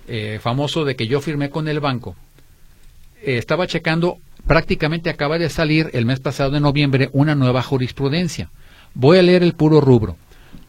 eh, 0.06 0.38
famoso 0.42 0.84
de 0.84 0.96
que 0.96 1.06
yo 1.06 1.20
firmé 1.20 1.50
con 1.50 1.68
el 1.68 1.80
banco, 1.80 2.16
eh, 3.22 3.38
estaba 3.38 3.66
checando, 3.66 4.18
prácticamente 4.46 5.10
acaba 5.10 5.38
de 5.38 5.50
salir 5.50 5.90
el 5.92 6.06
mes 6.06 6.20
pasado 6.20 6.50
de 6.50 6.60
noviembre 6.60 7.10
una 7.12 7.34
nueva 7.34 7.62
jurisprudencia. 7.62 8.50
Voy 8.94 9.18
a 9.18 9.22
leer 9.22 9.42
el 9.42 9.54
puro 9.54 9.80
rubro. 9.80 10.16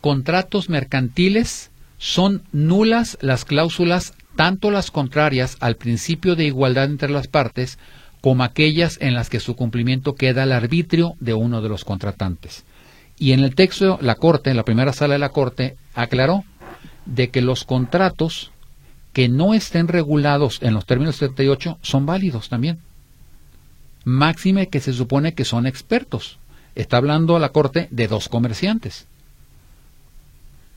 Contratos 0.02 0.70
mercantiles 0.70 1.72
son 1.98 2.44
nulas 2.52 3.18
las 3.22 3.46
cláusulas, 3.46 4.14
tanto 4.36 4.72
las 4.72 4.92
contrarias 4.92 5.58
al 5.60 5.76
principio 5.76 6.36
de 6.36 6.46
igualdad 6.46 6.86
entre 6.86 7.10
las 7.10 7.28
partes, 7.28 7.78
como 8.22 8.44
aquellas 8.44 8.98
en 9.02 9.14
las 9.14 9.30
que 9.30 9.40
su 9.40 9.56
cumplimiento 9.56 10.16
queda 10.16 10.44
al 10.44 10.52
arbitrio 10.52 11.16
de 11.20 11.34
uno 11.34 11.62
de 11.62 11.70
los 11.70 11.86
contratantes. 11.86 12.66
Y 13.18 13.34
en 13.34 13.42
el 13.42 13.56
texto, 13.56 14.00
la 14.02 14.16
Corte, 14.16 14.50
en 14.50 14.58
la 14.58 14.64
primera 14.64 14.94
sala 14.94 15.14
de 15.14 15.20
la 15.20 15.30
Corte, 15.30 15.76
aclaró 15.94 16.44
de 17.06 17.30
que 17.30 17.42
los 17.42 17.66
contratos 17.66 18.52
que 19.14 19.30
no 19.30 19.54
estén 19.54 19.88
regulados 19.88 20.60
en 20.62 20.74
los 20.74 20.86
términos 20.86 21.16
78 21.18 21.78
son 21.82 22.06
válidos 22.06 22.50
también. 22.50 22.80
Máxime 24.06 24.70
que 24.70 24.80
se 24.80 24.94
supone 24.94 25.34
que 25.34 25.46
son 25.46 25.68
expertos. 25.68 26.38
Está 26.76 26.98
hablando 26.98 27.40
la 27.40 27.50
Corte 27.50 27.88
de 27.92 28.08
dos 28.08 28.30
comerciantes. 28.30 29.08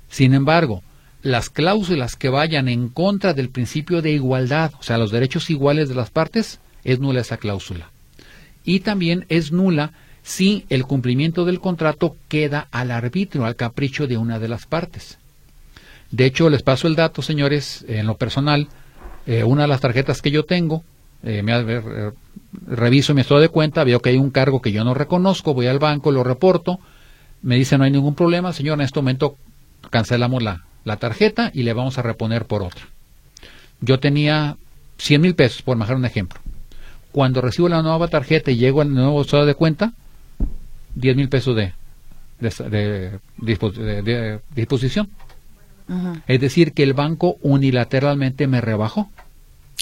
Sin 0.09 0.35
embargo, 0.35 0.83
las 1.23 1.51
cláusulas 1.51 2.17
que 2.17 2.29
vayan 2.29 2.69
en 2.69 2.89
contra 2.89 3.33
del 3.33 3.49
principio 3.49 4.03
de 4.03 4.11
igualdad, 4.11 4.73
o 4.79 4.83
sea, 4.83 4.99
los 4.99 5.11
derechos 5.11 5.51
iguales 5.51 5.89
de 5.89 5.95
las 5.95 6.11
partes, 6.11 6.59
es 6.85 6.99
nula 6.99 7.21
esa 7.21 7.37
cláusula. 7.37 7.91
Y 8.65 8.81
también 8.81 9.25
es 9.29 9.53
nula 9.53 9.93
si 10.23 10.65
el 10.69 10.85
cumplimiento 10.85 11.45
del 11.45 11.61
contrato 11.61 12.17
queda 12.29 12.69
al 12.71 12.91
arbitrio, 12.91 13.45
al 13.45 13.57
capricho 13.57 14.07
de 14.07 14.17
una 14.17 14.39
de 14.39 14.49
las 14.49 14.67
partes. 14.67 15.19
De 16.13 16.27
hecho, 16.27 16.49
les 16.49 16.63
paso 16.63 16.87
el 16.87 16.95
dato, 16.95 17.23
señores, 17.23 17.85
en 17.89 18.07
lo 18.07 18.17
personal, 18.17 18.69
eh, 19.27 19.43
una 19.43 19.63
de 19.63 19.69
las 19.69 19.81
tarjetas 19.81 20.23
que 20.23 20.31
yo 20.31 20.45
tengo, 20.45 20.85
eh, 21.25 21.43
me, 21.43 21.59
eh, 21.59 22.13
reviso 22.67 23.15
mi 23.15 23.23
estado 23.23 23.41
de 23.41 23.49
cuenta, 23.49 23.83
veo 23.83 24.01
que 24.01 24.11
hay 24.11 24.17
un 24.17 24.31
cargo 24.31 24.63
que 24.63 24.71
yo 24.71 24.85
no 24.85 24.95
reconozco, 24.95 25.55
voy 25.55 25.67
al 25.67 25.81
banco, 25.81 26.13
lo 26.13 26.23
reporto, 26.23 26.79
me 27.43 27.57
dice 27.57 27.79
no 27.79 27.85
hay 27.85 27.91
ningún 27.91 28.15
problema, 28.15 28.53
señor, 28.53 28.79
en 28.79 28.85
este 28.85 29.01
momento 29.01 29.37
cancelamos 29.91 30.43
la, 30.43 30.65
la 30.85 30.99
tarjeta 30.99 31.51
y 31.53 31.65
le 31.65 31.73
vamos 31.73 31.99
a 31.99 32.03
reponer 32.03 32.45
por 32.45 32.63
otra. 32.63 32.83
Yo 33.81 33.99
tenía 33.99 34.57
100 34.99 35.21
mil 35.21 35.35
pesos, 35.35 35.63
por 35.63 35.77
bajar 35.77 35.97
un 35.97 36.05
ejemplo 36.05 36.39
cuando 37.13 37.43
recibo 37.43 37.69
la 37.69 37.83
nueva 37.83 38.09
tarjeta 38.09 38.51
y 38.51 38.57
llego 38.57 38.81
al 38.81 38.93
nuevo 38.93 39.21
estado 39.21 39.47
de 39.47 39.55
cuenta, 39.55 39.93
10 40.95 41.17
mil 41.17 41.29
pesos 41.29 41.55
de, 41.55 41.73
de, 42.41 44.41
disposición. 44.55 45.09
Es 46.27 46.41
decir, 46.41 46.73
que 46.73 46.83
el 46.83 46.95
banco 46.95 47.37
unilateralmente 47.43 48.47
me 48.47 48.61
rebajó. 48.61 49.11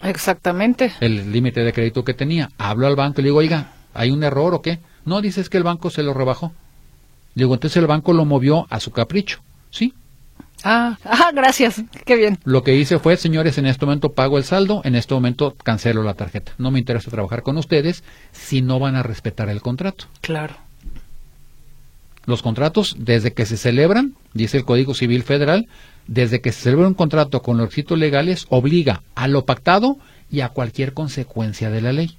Exactamente. 0.02 0.92
El 1.00 1.32
límite 1.32 1.62
de 1.62 1.72
crédito 1.72 2.04
que 2.04 2.14
tenía. 2.14 2.50
Hablo 2.58 2.86
al 2.86 2.96
banco 2.96 3.20
y 3.20 3.24
le 3.24 3.28
digo, 3.28 3.38
oiga, 3.38 3.72
¿hay 3.94 4.10
un 4.10 4.22
error 4.24 4.54
o 4.54 4.62
qué? 4.62 4.78
No, 5.04 5.20
dices 5.20 5.48
que 5.48 5.58
el 5.58 5.64
banco 5.64 5.90
se 5.90 6.02
lo 6.02 6.14
rebajó. 6.14 6.52
Digo, 7.34 7.54
entonces 7.54 7.76
el 7.76 7.86
banco 7.86 8.12
lo 8.12 8.24
movió 8.24 8.66
a 8.70 8.80
su 8.80 8.90
capricho. 8.90 9.40
Sí, 9.70 9.94
Ah, 10.62 10.98
ah, 11.04 11.30
gracias, 11.34 11.82
qué 12.04 12.16
bien. 12.16 12.38
Lo 12.44 12.62
que 12.62 12.74
hice 12.76 12.98
fue, 12.98 13.16
señores, 13.16 13.58
en 13.58 13.66
este 13.66 13.86
momento 13.86 14.12
pago 14.12 14.38
el 14.38 14.44
saldo, 14.44 14.82
en 14.84 14.94
este 14.94 15.14
momento 15.14 15.54
cancelo 15.62 16.02
la 16.02 16.14
tarjeta. 16.14 16.52
No 16.58 16.70
me 16.70 16.78
interesa 16.78 17.10
trabajar 17.10 17.42
con 17.42 17.56
ustedes 17.56 18.04
si 18.32 18.62
no 18.62 18.78
van 18.78 18.96
a 18.96 19.02
respetar 19.02 19.48
el 19.48 19.62
contrato. 19.62 20.06
Claro. 20.20 20.54
Los 22.30 22.42
contratos, 22.42 22.96
desde 22.98 23.32
que 23.32 23.44
se 23.44 23.56
celebran, 23.56 24.14
dice 24.32 24.56
el 24.58 24.64
Código 24.64 24.94
Civil 24.94 25.22
Federal, 25.22 25.68
desde 26.06 26.40
que 26.40 26.52
se 26.52 26.62
celebra 26.62 26.86
un 26.86 26.94
contrato 26.94 27.42
con 27.42 27.58
los 27.58 27.66
requisitos 27.66 27.98
legales, 27.98 28.46
obliga 28.48 29.02
a 29.14 29.28
lo 29.28 29.44
pactado 29.44 29.98
y 30.30 30.40
a 30.40 30.48
cualquier 30.48 30.94
consecuencia 30.94 31.70
de 31.70 31.80
la 31.82 31.92
ley. 31.92 32.16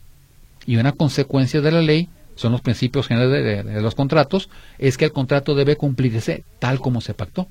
Y 0.66 0.76
una 0.76 0.92
consecuencia 0.92 1.62
de 1.62 1.72
la 1.72 1.82
ley 1.82 2.10
son 2.36 2.52
los 2.52 2.62
principios 2.62 3.08
generales 3.08 3.66
de 3.66 3.82
los 3.82 3.96
contratos, 3.96 4.50
es 4.78 4.98
que 4.98 5.06
el 5.06 5.12
contrato 5.12 5.56
debe 5.56 5.76
cumplirse 5.76 6.44
tal 6.60 6.80
como 6.80 7.02
se 7.02 7.14
pactó 7.14 7.48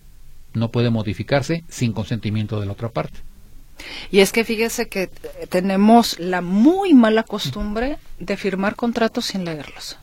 no 0.55 0.71
puede 0.71 0.91
modificarse 0.91 1.65
sin 1.69 1.93
consentimiento 1.93 2.61
de 2.61 2.67
la 2.67 2.73
otra 2.73 2.89
parte. 2.89 3.19
Y 4.11 4.21
es 4.21 4.33
que 4.33 4.45
fíjese 4.45 4.89
que 4.89 5.09
tenemos 5.49 6.19
la 6.19 6.43
muy 6.43 6.93
mala 6.93 7.23
costumbre 7.23 7.97
de 8.19 8.37
firmar 8.37 8.77
contratos 8.77 9.27
sin 9.27 9.45
leerlos. 9.45 9.97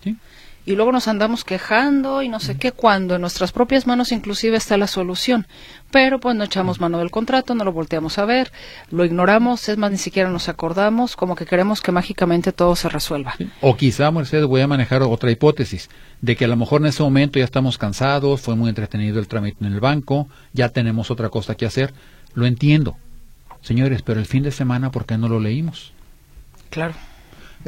Y 0.67 0.75
luego 0.75 0.91
nos 0.91 1.07
andamos 1.07 1.45
quejando 1.45 2.21
y 2.21 2.27
no 2.27 2.41
sé 2.41 2.57
qué, 2.57 2.73
cuando 2.73 3.15
en 3.15 3.21
nuestras 3.21 3.53
propias 3.53 3.87
manos 3.87 4.11
inclusive 4.11 4.57
está 4.57 4.75
la 4.75 4.87
solución. 4.87 5.47
Pero 5.91 6.19
pues 6.19 6.35
no 6.35 6.43
echamos 6.43 6.81
mano 6.81 6.97
del 6.97 7.09
contrato, 7.09 7.55
no 7.55 7.63
lo 7.63 7.71
volteamos 7.71 8.17
a 8.17 8.25
ver, 8.25 8.51
lo 8.91 9.05
ignoramos, 9.05 9.69
es 9.69 9.77
más, 9.77 9.91
ni 9.91 9.97
siquiera 9.97 10.29
nos 10.29 10.49
acordamos, 10.49 11.15
como 11.15 11.37
que 11.37 11.45
queremos 11.45 11.79
que 11.79 11.93
mágicamente 11.93 12.51
todo 12.51 12.75
se 12.75 12.89
resuelva. 12.89 13.35
O 13.61 13.77
quizá, 13.77 14.11
Mercedes, 14.11 14.45
voy 14.45 14.59
a 14.59 14.67
manejar 14.67 15.01
otra 15.03 15.31
hipótesis 15.31 15.89
de 16.19 16.35
que 16.35 16.43
a 16.43 16.49
lo 16.49 16.57
mejor 16.57 16.81
en 16.81 16.87
ese 16.87 17.01
momento 17.01 17.39
ya 17.39 17.45
estamos 17.45 17.77
cansados, 17.77 18.41
fue 18.41 18.57
muy 18.57 18.67
entretenido 18.67 19.19
el 19.19 19.29
trámite 19.29 19.65
en 19.65 19.71
el 19.71 19.79
banco, 19.79 20.27
ya 20.51 20.67
tenemos 20.67 21.09
otra 21.11 21.29
cosa 21.29 21.55
que 21.55 21.65
hacer. 21.65 21.93
Lo 22.33 22.45
entiendo. 22.45 22.97
Señores, 23.61 24.01
pero 24.01 24.19
el 24.19 24.25
fin 24.25 24.43
de 24.43 24.51
semana, 24.51 24.91
¿por 24.91 25.05
qué 25.05 25.17
no 25.17 25.29
lo 25.29 25.39
leímos? 25.39 25.93
Claro. 26.69 26.93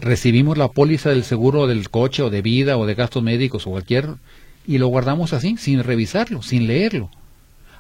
Recibimos 0.01 0.57
la 0.57 0.69
póliza 0.69 1.09
del 1.09 1.23
seguro 1.23 1.67
del 1.67 1.89
coche 1.89 2.23
o 2.23 2.29
de 2.29 2.41
vida 2.41 2.77
o 2.77 2.85
de 2.85 2.95
gastos 2.95 3.23
médicos 3.23 3.67
o 3.67 3.71
cualquier 3.71 4.15
y 4.67 4.77
lo 4.77 4.88
guardamos 4.88 5.33
así, 5.33 5.57
sin 5.57 5.83
revisarlo, 5.83 6.41
sin 6.41 6.67
leerlo. 6.67 7.09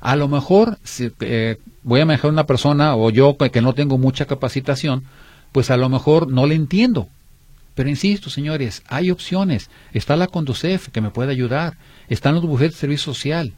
A 0.01 0.15
lo 0.15 0.27
mejor 0.27 0.77
si, 0.83 1.11
eh, 1.19 1.57
voy 1.83 2.01
a 2.01 2.05
manejar 2.05 2.31
una 2.31 2.45
persona 2.45 2.95
o 2.95 3.09
yo 3.09 3.37
que 3.37 3.61
no 3.61 3.73
tengo 3.73 3.97
mucha 3.97 4.25
capacitación, 4.25 5.03
pues 5.51 5.71
a 5.71 5.77
lo 5.77 5.89
mejor 5.89 6.31
no 6.31 6.45
le 6.45 6.55
entiendo. 6.55 7.09
Pero 7.75 7.89
insisto, 7.89 8.29
señores, 8.29 8.83
hay 8.87 9.11
opciones. 9.11 9.69
Está 9.93 10.15
la 10.15 10.27
Conducef 10.27 10.89
que 10.89 11.01
me 11.01 11.11
puede 11.11 11.31
ayudar. 11.31 11.77
Están 12.07 12.35
los 12.35 12.45
bufetes 12.45 12.73
de 12.73 12.79
servicio 12.79 13.13
social 13.13 13.53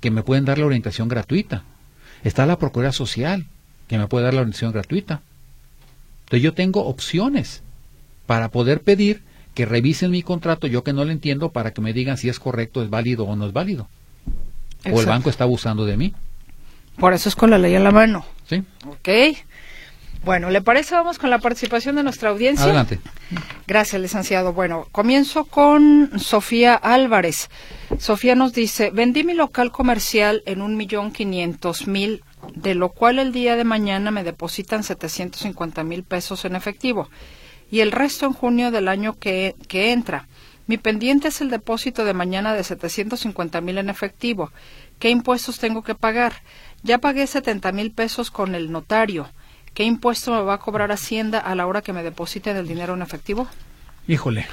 que 0.00 0.10
me 0.10 0.22
pueden 0.22 0.44
dar 0.44 0.58
la 0.58 0.66
orientación 0.66 1.08
gratuita. 1.08 1.64
Está 2.22 2.46
la 2.46 2.58
Procuraduría 2.58 2.92
Social 2.92 3.46
que 3.88 3.98
me 3.98 4.08
puede 4.08 4.24
dar 4.24 4.34
la 4.34 4.40
orientación 4.40 4.72
gratuita. 4.72 5.22
Entonces 6.24 6.42
yo 6.42 6.54
tengo 6.54 6.86
opciones 6.86 7.62
para 8.26 8.50
poder 8.50 8.82
pedir 8.82 9.22
que 9.54 9.64
revisen 9.64 10.10
mi 10.10 10.22
contrato, 10.22 10.66
yo 10.66 10.84
que 10.84 10.92
no 10.92 11.04
lo 11.04 11.12
entiendo, 11.12 11.50
para 11.50 11.72
que 11.72 11.80
me 11.80 11.94
digan 11.94 12.18
si 12.18 12.28
es 12.28 12.38
correcto, 12.38 12.82
es 12.82 12.90
válido 12.90 13.24
o 13.24 13.36
no 13.36 13.46
es 13.46 13.54
válido. 13.54 13.88
O 14.92 15.00
el 15.00 15.06
banco 15.06 15.30
está 15.30 15.44
abusando 15.44 15.86
de 15.86 15.96
mí. 15.96 16.14
Por 16.98 17.14
eso 17.14 17.28
es 17.28 17.34
con 17.34 17.50
la 17.50 17.58
ley 17.58 17.74
en 17.74 17.82
la 17.82 17.90
mano. 17.90 18.26
Sí. 18.48 18.62
Ok. 18.86 19.08
Bueno, 20.24 20.50
¿le 20.50 20.60
parece? 20.60 20.94
Vamos 20.94 21.18
con 21.18 21.30
la 21.30 21.38
participación 21.38 21.96
de 21.96 22.02
nuestra 22.02 22.30
audiencia. 22.30 22.64
Adelante. 22.64 23.00
Gracias, 23.66 24.00
licenciado. 24.00 24.52
Bueno, 24.52 24.86
comienzo 24.92 25.44
con 25.44 26.18
Sofía 26.18 26.74
Álvarez. 26.74 27.48
Sofía 27.98 28.34
nos 28.34 28.52
dice, 28.52 28.90
vendí 28.90 29.24
mi 29.24 29.34
local 29.34 29.72
comercial 29.72 30.42
en 30.46 30.62
un 30.62 30.76
millón 30.76 31.12
quinientos 31.12 31.86
mil, 31.86 32.22
de 32.54 32.74
lo 32.74 32.90
cual 32.90 33.18
el 33.18 33.32
día 33.32 33.56
de 33.56 33.64
mañana 33.64 34.10
me 34.10 34.24
depositan 34.24 34.82
setecientos 34.82 35.42
cincuenta 35.42 35.82
mil 35.84 36.02
pesos 36.02 36.44
en 36.44 36.56
efectivo 36.56 37.08
y 37.70 37.80
el 37.80 37.92
resto 37.92 38.26
en 38.26 38.32
junio 38.32 38.70
del 38.70 38.88
año 38.88 39.18
que, 39.18 39.54
que 39.68 39.92
entra. 39.92 40.26
Mi 40.66 40.78
pendiente 40.78 41.28
es 41.28 41.40
el 41.40 41.50
depósito 41.50 42.04
de 42.04 42.12
mañana 42.12 42.54
de 42.54 42.64
750 42.64 43.60
mil 43.60 43.78
en 43.78 43.88
efectivo. 43.88 44.50
¿Qué 44.98 45.10
impuestos 45.10 45.58
tengo 45.58 45.82
que 45.82 45.94
pagar? 45.94 46.42
Ya 46.82 46.98
pagué 46.98 47.26
70 47.26 47.70
mil 47.72 47.92
pesos 47.92 48.30
con 48.30 48.54
el 48.54 48.72
notario. 48.72 49.28
¿Qué 49.74 49.84
impuesto 49.84 50.32
me 50.32 50.42
va 50.42 50.54
a 50.54 50.58
cobrar 50.58 50.90
Hacienda 50.90 51.38
a 51.38 51.54
la 51.54 51.66
hora 51.66 51.82
que 51.82 51.92
me 51.92 52.02
depositen 52.02 52.56
el 52.56 52.66
dinero 52.66 52.94
en 52.94 53.02
efectivo? 53.02 53.46
Híjole. 54.08 54.46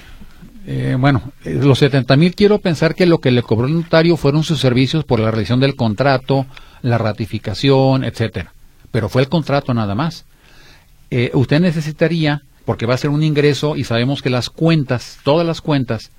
Eh, 0.66 0.96
bueno, 1.00 1.32
eh, 1.44 1.54
los 1.54 1.80
70 1.80 2.16
mil 2.16 2.36
quiero 2.36 2.60
pensar 2.60 2.96
que 2.96 3.06
lo 3.06 3.20
que 3.20 3.32
le 3.32 3.42
cobró 3.42 3.68
el 3.68 3.74
notario 3.74 4.18
fueron 4.18 4.44
sus 4.44 4.60
servicios 4.60 5.04
por 5.04 5.20
la 5.20 5.32
revisión 5.32 5.60
del 5.60 5.76
contrato, 5.76 6.46
la 6.82 6.98
ratificación, 6.98 8.04
etcétera. 8.04 8.54
Pero 8.92 9.10
fue 9.10 9.22
el 9.22 9.30
contrato 9.30 9.74
nada 9.74 9.96
más. 9.96 10.26
Eh, 11.10 11.32
usted 11.34 11.60
necesitaría 11.60 12.42
porque 12.66 12.86
va 12.86 12.94
a 12.94 12.98
ser 12.98 13.10
un 13.10 13.24
ingreso 13.24 13.76
y 13.76 13.84
sabemos 13.84 14.22
que 14.22 14.30
las 14.30 14.50
cuentas, 14.50 15.20
todas 15.24 15.46
las 15.46 15.62
cuentas, 15.62 16.12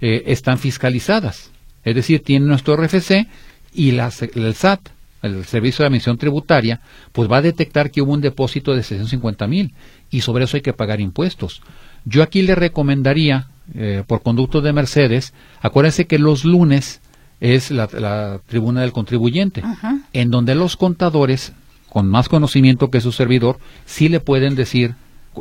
eh, 0.00 0.24
están 0.26 0.58
fiscalizadas. 0.58 1.50
Es 1.84 1.94
decir, 1.94 2.22
tiene 2.22 2.46
nuestro 2.46 2.76
RFC 2.76 3.28
y 3.72 3.90
el 3.90 4.54
SAT, 4.54 4.88
el 5.22 5.44
Servicio 5.44 5.82
de 5.82 5.88
Admisión 5.88 6.18
Tributaria, 6.18 6.80
pues 7.12 7.30
va 7.30 7.38
a 7.38 7.42
detectar 7.42 7.90
que 7.90 8.02
hubo 8.02 8.12
un 8.12 8.20
depósito 8.20 8.74
de 8.74 8.82
650 8.82 9.46
mil 9.46 9.72
y 10.10 10.20
sobre 10.20 10.44
eso 10.44 10.56
hay 10.56 10.62
que 10.62 10.72
pagar 10.72 11.00
impuestos. 11.00 11.62
Yo 12.04 12.22
aquí 12.22 12.42
le 12.42 12.54
recomendaría, 12.54 13.48
eh, 13.74 14.02
por 14.06 14.22
conducto 14.22 14.60
de 14.60 14.72
Mercedes, 14.72 15.32
acuérdense 15.60 16.06
que 16.06 16.18
los 16.18 16.44
lunes 16.44 17.00
es 17.40 17.70
la, 17.70 18.40
tribuna 18.46 18.80
del 18.80 18.92
contribuyente, 18.92 19.62
en 20.12 20.30
donde 20.30 20.54
los 20.54 20.76
contadores, 20.76 21.52
con 21.88 22.08
más 22.08 22.28
conocimiento 22.28 22.90
que 22.90 23.00
su 23.00 23.12
servidor, 23.12 23.58
sí 23.84 24.08
le 24.08 24.20
pueden 24.20 24.54
decir 24.54 24.94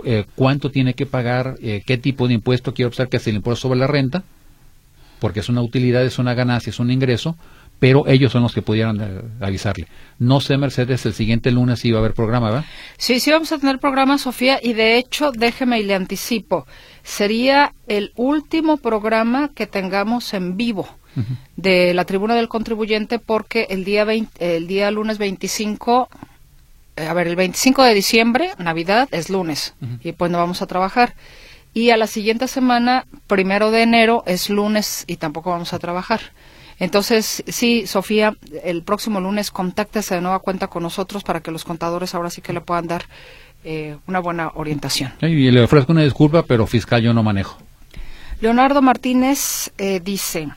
eh, 0.04 0.26
cuánto 0.36 0.72
tiene 0.72 0.94
que 0.94 1.06
pagar, 1.06 1.56
eh, 1.62 1.84
qué 1.86 1.98
tipo 1.98 2.28
de 2.28 2.34
impuesto 2.34 2.74
quiero 2.74 2.90
observar 2.90 3.10
que 3.10 3.18
es 3.18 3.28
el 3.28 3.36
impuesto 3.36 3.64
sobre 3.64 3.80
la 3.80 3.88
renta, 3.88 4.24
porque 5.20 5.40
es 5.40 5.50
una 5.50 5.62
utilidad, 5.62 6.04
es 6.04 6.20
una 6.20 6.34
ganancia, 6.34 6.70
es 6.70 6.80
un 6.80 6.92
ingreso, 6.92 7.36
pero 7.80 8.08
ellos 8.08 8.32
son 8.32 8.44
los 8.44 8.54
que 8.54 8.62
pudieran 8.62 9.00
eh, 9.02 9.22
avisarle. 9.42 9.88
No 10.20 10.40
sé, 10.40 10.58
Mercedes, 10.58 11.06
el 11.06 11.14
siguiente 11.14 11.52
lunes 11.52 11.80
si 11.80 11.92
va 11.92 11.98
a 11.98 12.02
haber 12.02 12.14
programa, 12.14 12.50
¿verdad? 12.50 12.66
Sí, 12.98 13.20
sí 13.20 13.32
vamos 13.32 13.52
a 13.52 13.58
tener 13.58 13.80
programa, 13.80 14.18
Sofía, 14.18 14.60
y 14.62 14.74
de 14.74 14.98
hecho, 14.98 15.32
déjeme 15.32 15.80
y 15.80 15.84
le 15.84 15.96
anticipo, 15.96 16.66
sería 17.04 17.74
el 17.88 18.12
último 18.16 18.78
programa 18.78 19.50
que 19.54 19.68
tengamos 19.68 20.34
en 20.34 20.58
vivo 20.58 20.88
de 21.56 21.94
la 21.94 22.04
tribuna 22.04 22.36
del 22.36 22.50
contribuyente 22.50 23.20
porque 23.20 23.68
el 23.70 23.86
día, 23.86 24.06
el 24.40 24.68
día 24.68 24.92
lunes 24.92 25.18
25 25.18 26.10
a 26.98 27.14
ver, 27.14 27.28
el 27.28 27.36
25 27.36 27.84
de 27.84 27.94
diciembre, 27.94 28.52
Navidad, 28.58 29.08
es 29.12 29.30
lunes, 29.30 29.74
y 30.02 30.14
pues 30.14 30.32
no 30.32 30.38
vamos 30.38 30.62
a 30.62 30.68
trabajar. 30.68 31.14
Y 31.74 31.90
a 31.90 31.98
la 31.98 32.08
siguiente 32.08 32.48
semana, 32.48 33.06
primero 33.28 33.70
de 33.70 33.82
enero, 33.82 34.24
es 34.26 34.50
lunes 34.50 35.04
y 35.08 35.18
tampoco 35.18 35.50
vamos 35.50 35.74
a 35.74 35.80
trabajar. 35.80 36.22
Entonces, 36.80 37.44
sí, 37.48 37.88
Sofía, 37.88 38.36
el 38.64 38.84
próximo 38.84 39.20
lunes 39.22 39.52
contáctese 39.52 40.16
de 40.16 40.22
nueva 40.22 40.40
cuenta 40.40 40.68
con 40.68 40.84
nosotros 40.84 41.24
para 41.24 41.42
que 41.42 41.52
los 41.52 41.64
contadores 41.64 42.16
ahora 42.16 42.30
sí 42.30 42.42
que 42.42 42.54
le 42.54 42.62
puedan 42.62 42.88
dar 42.88 43.06
eh, 43.64 43.98
una 44.08 44.20
buena 44.20 44.52
orientación. 44.56 45.14
Y 45.22 45.52
le 45.52 45.62
ofrezco 45.62 45.92
una 45.92 46.04
disculpa, 46.04 46.44
pero 46.44 46.68
fiscal 46.68 47.02
yo 47.02 47.14
no 47.14 47.24
manejo. 47.24 47.58
Leonardo 48.42 48.82
Martínez 48.82 49.72
eh, 49.78 50.02
dice, 50.04 50.50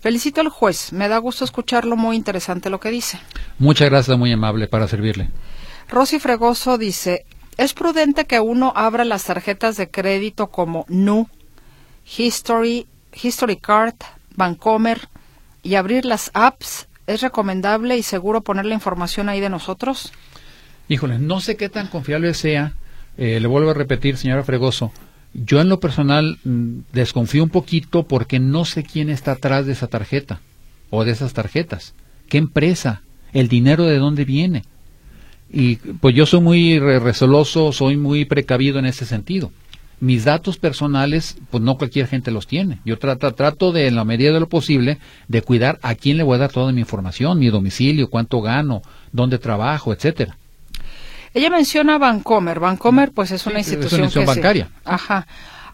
felicito 0.00 0.40
al 0.40 0.48
juez, 0.48 0.92
me 0.92 1.08
da 1.08 1.18
gusto 1.18 1.44
escucharlo, 1.44 1.96
muy 1.96 2.16
interesante 2.16 2.70
lo 2.70 2.78
que 2.78 2.90
dice. 2.90 3.18
Muchas 3.58 3.90
gracias, 3.90 4.16
muy 4.18 4.32
amable, 4.32 4.68
para 4.68 4.86
servirle. 4.86 5.28
Rosy 5.92 6.20
Fregoso 6.20 6.78
dice, 6.78 7.26
es 7.58 7.74
prudente 7.74 8.24
que 8.24 8.40
uno 8.40 8.72
abra 8.74 9.04
las 9.04 9.24
tarjetas 9.24 9.76
de 9.76 9.90
crédito 9.90 10.46
como 10.46 10.86
NU, 10.88 11.28
History, 12.16 12.86
History 13.12 13.56
Card, 13.56 13.96
Bancomer 14.34 15.10
y 15.62 15.74
abrir 15.74 16.06
las 16.06 16.30
apps. 16.32 16.88
¿Es 17.06 17.20
recomendable 17.20 17.98
y 17.98 18.02
seguro 18.02 18.40
poner 18.40 18.64
la 18.64 18.72
información 18.72 19.28
ahí 19.28 19.40
de 19.40 19.50
nosotros? 19.50 20.14
Híjole, 20.88 21.18
no 21.18 21.40
sé 21.42 21.58
qué 21.58 21.68
tan 21.68 21.88
confiable 21.88 22.32
sea. 22.32 22.72
Eh, 23.18 23.38
le 23.38 23.46
vuelvo 23.46 23.68
a 23.68 23.74
repetir, 23.74 24.16
señora 24.16 24.44
Fregoso. 24.44 24.92
Yo 25.34 25.60
en 25.60 25.68
lo 25.68 25.78
personal 25.78 26.38
mm, 26.42 26.84
desconfío 26.94 27.42
un 27.42 27.50
poquito 27.50 28.04
porque 28.04 28.38
no 28.38 28.64
sé 28.64 28.82
quién 28.82 29.10
está 29.10 29.32
atrás 29.32 29.66
de 29.66 29.72
esa 29.72 29.88
tarjeta 29.88 30.40
o 30.88 31.04
de 31.04 31.12
esas 31.12 31.34
tarjetas. 31.34 31.92
¿Qué 32.30 32.38
empresa? 32.38 33.02
¿El 33.34 33.48
dinero 33.48 33.84
de 33.84 33.98
dónde 33.98 34.24
viene? 34.24 34.64
Y 35.52 35.76
pues 35.76 36.14
yo 36.14 36.24
soy 36.24 36.40
muy 36.40 36.78
resoloso, 36.78 37.72
soy 37.72 37.96
muy 37.96 38.24
precavido 38.24 38.78
en 38.78 38.86
ese 38.86 39.04
sentido. 39.04 39.52
Mis 40.00 40.24
datos 40.24 40.56
personales, 40.58 41.36
pues 41.50 41.62
no 41.62 41.76
cualquier 41.76 42.08
gente 42.08 42.30
los 42.30 42.46
tiene. 42.46 42.78
Yo 42.84 42.98
trato, 42.98 43.32
trato 43.34 43.70
de, 43.70 43.86
en 43.86 43.94
la 43.94 44.04
medida 44.04 44.32
de 44.32 44.40
lo 44.40 44.48
posible, 44.48 44.98
de 45.28 45.42
cuidar 45.42 45.78
a 45.82 45.94
quién 45.94 46.16
le 46.16 46.24
voy 46.24 46.36
a 46.36 46.38
dar 46.38 46.50
toda 46.50 46.72
mi 46.72 46.80
información, 46.80 47.38
mi 47.38 47.50
domicilio, 47.50 48.10
cuánto 48.10 48.40
gano, 48.40 48.82
dónde 49.12 49.38
trabajo, 49.38 49.92
etcétera. 49.92 50.36
Ella 51.34 51.50
menciona 51.50 51.98
Bancomer. 51.98 52.58
Bancomer, 52.58 53.12
pues 53.12 53.30
es 53.30 53.46
una 53.46 53.58
institución, 53.58 53.86
es 53.86 53.92
una 53.92 54.04
institución 54.04 54.36
bancaria. 54.36 54.68
ajá. 54.84 55.26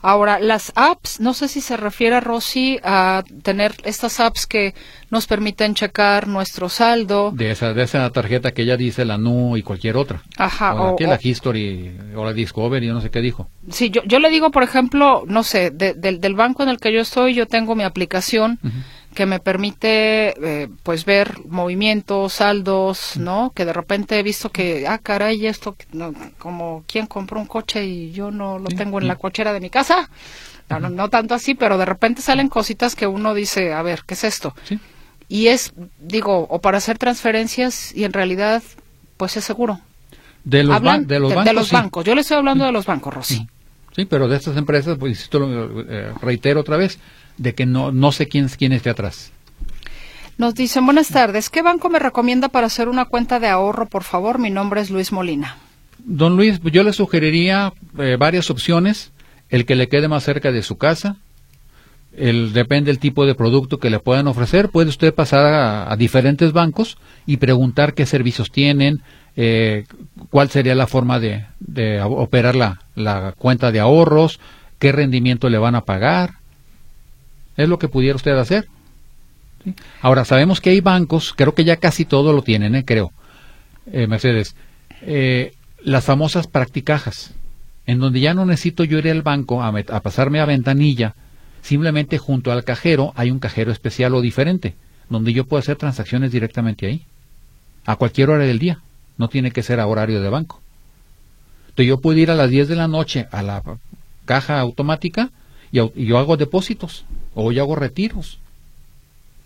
Ahora, 0.02 0.38
las 0.38 0.72
apps, 0.76 1.20
no 1.20 1.34
sé 1.34 1.48
si 1.48 1.60
se 1.60 1.76
refiere, 1.76 2.20
Rosy, 2.20 2.78
a 2.82 3.24
tener 3.42 3.74
estas 3.84 4.20
apps 4.20 4.46
que 4.46 4.74
nos 5.10 5.26
permiten 5.26 5.74
checar 5.74 6.28
nuestro 6.28 6.68
saldo. 6.68 7.32
De 7.32 7.50
esa, 7.50 7.74
de 7.74 7.82
esa 7.82 8.08
tarjeta 8.10 8.52
que 8.52 8.62
ella 8.62 8.76
dice, 8.76 9.04
la 9.04 9.18
NU 9.18 9.56
y 9.56 9.62
cualquier 9.62 9.96
otra. 9.96 10.22
Ajá. 10.36 10.74
O, 10.74 10.96
la 10.98 11.18
History 11.20 11.96
o 12.14 12.24
la 12.24 12.32
Discovery, 12.32 12.86
yo 12.86 12.94
no 12.94 13.00
sé 13.00 13.10
qué 13.10 13.20
dijo. 13.20 13.48
Sí, 13.70 13.90
yo, 13.90 14.02
yo 14.04 14.18
le 14.18 14.30
digo, 14.30 14.50
por 14.50 14.62
ejemplo, 14.62 15.24
no 15.26 15.42
sé, 15.42 15.70
del 15.70 16.34
banco 16.34 16.62
en 16.62 16.68
el 16.68 16.78
que 16.78 16.92
yo 16.92 17.00
estoy, 17.00 17.34
yo 17.34 17.46
tengo 17.46 17.74
mi 17.74 17.84
aplicación 17.84 18.58
que 19.18 19.26
me 19.26 19.40
permite 19.40 20.28
eh, 20.40 20.68
pues 20.84 21.04
ver 21.04 21.44
movimientos, 21.48 22.34
saldos, 22.34 23.16
¿no? 23.16 23.50
Que 23.52 23.64
de 23.64 23.72
repente 23.72 24.16
he 24.16 24.22
visto 24.22 24.50
que, 24.50 24.86
ah, 24.86 24.98
caray, 24.98 25.44
esto, 25.48 25.74
no, 25.92 26.14
como 26.38 26.84
quien 26.86 27.08
compró 27.08 27.40
un 27.40 27.46
coche 27.46 27.84
y 27.84 28.12
yo 28.12 28.30
no 28.30 28.60
lo 28.60 28.68
tengo 28.68 29.00
en 29.00 29.08
la 29.08 29.16
cochera 29.16 29.52
de 29.52 29.58
mi 29.58 29.70
casa. 29.70 30.08
No, 30.70 30.88
no, 30.88 31.08
tanto 31.08 31.34
así, 31.34 31.56
pero 31.56 31.78
de 31.78 31.84
repente 31.84 32.22
salen 32.22 32.48
cositas 32.48 32.94
que 32.94 33.08
uno 33.08 33.34
dice, 33.34 33.72
a 33.72 33.82
ver, 33.82 34.04
¿qué 34.06 34.14
es 34.14 34.22
esto? 34.22 34.54
Y 35.28 35.48
es, 35.48 35.72
digo, 35.98 36.46
o 36.48 36.60
para 36.60 36.78
hacer 36.78 36.96
transferencias 36.96 37.92
y 37.96 38.04
en 38.04 38.12
realidad, 38.12 38.62
pues 39.16 39.36
es 39.36 39.42
seguro. 39.42 39.80
De 40.44 40.62
los, 40.62 40.80
de 40.80 41.18
los, 41.18 41.34
bancos, 41.34 41.54
los 41.54 41.72
bancos. 41.72 42.04
Yo 42.04 42.14
le 42.14 42.20
estoy 42.20 42.36
hablando 42.36 42.64
de 42.66 42.70
los 42.70 42.86
bancos, 42.86 43.12
Rosy. 43.12 43.48
Sí, 43.96 44.04
pero 44.04 44.28
de 44.28 44.36
estas 44.36 44.56
empresas, 44.56 44.96
pues 44.96 45.10
insisto, 45.10 45.44
eh, 45.88 46.12
reitero 46.22 46.60
otra 46.60 46.76
vez, 46.76 47.00
de 47.38 47.54
que 47.54 47.66
no, 47.66 47.92
no 47.92 48.12
sé 48.12 48.28
quién, 48.28 48.48
quién 48.48 48.72
esté 48.72 48.90
atrás. 48.90 49.32
Nos 50.36 50.54
dicen, 50.54 50.84
buenas 50.84 51.08
tardes, 51.08 51.50
¿qué 51.50 51.62
banco 51.62 51.88
me 51.88 51.98
recomienda 51.98 52.48
para 52.48 52.68
hacer 52.68 52.88
una 52.88 53.06
cuenta 53.06 53.40
de 53.40 53.48
ahorro, 53.48 53.86
por 53.86 54.04
favor? 54.04 54.38
Mi 54.38 54.50
nombre 54.50 54.80
es 54.80 54.90
Luis 54.90 55.10
Molina. 55.10 55.56
Don 55.98 56.36
Luis, 56.36 56.60
yo 56.62 56.84
le 56.84 56.92
sugeriría 56.92 57.72
eh, 57.98 58.16
varias 58.18 58.50
opciones, 58.50 59.12
el 59.48 59.66
que 59.66 59.74
le 59.74 59.88
quede 59.88 60.06
más 60.06 60.22
cerca 60.22 60.52
de 60.52 60.62
su 60.62 60.78
casa, 60.78 61.16
el, 62.16 62.52
depende 62.52 62.90
del 62.90 62.98
tipo 62.98 63.26
de 63.26 63.34
producto 63.34 63.78
que 63.78 63.90
le 63.90 64.00
puedan 64.00 64.26
ofrecer, 64.28 64.70
puede 64.70 64.88
usted 64.88 65.14
pasar 65.14 65.88
a, 65.90 65.96
diferentes 65.96 66.52
bancos 66.52 66.98
y 67.26 67.38
preguntar 67.38 67.94
qué 67.94 68.06
servicios 68.06 68.50
tienen, 68.50 69.02
eh, 69.36 69.84
cuál 70.30 70.50
sería 70.50 70.74
la 70.74 70.86
forma 70.86 71.20
de, 71.20 71.46
de 71.60 72.00
operar 72.00 72.56
la, 72.56 72.80
la 72.94 73.34
cuenta 73.36 73.72
de 73.72 73.80
ahorros, 73.80 74.40
qué 74.78 74.92
rendimiento 74.92 75.48
le 75.48 75.58
van 75.58 75.74
a 75.74 75.84
pagar. 75.84 76.34
Es 77.58 77.68
lo 77.68 77.78
que 77.78 77.88
pudiera 77.88 78.14
usted 78.14 78.38
hacer. 78.38 78.68
Ahora, 80.00 80.24
sabemos 80.24 80.60
que 80.60 80.70
hay 80.70 80.80
bancos, 80.80 81.34
creo 81.36 81.54
que 81.54 81.64
ya 81.64 81.76
casi 81.76 82.04
todo 82.04 82.32
lo 82.32 82.42
tienen, 82.42 82.76
¿eh? 82.76 82.84
creo, 82.84 83.12
eh, 83.92 84.06
Mercedes, 84.06 84.54
eh, 85.02 85.54
las 85.82 86.04
famosas 86.04 86.46
practicajas, 86.46 87.34
en 87.84 87.98
donde 87.98 88.20
ya 88.20 88.32
no 88.32 88.46
necesito 88.46 88.84
yo 88.84 88.98
ir 88.98 89.10
al 89.10 89.22
banco 89.22 89.60
a, 89.60 89.68
a 89.68 90.00
pasarme 90.00 90.40
a 90.40 90.46
ventanilla, 90.46 91.16
simplemente 91.60 92.16
junto 92.16 92.52
al 92.52 92.62
cajero 92.62 93.12
hay 93.16 93.32
un 93.32 93.40
cajero 93.40 93.72
especial 93.72 94.14
o 94.14 94.20
diferente, 94.20 94.76
donde 95.10 95.32
yo 95.32 95.44
puedo 95.44 95.58
hacer 95.58 95.76
transacciones 95.76 96.30
directamente 96.30 96.86
ahí, 96.86 97.04
a 97.84 97.96
cualquier 97.96 98.30
hora 98.30 98.44
del 98.44 98.60
día, 98.60 98.78
no 99.16 99.28
tiene 99.28 99.50
que 99.50 99.64
ser 99.64 99.80
a 99.80 99.86
horario 99.88 100.22
de 100.22 100.30
banco. 100.30 100.62
Entonces 101.70 101.88
yo 101.88 102.00
puedo 102.00 102.18
ir 102.18 102.30
a 102.30 102.36
las 102.36 102.50
10 102.50 102.68
de 102.68 102.76
la 102.76 102.86
noche 102.86 103.26
a 103.32 103.42
la 103.42 103.62
caja 104.24 104.60
automática 104.60 105.30
y, 105.72 106.06
yo 106.06 106.18
hago 106.18 106.36
depósitos 106.36 107.04
o 107.34 107.52
yo 107.52 107.62
hago 107.62 107.76
retiros. 107.76 108.38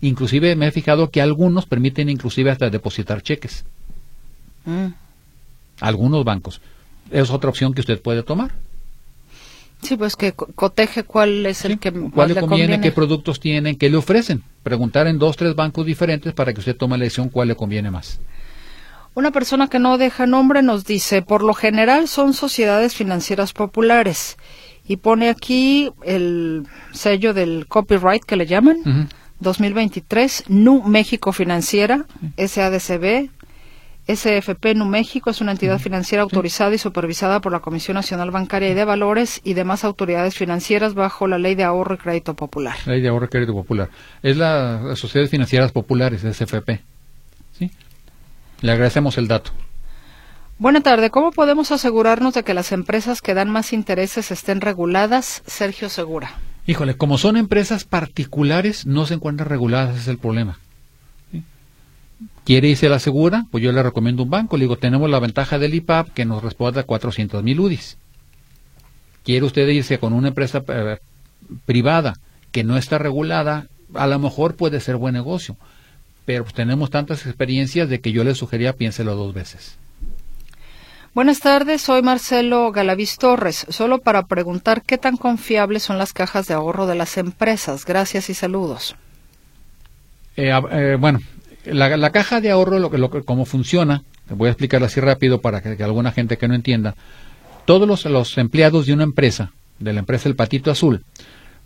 Inclusive 0.01 0.55
me 0.55 0.67
he 0.67 0.71
fijado 0.71 1.09
que 1.09 1.21
algunos 1.21 1.65
permiten 1.65 2.09
inclusive 2.09 2.51
hasta 2.51 2.69
depositar 2.69 3.21
cheques. 3.21 3.63
Mm. 4.65 4.87
Algunos 5.79 6.23
bancos. 6.25 6.61
Es 7.11 7.29
otra 7.29 7.49
opción 7.49 7.73
que 7.73 7.81
usted 7.81 8.01
puede 8.01 8.23
tomar. 8.23 8.51
Sí, 9.81 9.97
pues 9.97 10.15
que 10.15 10.31
coteje 10.31 11.03
cuál 11.03 11.45
es 11.45 11.65
el 11.65 11.77
que 11.77 11.91
cuál 11.91 12.33
le 12.33 12.39
conviene, 12.39 12.79
qué 12.79 12.93
productos 12.93 13.41
tienen, 13.41 13.75
qué 13.75 13.89
le 13.89 13.97
ofrecen. 13.97 14.41
Preguntar 14.63 15.07
en 15.07 15.19
dos, 15.19 15.35
tres 15.35 15.55
bancos 15.55 15.85
diferentes 15.85 16.33
para 16.33 16.53
que 16.53 16.61
usted 16.61 16.77
tome 16.77 16.97
la 16.97 17.03
decisión 17.03 17.27
cuál 17.27 17.49
le 17.49 17.55
conviene 17.55 17.91
más. 17.91 18.19
Una 19.13 19.31
persona 19.31 19.67
que 19.67 19.79
no 19.79 19.97
deja 19.97 20.25
nombre 20.25 20.63
nos 20.63 20.85
dice, 20.85 21.21
por 21.21 21.43
lo 21.43 21.53
general 21.53 22.07
son 22.07 22.33
sociedades 22.33 22.95
financieras 22.95 23.51
populares 23.51 24.37
y 24.87 24.97
pone 24.97 25.29
aquí 25.29 25.91
el 26.03 26.65
sello 26.91 27.33
del 27.33 27.67
copyright 27.67 28.23
que 28.23 28.35
le 28.35 28.45
llaman, 28.45 29.09
2023, 29.39 30.45
NU 30.49 30.83
México 30.83 31.31
Financiera, 31.31 32.05
SADCB, 32.37 33.29
SFP 34.07 34.75
NU 34.75 34.85
México 34.85 35.29
es 35.29 35.39
una 35.39 35.53
entidad 35.53 35.79
financiera 35.79 36.23
autorizada 36.23 36.75
y 36.75 36.77
supervisada 36.77 37.39
por 37.39 37.53
la 37.53 37.61
Comisión 37.61 37.95
Nacional 37.95 38.31
Bancaria 38.31 38.69
y 38.69 38.73
de 38.73 38.83
Valores 38.83 39.39
y 39.45 39.53
demás 39.53 39.85
autoridades 39.85 40.35
financieras 40.35 40.93
bajo 40.93 41.25
la 41.27 41.37
Ley 41.37 41.55
de 41.55 41.63
Ahorro 41.63 41.95
y 41.95 41.97
Crédito 41.97 42.33
Popular. 42.33 42.75
Ley 42.85 42.99
de 42.99 43.07
Ahorro 43.07 43.27
y 43.27 43.29
Crédito 43.29 43.53
Popular. 43.53 43.89
Es 44.21 44.35
la 44.35 44.95
Sociedades 44.95 45.31
Financieras 45.31 45.71
Populares, 45.71 46.21
SFP. 46.21 46.81
¿Sí? 47.57 47.71
Le 48.61 48.71
agradecemos 48.71 49.17
el 49.17 49.29
dato. 49.29 49.51
Buena 50.59 50.81
tarde. 50.81 51.09
¿Cómo 51.09 51.31
podemos 51.31 51.71
asegurarnos 51.71 52.35
de 52.35 52.43
que 52.43 52.53
las 52.53 52.71
empresas 52.71 53.21
que 53.21 53.33
dan 53.33 53.49
más 53.49 53.73
intereses 53.73 54.31
estén 54.31 54.61
reguladas? 54.61 55.41
Sergio 55.47 55.89
Segura. 55.89 56.37
Híjole, 56.67 56.95
como 56.95 57.17
son 57.17 57.37
empresas 57.37 57.83
particulares, 57.83 58.85
no 58.85 59.05
se 59.05 59.15
encuentran 59.15 59.49
reguladas, 59.49 59.91
ese 59.91 60.01
es 60.01 60.07
el 60.07 60.17
problema. 60.19 60.59
¿Quiere 62.45 62.69
irse 62.69 62.87
a 62.87 62.89
la 62.89 62.99
segura? 62.99 63.45
Pues 63.51 63.63
yo 63.63 63.71
le 63.71 63.81
recomiendo 63.81 64.23
un 64.23 64.29
banco. 64.29 64.55
Le 64.55 64.65
digo, 64.65 64.77
tenemos 64.77 65.09
la 65.09 65.19
ventaja 65.19 65.59
del 65.59 65.73
IPAP 65.73 66.09
que 66.09 66.25
nos 66.25 66.43
responde 66.43 66.81
a 66.81 66.83
400 66.83 67.43
mil 67.43 67.59
UDIs. 67.59 67.97
¿Quiere 69.23 69.45
usted 69.45 69.67
irse 69.69 69.97
con 69.97 70.13
una 70.13 70.29
empresa 70.29 70.63
eh, 70.67 70.97
privada 71.65 72.15
que 72.51 72.63
no 72.63 72.77
está 72.77 72.97
regulada? 72.97 73.67
A 73.95 74.07
lo 74.07 74.19
mejor 74.19 74.55
puede 74.55 74.79
ser 74.81 74.97
buen 74.97 75.13
negocio. 75.13 75.57
Pero 76.25 76.43
pues, 76.43 76.53
tenemos 76.53 76.89
tantas 76.89 77.25
experiencias 77.25 77.89
de 77.89 77.99
que 77.99 78.11
yo 78.11 78.23
le 78.23 78.35
sugería 78.35 78.73
piénselo 78.73 79.15
dos 79.15 79.33
veces. 79.33 79.77
Buenas 81.15 81.41
tardes, 81.41 81.83
soy 81.83 82.01
Marcelo 82.01 82.71
Galaviz 82.71 83.19
Torres. 83.19 83.67
Solo 83.69 83.99
para 83.99 84.25
preguntar 84.25 84.81
qué 84.81 84.97
tan 84.97 85.15
confiables 85.15 85.83
son 85.83 85.99
las 85.99 86.11
cajas 86.11 86.47
de 86.47 86.55
ahorro 86.55 86.87
de 86.87 86.95
las 86.95 87.17
empresas. 87.17 87.85
Gracias 87.85 88.31
y 88.31 88.33
saludos. 88.33 88.95
Eh, 90.35 90.51
eh, 90.71 90.97
bueno, 90.99 91.19
la, 91.65 92.09
caja 92.09 92.41
de 92.41 92.49
ahorro, 92.49 92.79
lo 92.79 92.89
lo, 92.89 93.11
cómo 93.25 93.45
funciona, 93.45 94.01
voy 94.27 94.47
a 94.47 94.51
explicarlo 94.53 94.87
así 94.87 94.99
rápido 95.01 95.39
para 95.39 95.61
que, 95.61 95.83
alguna 95.83 96.11
gente 96.11 96.37
que 96.37 96.47
no 96.47 96.55
entienda. 96.55 96.95
Todos 97.65 97.87
los, 97.87 98.05
los, 98.05 98.35
empleados 98.39 98.87
de 98.87 98.93
una 98.93 99.03
empresa, 99.03 99.51
de 99.77 99.93
la 99.93 99.99
empresa 99.99 100.27
El 100.27 100.35
Patito 100.35 100.71
Azul, 100.71 101.03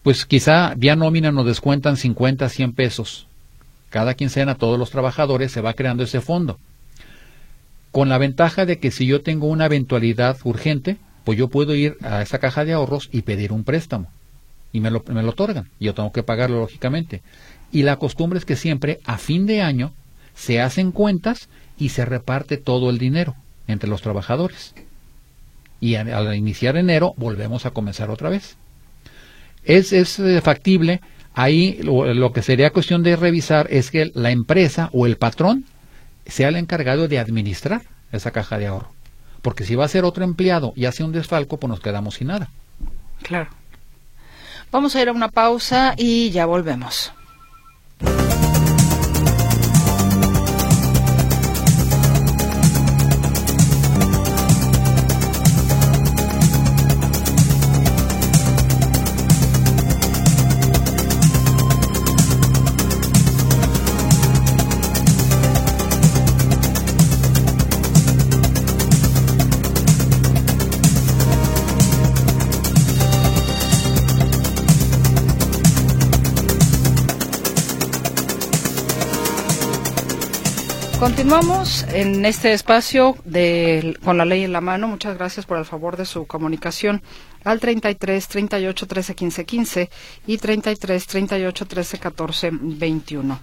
pues 0.03 0.25
quizá 0.25 0.73
vía 0.75 0.97
nómina 0.97 1.31
nos 1.31 1.45
descuentan 1.45 1.95
50, 1.95 2.49
100 2.49 2.73
pesos. 2.73 3.27
Cada 3.91 4.13
quincena 4.13 4.55
todos 4.55 4.77
los 4.77 4.91
trabajadores 4.91 5.53
se 5.53 5.61
va 5.61 5.73
creando 5.73 6.03
ese 6.03 6.19
fondo. 6.19 6.59
Con 7.97 8.09
la 8.09 8.19
ventaja 8.19 8.67
de 8.67 8.77
que 8.77 8.91
si 8.91 9.07
yo 9.07 9.23
tengo 9.23 9.47
una 9.47 9.65
eventualidad 9.65 10.37
urgente, 10.43 10.97
pues 11.23 11.35
yo 11.35 11.47
puedo 11.47 11.73
ir 11.73 11.97
a 12.03 12.21
esa 12.21 12.37
caja 12.37 12.63
de 12.63 12.73
ahorros 12.73 13.09
y 13.11 13.23
pedir 13.23 13.51
un 13.51 13.63
préstamo. 13.63 14.11
Y 14.71 14.81
me 14.81 14.91
lo, 14.91 15.03
me 15.07 15.23
lo 15.23 15.31
otorgan. 15.31 15.71
Yo 15.79 15.95
tengo 15.95 16.11
que 16.11 16.21
pagarlo, 16.21 16.59
lógicamente. 16.59 17.23
Y 17.71 17.81
la 17.81 17.95
costumbre 17.95 18.37
es 18.37 18.45
que 18.45 18.55
siempre 18.55 18.99
a 19.05 19.17
fin 19.17 19.47
de 19.47 19.63
año 19.63 19.93
se 20.35 20.61
hacen 20.61 20.91
cuentas 20.91 21.49
y 21.75 21.89
se 21.89 22.05
reparte 22.05 22.57
todo 22.57 22.91
el 22.91 22.99
dinero 22.99 23.33
entre 23.67 23.89
los 23.89 24.03
trabajadores. 24.03 24.75
Y 25.81 25.95
al 25.95 26.35
iniciar 26.35 26.77
enero 26.77 27.15
volvemos 27.17 27.65
a 27.65 27.71
comenzar 27.71 28.11
otra 28.11 28.29
vez. 28.29 28.57
Es, 29.63 29.91
es 29.91 30.19
eh, 30.19 30.39
factible, 30.41 31.01
ahí 31.33 31.79
lo, 31.81 32.31
que 32.31 32.43
sería 32.43 32.69
cuestión 32.69 33.01
de 33.01 33.15
revisar 33.15 33.65
es 33.71 33.89
que 33.89 34.11
la 34.13 34.29
empresa 34.29 34.91
o 34.93 35.07
el 35.07 35.17
patrón 35.17 35.65
sea 36.27 36.49
el 36.49 36.55
encargado 36.55 37.07
de 37.07 37.19
administrar 37.19 37.81
esa 38.11 38.31
caja 38.31 38.57
de 38.57 38.67
ahorro. 38.67 38.91
Porque 39.41 39.63
si 39.63 39.75
va 39.75 39.85
a 39.85 39.89
ser 39.89 40.03
otro 40.03 40.23
empleado 40.23 40.73
y 40.75 40.85
hace 40.85 41.03
un 41.03 41.11
desfalco, 41.11 41.57
pues 41.57 41.69
nos 41.69 41.79
quedamos 41.79 42.15
sin 42.15 42.27
nada. 42.27 42.49
Claro. 43.21 43.49
Vamos 44.71 44.95
a 44.95 45.01
ir 45.01 45.09
a 45.09 45.13
una 45.13 45.29
pausa 45.29 45.93
y 45.97 46.29
ya 46.31 46.45
volvemos. 46.45 47.13
Continuamos 81.07 81.83
en 81.93 82.25
este 82.25 82.51
espacio 82.51 83.15
con 84.03 84.17
la 84.17 84.25
ley 84.25 84.43
en 84.43 84.51
la 84.51 84.59
mano. 84.59 84.89
Muchas 84.89 85.17
gracias 85.17 85.45
por 85.45 85.57
el 85.57 85.63
favor 85.63 85.95
de 85.95 86.05
su 86.05 86.27
comunicación 86.27 87.01
al 87.45 87.61
33 87.61 88.27
38 88.27 88.87
13 88.87 89.15
15 89.15 89.45
15 89.45 89.89
y 90.27 90.37
33 90.37 91.07
38 91.07 91.65
13 91.65 91.97
14 91.97 92.49
21. 92.51 93.39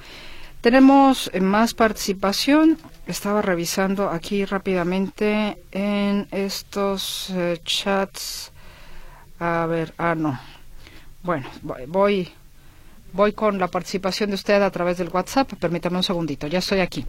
Tenemos 0.60 1.30
más 1.40 1.72
participación. 1.72 2.76
Estaba 3.06 3.40
revisando 3.40 4.10
aquí 4.10 4.44
rápidamente 4.44 5.56
en 5.72 6.28
estos 6.32 7.30
eh, 7.30 7.58
chats. 7.64 8.52
A 9.38 9.64
ver, 9.64 9.94
ah, 9.96 10.14
no. 10.14 10.38
Bueno, 11.22 11.48
voy, 11.88 12.30
voy 13.14 13.32
con 13.32 13.58
la 13.58 13.68
participación 13.68 14.28
de 14.28 14.34
usted 14.34 14.60
a 14.60 14.70
través 14.70 14.98
del 14.98 15.08
WhatsApp. 15.08 15.54
Permítame 15.54 15.96
un 15.96 16.02
segundito, 16.02 16.46
ya 16.46 16.58
estoy 16.58 16.80
aquí. 16.80 17.06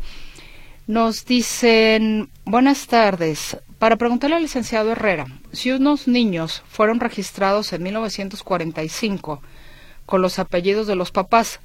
Nos 0.87 1.25
dicen, 1.25 2.29
buenas 2.45 2.85
tardes. 2.85 3.57
Para 3.79 3.95
preguntarle 3.95 4.35
al 4.35 4.43
licenciado 4.43 4.91
Herrera, 4.91 5.25
si 5.51 5.71
unos 5.71 6.07
niños 6.07 6.61
fueron 6.67 6.99
registrados 6.99 7.73
en 7.73 7.81
1945 7.81 9.41
con 10.05 10.21
los 10.21 10.37
apellidos 10.37 10.85
de 10.85 10.95
los 10.95 11.09
papás, 11.09 11.59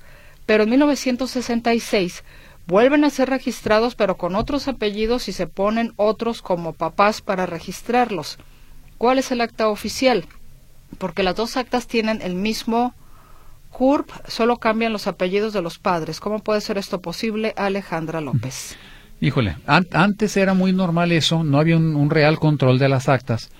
pero 0.47 0.63
en 0.63 0.71
1966 0.71 2.25
vuelven 2.67 3.05
a 3.05 3.11
ser 3.11 3.29
registrados 3.29 3.95
pero 3.95 4.17
con 4.17 4.37
otros 4.37 4.69
apellidos 4.69 5.29
y 5.29 5.33
se 5.33 5.47
ponen 5.47 5.93
otros 5.97 6.41
como 6.41 6.73
papás 6.73 7.21
para 7.21 7.45
registrarlos. 7.45 8.39
¿Cuál 8.97 9.19
es 9.19 9.31
el 9.33 9.43
acta 9.43 9.69
oficial? 9.69 10.25
Porque 10.97 11.23
las 11.23 11.37
dos 11.37 11.59
actas 11.59 11.87
tienen 11.87 12.23
el 12.23 12.37
mismo 12.37 12.95
CURP, 13.71 14.11
solo 14.29 14.57
cambian 14.57 14.95
los 14.95 15.07
apellidos 15.07 15.53
de 15.53 15.61
los 15.61 15.79
padres. 15.79 16.21
¿Cómo 16.21 16.39
puede 16.39 16.63
ser 16.63 16.79
esto 16.79 17.03
posible? 17.03 17.53
Alejandra 17.59 18.23
López. 18.23 18.79
Híjole, 19.21 19.57
antes 19.67 20.37
era 20.39 20.55
muy 20.55 20.73
normal 20.73 21.13
eso, 21.13 21.45
no 21.45 21.59
había 21.59 21.77
un, 21.77 22.09
real 22.09 22.39
control 22.39 22.79
de 22.79 22.89
las 22.89 23.09
actas 23.09 23.51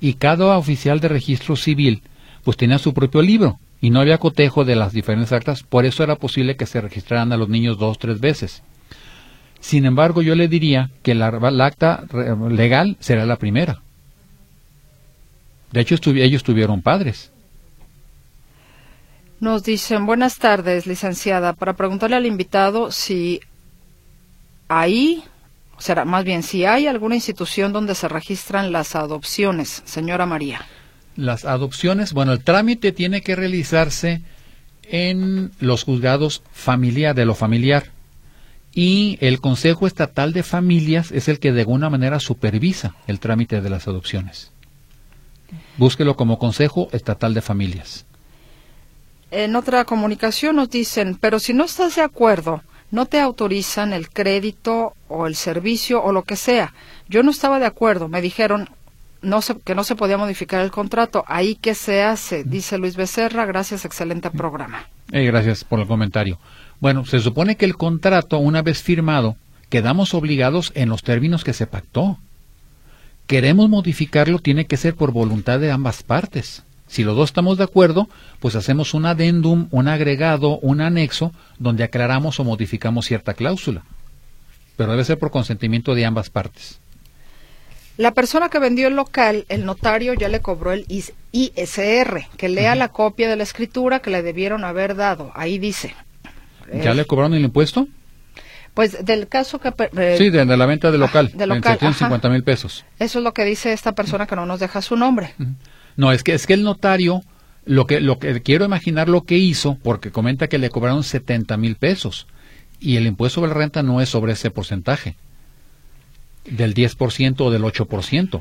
y 0.00 0.14
cada 0.14 0.56
oficial 0.56 1.00
de 1.00 1.08
registro 1.08 1.56
civil 1.56 2.02
pues 2.42 2.56
tenía 2.56 2.78
su 2.78 2.94
propio 2.94 3.20
libro 3.20 3.58
y 3.82 3.90
no 3.90 4.00
había 4.00 4.16
cotejo 4.16 4.64
de 4.64 4.76
las 4.76 4.94
diferentes 4.94 5.32
actas, 5.32 5.62
por 5.62 5.84
eso 5.84 6.02
era 6.02 6.16
posible 6.16 6.56
que 6.56 6.64
se 6.64 6.80
registraran 6.80 7.32
a 7.32 7.36
los 7.36 7.50
niños 7.50 7.78
dos, 7.78 7.98
tres 7.98 8.18
veces. 8.20 8.62
Sin 9.60 9.84
embargo, 9.84 10.22
yo 10.22 10.34
le 10.34 10.48
diría 10.48 10.90
que 11.02 11.14
la, 11.14 11.26
acta 11.66 12.04
legal 12.48 12.96
será 13.00 13.26
la 13.26 13.36
primera. 13.36 13.82
De 15.70 15.80
hecho, 15.80 15.96
ellos 16.14 16.42
tuvieron 16.42 16.80
padres. 16.80 17.30
Nos 19.38 19.64
dicen, 19.64 20.06
buenas 20.06 20.38
tardes, 20.38 20.86
licenciada, 20.86 21.52
para 21.52 21.74
preguntarle 21.74 22.16
al 22.16 22.26
invitado 22.26 22.90
si 22.90 23.40
ahí, 24.70 25.24
será 25.78 26.04
más 26.04 26.24
bien, 26.24 26.42
si 26.42 26.64
hay 26.64 26.86
alguna 26.86 27.16
institución 27.16 27.72
donde 27.72 27.94
se 27.94 28.08
registran 28.08 28.72
las 28.72 28.94
adopciones, 28.94 29.82
señora 29.84 30.26
María. 30.26 30.64
Las 31.16 31.44
adopciones, 31.44 32.12
bueno, 32.12 32.32
el 32.32 32.42
trámite 32.42 32.92
tiene 32.92 33.20
que 33.20 33.34
realizarse 33.34 34.22
en 34.84 35.50
los 35.58 35.82
juzgados 35.82 36.42
familiar, 36.52 37.14
de 37.14 37.26
lo 37.26 37.34
familiar. 37.34 37.90
Y 38.72 39.18
el 39.20 39.40
Consejo 39.40 39.88
Estatal 39.88 40.32
de 40.32 40.44
Familias 40.44 41.10
es 41.10 41.26
el 41.28 41.40
que 41.40 41.50
de 41.50 41.62
alguna 41.62 41.90
manera 41.90 42.20
supervisa 42.20 42.94
el 43.08 43.18
trámite 43.18 43.60
de 43.60 43.70
las 43.70 43.88
adopciones. 43.88 44.52
Búsquelo 45.76 46.14
como 46.14 46.38
Consejo 46.38 46.88
Estatal 46.92 47.34
de 47.34 47.42
Familias. 47.42 48.06
En 49.32 49.56
otra 49.56 49.84
comunicación 49.84 50.56
nos 50.56 50.70
dicen, 50.70 51.18
pero 51.20 51.40
si 51.40 51.54
no 51.54 51.64
estás 51.64 51.96
de 51.96 52.02
acuerdo, 52.02 52.62
no 52.90 53.06
te 53.06 53.20
autorizan 53.20 53.92
el 53.92 54.10
crédito 54.10 54.94
o 55.08 55.26
el 55.26 55.36
servicio 55.36 56.02
o 56.02 56.12
lo 56.12 56.22
que 56.22 56.36
sea. 56.36 56.74
Yo 57.08 57.22
no 57.22 57.30
estaba 57.30 57.58
de 57.58 57.66
acuerdo, 57.66 58.08
me 58.08 58.20
dijeron 58.20 58.68
no 59.22 59.40
que 59.64 59.74
no 59.74 59.84
se 59.84 59.96
podía 59.96 60.16
modificar 60.16 60.62
el 60.62 60.70
contrato. 60.70 61.24
Ahí 61.26 61.54
que 61.54 61.74
se 61.74 62.02
hace, 62.02 62.44
dice 62.44 62.78
Luis 62.78 62.96
Becerra, 62.96 63.44
gracias, 63.46 63.84
excelente 63.84 64.30
programa. 64.30 64.86
Eh, 65.12 65.24
gracias 65.24 65.64
por 65.64 65.80
el 65.80 65.86
comentario. 65.86 66.38
Bueno, 66.80 67.04
se 67.04 67.20
supone 67.20 67.56
que 67.56 67.66
el 67.66 67.76
contrato, 67.76 68.38
una 68.38 68.62
vez 68.62 68.82
firmado, 68.82 69.36
quedamos 69.68 70.14
obligados 70.14 70.72
en 70.74 70.88
los 70.88 71.02
términos 71.02 71.44
que 71.44 71.52
se 71.52 71.66
pactó. 71.66 72.18
Queremos 73.26 73.68
modificarlo, 73.68 74.38
tiene 74.38 74.66
que 74.66 74.76
ser 74.76 74.94
por 74.94 75.12
voluntad 75.12 75.60
de 75.60 75.70
ambas 75.70 76.02
partes. 76.02 76.64
Si 76.90 77.04
los 77.04 77.16
dos 77.16 77.30
estamos 77.30 77.56
de 77.56 77.62
acuerdo, 77.62 78.08
pues 78.40 78.56
hacemos 78.56 78.94
un 78.94 79.06
adendum, 79.06 79.68
un 79.70 79.86
agregado, 79.86 80.58
un 80.58 80.80
anexo, 80.80 81.32
donde 81.56 81.84
aclaramos 81.84 82.40
o 82.40 82.44
modificamos 82.44 83.06
cierta 83.06 83.34
cláusula. 83.34 83.84
Pero 84.76 84.90
debe 84.90 85.04
ser 85.04 85.16
por 85.16 85.30
consentimiento 85.30 85.94
de 85.94 86.04
ambas 86.04 86.30
partes. 86.30 86.80
La 87.96 88.10
persona 88.12 88.48
que 88.48 88.58
vendió 88.58 88.88
el 88.88 88.96
local, 88.96 89.44
el 89.48 89.66
notario 89.66 90.14
ya 90.14 90.28
le 90.28 90.40
cobró 90.40 90.72
el 90.72 90.84
ISR, 91.30 92.26
que 92.36 92.48
lea 92.48 92.74
la 92.74 92.88
copia 92.88 93.28
de 93.28 93.36
la 93.36 93.44
escritura 93.44 94.00
que 94.00 94.10
le 94.10 94.24
debieron 94.24 94.64
haber 94.64 94.96
dado. 94.96 95.30
Ahí 95.36 95.58
dice. 95.58 95.94
¿Ya 96.82 96.92
le 96.92 97.04
cobraron 97.04 97.34
el 97.34 97.44
impuesto? 97.44 97.86
Pues 98.74 99.04
del 99.04 99.28
caso 99.28 99.60
que... 99.60 99.72
Eh, 99.96 100.16
sí, 100.18 100.30
de, 100.30 100.44
la 100.44 100.66
venta 100.66 100.90
del 100.90 101.00
local, 101.00 101.30
de 101.34 101.46
local, 101.46 101.78
en 101.80 102.32
mil 102.32 102.42
pesos. 102.42 102.84
Eso 102.98 103.18
es 103.18 103.24
lo 103.24 103.32
que 103.32 103.44
dice 103.44 103.72
esta 103.72 103.92
persona 103.92 104.26
que 104.26 104.34
no 104.34 104.44
nos 104.44 104.58
deja 104.58 104.82
su 104.82 104.96
nombre. 104.96 105.36
No, 105.96 106.12
es 106.12 106.22
que 106.22 106.34
es 106.34 106.46
que 106.46 106.54
el 106.54 106.62
notario 106.62 107.22
lo 107.64 107.86
que 107.86 108.00
lo 108.00 108.18
que 108.18 108.40
quiero 108.42 108.64
imaginar 108.64 109.08
lo 109.08 109.22
que 109.22 109.36
hizo 109.36 109.76
porque 109.82 110.10
comenta 110.10 110.48
que 110.48 110.58
le 110.58 110.70
cobraron 110.70 111.04
70 111.04 111.56
mil 111.56 111.76
pesos 111.76 112.26
y 112.80 112.96
el 112.96 113.06
impuesto 113.06 113.40
sobre 113.40 113.50
la 113.52 113.58
renta 113.58 113.82
no 113.82 114.00
es 114.00 114.08
sobre 114.08 114.32
ese 114.32 114.50
porcentaje 114.50 115.16
del 116.46 116.74
10% 116.74 117.40
o 117.40 117.50
del 117.50 117.62
8%. 117.62 118.40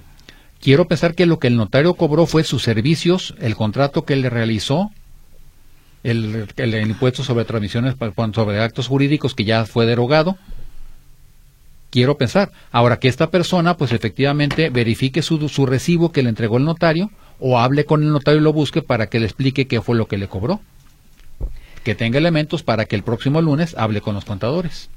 Quiero 0.62 0.88
pensar 0.88 1.16
que 1.16 1.26
lo 1.26 1.40
que 1.40 1.48
el 1.48 1.58
notario 1.58 1.94
cobró 1.94 2.26
fue 2.26 2.44
sus 2.44 2.64
servicios, 2.64 3.36
el 3.40 3.56
contrato 3.56 4.04
que 4.04 4.16
le 4.16 4.30
realizó, 4.30 4.92
el, 6.04 6.48
el, 6.56 6.88
impuesto 6.88 7.24
sobre 7.24 7.46
transmisiones 7.46 7.96
sobre 8.34 8.62
actos 8.62 8.88
jurídicos 8.88 9.36
que 9.36 9.46
ya 9.46 9.66
fue 9.66 9.86
derogado. 9.86 10.38
Quiero 11.92 12.18
pensar. 12.18 12.52
Ahora 12.72 13.00
que 13.00 13.08
esta 13.08 13.32
persona, 13.32 13.76
pues 13.76 13.92
efectivamente 13.92 14.70
verifique 14.70 15.22
su, 15.22 15.50
su 15.50 15.66
recibo 15.66 16.12
que 16.12 16.24
le 16.24 16.30
entregó 16.30 16.58
el 16.58 16.66
notario 16.66 17.10
o 17.40 17.60
hable 17.60 17.86
con 17.86 18.04
el 18.04 18.12
notario 18.12 18.40
y 18.40 18.44
lo 18.44 18.54
busque 18.54 18.82
para 18.82 19.08
que 19.08 19.20
le 19.20 19.26
explique 19.26 19.68
qué 19.68 19.82
fue 19.82 19.96
lo 19.96 20.08
que 20.08 20.18
le 20.18 20.28
cobró. 20.28 20.60
Que 21.84 21.96
tenga 21.96 22.18
elementos 22.18 22.64
para 22.64 22.86
que 22.86 22.96
el 22.96 23.04
próximo 23.04 23.42
lunes 23.42 23.76
hable 23.78 24.02
con 24.02 24.16
los 24.16 24.26
contadores. 24.26 24.90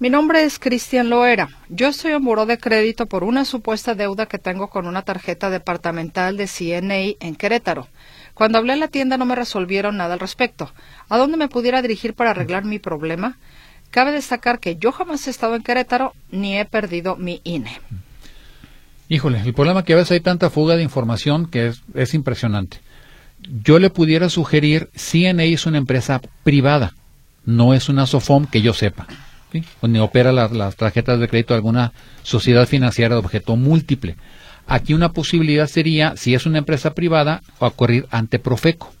Mi 0.00 0.10
nombre 0.10 0.44
es 0.44 0.60
Cristian 0.60 1.10
Loera. 1.10 1.48
Yo 1.68 1.88
estoy 1.88 2.12
en 2.12 2.24
buró 2.24 2.46
de 2.46 2.58
crédito 2.58 3.06
por 3.06 3.24
una 3.24 3.44
supuesta 3.44 3.96
deuda 3.96 4.26
que 4.26 4.38
tengo 4.38 4.68
con 4.68 4.86
una 4.86 5.02
tarjeta 5.02 5.50
departamental 5.50 6.36
de 6.36 6.46
CNA 6.46 7.16
en 7.18 7.34
Querétaro. 7.34 7.88
Cuando 8.32 8.58
hablé 8.58 8.74
en 8.74 8.80
la 8.80 8.86
tienda 8.86 9.16
no 9.16 9.24
me 9.24 9.34
resolvieron 9.34 9.96
nada 9.96 10.14
al 10.14 10.20
respecto. 10.20 10.70
¿A 11.08 11.18
dónde 11.18 11.36
me 11.36 11.48
pudiera 11.48 11.82
dirigir 11.82 12.14
para 12.14 12.30
arreglar 12.30 12.64
mi 12.64 12.78
problema? 12.78 13.38
Cabe 13.90 14.12
destacar 14.12 14.60
que 14.60 14.76
yo 14.76 14.92
jamás 14.92 15.26
he 15.26 15.30
estado 15.30 15.56
en 15.56 15.64
Querétaro 15.64 16.14
ni 16.30 16.56
he 16.56 16.64
perdido 16.64 17.16
mi 17.16 17.40
INE. 17.42 17.80
Híjole, 19.10 19.40
el 19.40 19.54
problema 19.54 19.80
es 19.80 19.86
que 19.86 19.94
a 19.94 19.96
veces 19.96 20.12
hay 20.12 20.20
tanta 20.20 20.50
fuga 20.50 20.76
de 20.76 20.82
información 20.82 21.46
que 21.46 21.72
es, 21.94 22.14
impresionante. 22.14 22.80
Yo 23.64 23.78
le 23.78 23.88
pudiera 23.88 24.28
sugerir, 24.28 24.90
CNA 24.94 25.44
es 25.44 25.64
una 25.64 25.78
empresa 25.78 26.20
privada, 26.42 26.94
no 27.46 27.72
es 27.72 27.88
una 27.88 28.06
SOFOM 28.06 28.46
que 28.46 28.60
yo 28.60 28.74
sepa, 28.74 29.06
donde 29.80 30.00
opera 30.00 30.32
las 30.32 30.76
tarjetas 30.76 31.18
de 31.18 31.28
crédito 31.28 31.54
de 31.54 31.58
alguna 31.58 31.92
sociedad 32.22 32.66
financiera 32.66 33.14
de 33.14 33.20
objeto 33.20 33.56
múltiple. 33.56 34.16
Aquí 34.66 34.92
una 34.92 35.12
posibilidad 35.12 35.66
sería, 35.66 36.14
si 36.18 36.34
es 36.34 36.44
una 36.44 36.58
empresa 36.58 36.92
privada, 36.92 37.42
ocurrir 37.58 38.06
ante 38.10 38.38
Profeco. 38.38 38.92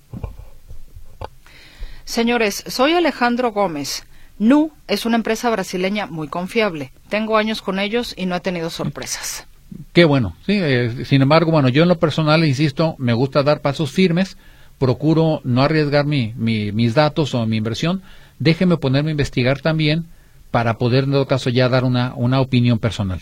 Señores, 2.06 2.64
soy 2.66 2.94
Alejandro 2.94 3.52
Gómez. 3.52 4.06
NU 4.38 4.72
es 4.86 5.04
una 5.04 5.16
empresa 5.16 5.50
brasileña 5.50 6.06
muy 6.06 6.28
confiable. 6.28 6.92
Tengo 7.10 7.36
años 7.36 7.60
con 7.60 7.78
ellos 7.78 8.14
y 8.16 8.24
no 8.24 8.36
he 8.36 8.40
tenido 8.40 8.70
sorpresas. 8.70 9.46
Qué 9.92 10.04
bueno, 10.04 10.34
sí. 10.44 10.58
Eh, 10.60 11.04
sin 11.04 11.22
embargo, 11.22 11.50
bueno, 11.50 11.68
yo 11.68 11.82
en 11.82 11.88
lo 11.88 11.98
personal, 11.98 12.44
insisto, 12.44 12.94
me 12.98 13.12
gusta 13.12 13.42
dar 13.42 13.60
pasos 13.60 13.90
firmes, 13.90 14.36
procuro 14.78 15.40
no 15.44 15.62
arriesgar 15.62 16.04
mi, 16.04 16.32
mis 16.36 16.94
datos 16.94 17.34
o 17.34 17.46
mi 17.46 17.56
inversión. 17.56 18.02
Déjeme 18.38 18.76
ponerme 18.76 19.10
a 19.10 19.12
investigar 19.12 19.60
también 19.60 20.06
para 20.50 20.78
poder, 20.78 21.04
en 21.04 21.12
todo 21.12 21.26
caso, 21.26 21.50
ya 21.50 21.68
dar 21.68 21.84
una, 21.84 22.14
una 22.14 22.40
opinión 22.40 22.78
personal. 22.78 23.20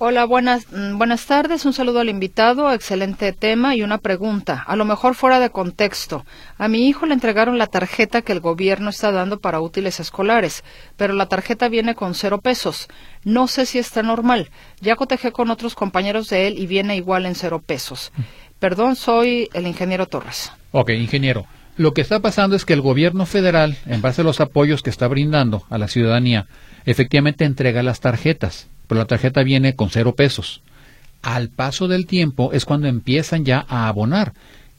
Hola, 0.00 0.26
buenas, 0.26 0.68
mm, 0.70 0.96
buenas 0.96 1.26
tardes. 1.26 1.64
Un 1.64 1.72
saludo 1.72 1.98
al 1.98 2.08
invitado. 2.08 2.72
Excelente 2.72 3.32
tema 3.32 3.74
y 3.74 3.82
una 3.82 3.98
pregunta. 3.98 4.62
A 4.64 4.76
lo 4.76 4.84
mejor 4.84 5.16
fuera 5.16 5.40
de 5.40 5.50
contexto. 5.50 6.24
A 6.56 6.68
mi 6.68 6.86
hijo 6.86 7.04
le 7.04 7.14
entregaron 7.14 7.58
la 7.58 7.66
tarjeta 7.66 8.22
que 8.22 8.30
el 8.30 8.38
gobierno 8.38 8.90
está 8.90 9.10
dando 9.10 9.40
para 9.40 9.60
útiles 9.60 9.98
escolares, 9.98 10.62
pero 10.96 11.14
la 11.14 11.26
tarjeta 11.26 11.68
viene 11.68 11.96
con 11.96 12.14
cero 12.14 12.38
pesos. 12.40 12.86
No 13.24 13.48
sé 13.48 13.66
si 13.66 13.80
está 13.80 14.04
normal. 14.04 14.50
Ya 14.80 14.94
cotejé 14.94 15.32
con 15.32 15.50
otros 15.50 15.74
compañeros 15.74 16.28
de 16.28 16.46
él 16.46 16.60
y 16.60 16.68
viene 16.68 16.94
igual 16.94 17.26
en 17.26 17.34
cero 17.34 17.60
pesos. 17.66 18.12
Perdón, 18.60 18.94
soy 18.94 19.48
el 19.52 19.66
ingeniero 19.66 20.06
Torres. 20.06 20.52
Ok, 20.70 20.90
ingeniero. 20.90 21.46
Lo 21.76 21.92
que 21.92 22.02
está 22.02 22.20
pasando 22.20 22.54
es 22.54 22.64
que 22.64 22.74
el 22.74 22.82
gobierno 22.82 23.26
federal, 23.26 23.76
en 23.84 24.00
base 24.00 24.20
a 24.20 24.24
los 24.24 24.40
apoyos 24.40 24.84
que 24.84 24.90
está 24.90 25.08
brindando 25.08 25.64
a 25.70 25.76
la 25.76 25.88
ciudadanía, 25.88 26.46
efectivamente 26.84 27.44
entrega 27.44 27.82
las 27.82 27.98
tarjetas 27.98 28.68
pero 28.88 28.98
la 28.98 29.06
tarjeta 29.06 29.44
viene 29.44 29.76
con 29.76 29.90
cero 29.90 30.14
pesos. 30.16 30.62
Al 31.22 31.48
paso 31.48 31.86
del 31.86 32.06
tiempo 32.06 32.52
es 32.52 32.64
cuando 32.64 32.88
empiezan 32.88 33.44
ya 33.44 33.64
a 33.68 33.86
abonar. 33.88 34.32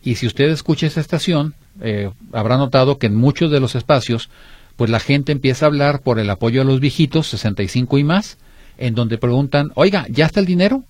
Y 0.03 0.15
si 0.15 0.27
usted 0.27 0.49
escucha 0.49 0.87
esta 0.87 1.01
estación, 1.01 1.53
eh, 1.81 2.11
habrá 2.33 2.57
notado 2.57 2.97
que 2.97 3.07
en 3.07 3.15
muchos 3.15 3.51
de 3.51 3.59
los 3.59 3.75
espacios, 3.75 4.29
pues 4.75 4.89
la 4.89 4.99
gente 4.99 5.31
empieza 5.31 5.65
a 5.65 5.67
hablar 5.67 6.01
por 6.01 6.19
el 6.19 6.29
apoyo 6.29 6.61
a 6.61 6.65
los 6.65 6.79
viejitos, 6.79 7.27
65 7.27 7.97
y 7.97 8.03
más, 8.03 8.37
en 8.77 8.95
donde 8.95 9.17
preguntan, 9.17 9.71
oiga, 9.75 10.05
¿ya 10.09 10.25
está 10.25 10.39
el 10.39 10.45
dinero? 10.45 10.83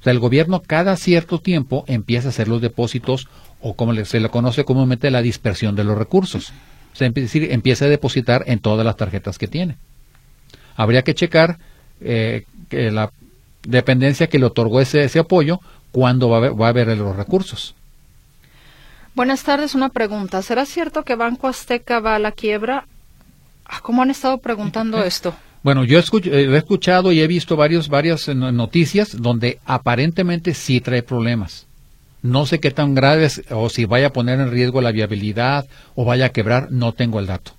O 0.00 0.02
sea, 0.02 0.12
el 0.12 0.18
gobierno 0.18 0.62
cada 0.66 0.96
cierto 0.96 1.38
tiempo 1.38 1.84
empieza 1.88 2.28
a 2.28 2.30
hacer 2.30 2.48
los 2.48 2.60
depósitos 2.60 3.28
o 3.60 3.74
como 3.74 3.94
se 4.04 4.20
le 4.20 4.28
conoce 4.30 4.64
comúnmente 4.64 5.10
la 5.10 5.22
dispersión 5.22 5.74
de 5.74 5.84
los 5.84 5.98
recursos. 5.98 6.52
O 6.92 6.96
sea, 6.96 7.06
empieza 7.06 7.84
a 7.84 7.88
depositar 7.88 8.44
en 8.46 8.60
todas 8.60 8.86
las 8.86 8.96
tarjetas 8.96 9.38
que 9.38 9.48
tiene. 9.48 9.76
Habría 10.76 11.02
que 11.02 11.14
checar 11.14 11.58
eh, 12.00 12.44
que 12.68 12.90
la 12.90 13.10
dependencia 13.62 14.28
que 14.28 14.38
le 14.38 14.46
otorgó 14.46 14.80
ese, 14.80 15.04
ese 15.04 15.18
apoyo, 15.18 15.60
cuándo 15.90 16.28
va 16.28 16.36
a, 16.36 16.38
haber, 16.38 16.60
va 16.60 16.66
a 16.66 16.70
haber 16.70 16.96
los 16.96 17.16
recursos. 17.16 17.74
Buenas 19.14 19.42
tardes, 19.42 19.74
una 19.74 19.88
pregunta. 19.88 20.42
¿Será 20.42 20.64
cierto 20.64 21.02
que 21.02 21.16
Banco 21.16 21.48
Azteca 21.48 21.98
va 22.00 22.14
a 22.14 22.18
la 22.18 22.32
quiebra? 22.32 22.86
Ah, 23.64 23.80
¿Cómo 23.82 24.02
han 24.02 24.10
estado 24.10 24.38
preguntando 24.38 25.02
esto? 25.04 25.34
Bueno, 25.62 25.84
yo 25.84 25.98
eh, 25.98 26.02
he 26.24 26.56
escuchado 26.56 27.12
y 27.12 27.20
he 27.20 27.26
visto 27.26 27.56
varios, 27.56 27.88
varias 27.88 28.28
noticias 28.28 29.20
donde 29.20 29.58
aparentemente 29.64 30.54
sí 30.54 30.80
trae 30.80 31.02
problemas. 31.02 31.66
No 32.22 32.46
sé 32.46 32.58
qué 32.58 32.70
tan 32.70 32.94
graves 32.94 33.42
o 33.50 33.68
si 33.68 33.84
vaya 33.84 34.08
a 34.08 34.12
poner 34.12 34.40
en 34.40 34.50
riesgo 34.50 34.80
la 34.80 34.92
viabilidad 34.92 35.66
o 35.94 36.04
vaya 36.04 36.26
a 36.26 36.30
quebrar, 36.30 36.70
no 36.70 36.92
tengo 36.92 37.20
el 37.20 37.26
dato. 37.26 37.52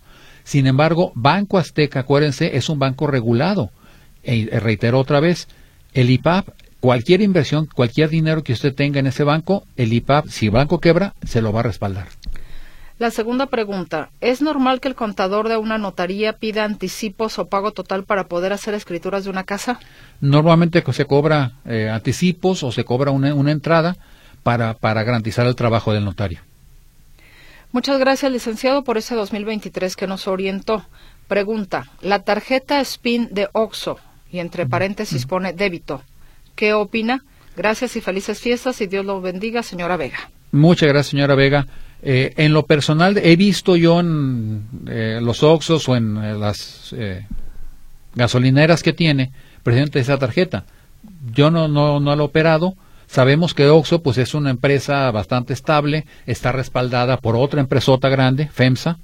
Sin 0.43 0.65
embargo, 0.65 1.11
Banco 1.15 1.57
Azteca, 1.57 2.01
acuérdense, 2.01 2.57
es 2.57 2.69
un 2.69 2.79
banco 2.79 3.05
regulado 3.05 3.69
e, 4.23 4.59
reitero 4.59 4.99
otra 4.99 5.19
vez, 5.19 5.47
el 5.93 6.09
IPAP, 6.09 6.49
cualquier 6.79 7.21
inversión, 7.21 7.67
cualquier 7.73 8.09
dinero 8.09 8.43
que 8.43 8.53
usted 8.53 8.73
tenga 8.73 8.99
en 8.99 9.07
ese 9.07 9.23
banco, 9.23 9.65
el 9.75 9.93
IPAP, 9.93 10.27
si 10.27 10.45
el 10.47 10.51
banco 10.51 10.79
quebra, 10.79 11.13
se 11.23 11.41
lo 11.41 11.51
va 11.51 11.61
a 11.61 11.63
respaldar. 11.63 12.07
La 12.99 13.11
segunda 13.11 13.45
pregunta, 13.45 14.09
¿es 14.19 14.41
normal 14.41 14.81
que 14.81 14.89
el 14.89 14.95
contador 14.95 15.47
de 15.47 15.55
una 15.55 15.77
notaría 15.77 16.33
pida 16.33 16.65
anticipos 16.65 17.39
o 17.39 17.47
pago 17.47 17.71
total 17.71 18.03
para 18.03 18.25
poder 18.25 18.51
hacer 18.51 18.73
escrituras 18.73 19.23
de 19.23 19.29
una 19.29 19.45
casa? 19.45 19.79
Normalmente 20.19 20.83
se 20.91 21.05
cobra 21.05 21.53
eh, 21.65 21.89
anticipos 21.89 22.61
o 22.61 22.73
se 22.73 22.83
cobra 22.83 23.11
una, 23.11 23.33
una 23.33 23.51
entrada 23.51 23.95
para, 24.43 24.73
para 24.73 25.03
garantizar 25.03 25.47
el 25.47 25.55
trabajo 25.55 25.93
del 25.93 26.03
notario. 26.03 26.41
Muchas 27.71 27.99
gracias, 27.99 28.31
licenciado, 28.31 28.83
por 28.83 28.97
ese 28.97 29.15
2023 29.15 29.95
que 29.95 30.07
nos 30.07 30.27
orientó. 30.27 30.83
Pregunta, 31.29 31.85
la 32.01 32.23
tarjeta 32.23 32.83
SPIN 32.83 33.29
de 33.31 33.47
OXO, 33.53 33.97
y 34.31 34.39
entre 34.39 34.65
paréntesis 34.65 35.25
pone 35.25 35.53
débito, 35.53 36.01
¿qué 36.55 36.73
opina? 36.73 37.23
Gracias 37.55 37.95
y 37.95 38.01
felices 38.01 38.39
fiestas 38.39 38.79
y 38.81 38.87
Dios 38.87 39.05
lo 39.05 39.21
bendiga, 39.21 39.63
señora 39.63 39.97
Vega. 39.97 40.31
Muchas 40.51 40.89
gracias, 40.89 41.11
señora 41.11 41.35
Vega. 41.35 41.67
Eh, 42.01 42.33
en 42.37 42.53
lo 42.53 42.65
personal, 42.65 43.17
he 43.17 43.35
visto 43.35 43.75
yo 43.75 43.99
en 43.99 44.63
eh, 44.87 45.19
los 45.21 45.43
Oxos 45.43 45.89
o 45.89 45.95
en 45.95 46.17
eh, 46.17 46.33
las 46.35 46.93
eh, 46.97 47.25
gasolineras 48.15 48.81
que 48.83 48.93
tiene 48.93 49.31
presente 49.63 49.99
esa 49.99 50.17
tarjeta. 50.17 50.63
Yo 51.33 51.51
no, 51.51 51.67
no, 51.67 51.99
no 51.99 52.15
lo 52.15 52.23
he 52.23 52.25
operado. 52.27 52.75
Sabemos 53.07 53.53
que 53.53 53.67
Oxo 53.67 54.01
pues 54.01 54.17
es 54.17 54.33
una 54.33 54.51
empresa 54.51 55.09
bastante 55.11 55.53
estable, 55.53 56.05
está 56.25 56.51
respaldada 56.51 57.17
por 57.17 57.35
otra 57.35 57.59
empresota 57.59 58.07
grande, 58.07 58.47
FEMSA. 58.47 58.99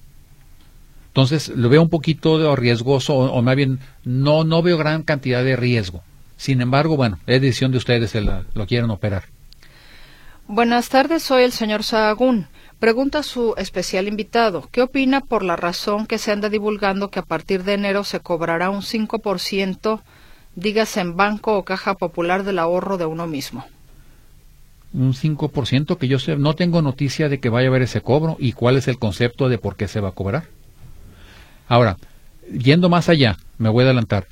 Entonces 1.16 1.48
lo 1.48 1.70
veo 1.70 1.82
un 1.82 1.88
poquito 1.90 2.38
de 2.38 2.54
riesgoso 2.58 3.16
o, 3.16 3.32
o 3.32 3.42
más 3.42 3.56
bien 3.56 3.80
no 4.04 4.44
no 4.44 4.62
veo 4.62 4.78
gran 4.78 5.02
cantidad 5.02 5.46
de 5.46 5.56
riesgo. 5.56 6.04
Sin 6.36 6.60
embargo, 6.60 6.98
bueno, 6.98 7.20
es 7.26 7.42
decisión 7.42 7.72
de 7.72 7.78
ustedes 7.78 8.12
si 8.12 8.20
la- 8.20 8.44
lo 8.54 8.68
quieren 8.68 8.90
operar. 8.90 9.24
Buenas 10.50 10.90
tardes, 10.90 11.24
soy 11.24 11.44
el 11.44 11.54
señor 11.54 11.84
Sahagún. 11.84 12.48
Pregunta 12.80 13.20
a 13.20 13.24
su 13.24 13.54
especial 13.56 14.10
invitado, 14.10 14.68
¿qué 14.74 14.82
opina 14.82 15.22
por 15.22 15.42
la 15.42 15.56
razón 15.56 16.06
que 16.06 16.18
se 16.18 16.34
anda 16.34 16.50
divulgando 16.50 17.10
que 17.10 17.20
a 17.20 17.24
partir 17.24 17.64
de 17.64 17.76
enero 17.76 18.04
se 18.04 18.20
cobrará 18.20 18.70
un 18.70 18.82
5%, 18.82 20.02
dígase 20.58 21.00
en 21.00 21.16
banco 21.16 21.58
o 21.58 21.64
caja 21.64 21.94
popular 21.94 22.44
del 22.44 22.60
ahorro 22.60 22.98
de 22.98 23.06
uno 23.06 23.26
mismo? 23.26 23.64
Un 24.94 25.14
5% 25.14 25.98
que 25.98 26.10
yo 26.10 26.20
sé, 26.20 26.36
no 26.36 26.56
tengo 26.56 26.82
noticia 26.82 27.30
de 27.30 27.40
que 27.40 27.48
vaya 27.48 27.68
a 27.68 27.70
haber 27.70 27.84
ese 27.84 28.02
cobro 28.02 28.36
y 28.38 28.52
cuál 28.52 28.76
es 28.76 28.90
el 28.90 29.00
concepto 29.00 29.48
de 29.48 29.58
por 29.58 29.78
qué 29.78 29.88
se 29.88 30.02
va 30.02 30.10
a 30.10 30.12
cobrar. 30.12 30.44
Ahora, 31.68 31.98
yendo 32.52 32.90
más 32.90 33.10
allá, 33.10 33.38
me 33.58 33.70
voy 33.70 33.84
a 33.84 33.88
adelantar, 33.88 34.28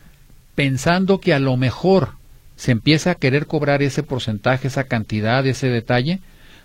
pensando 0.55 1.19
que 1.19 1.33
a 1.33 1.39
lo 1.39 1.57
mejor 1.57 2.11
se 2.55 2.71
empieza 2.71 3.11
a 3.11 3.15
querer 3.15 3.47
cobrar 3.47 3.81
ese 3.81 4.03
porcentaje, 4.03 4.67
esa 4.67 4.85
cantidad, 4.85 5.45
ese 5.45 5.69
detalle, 5.69 6.19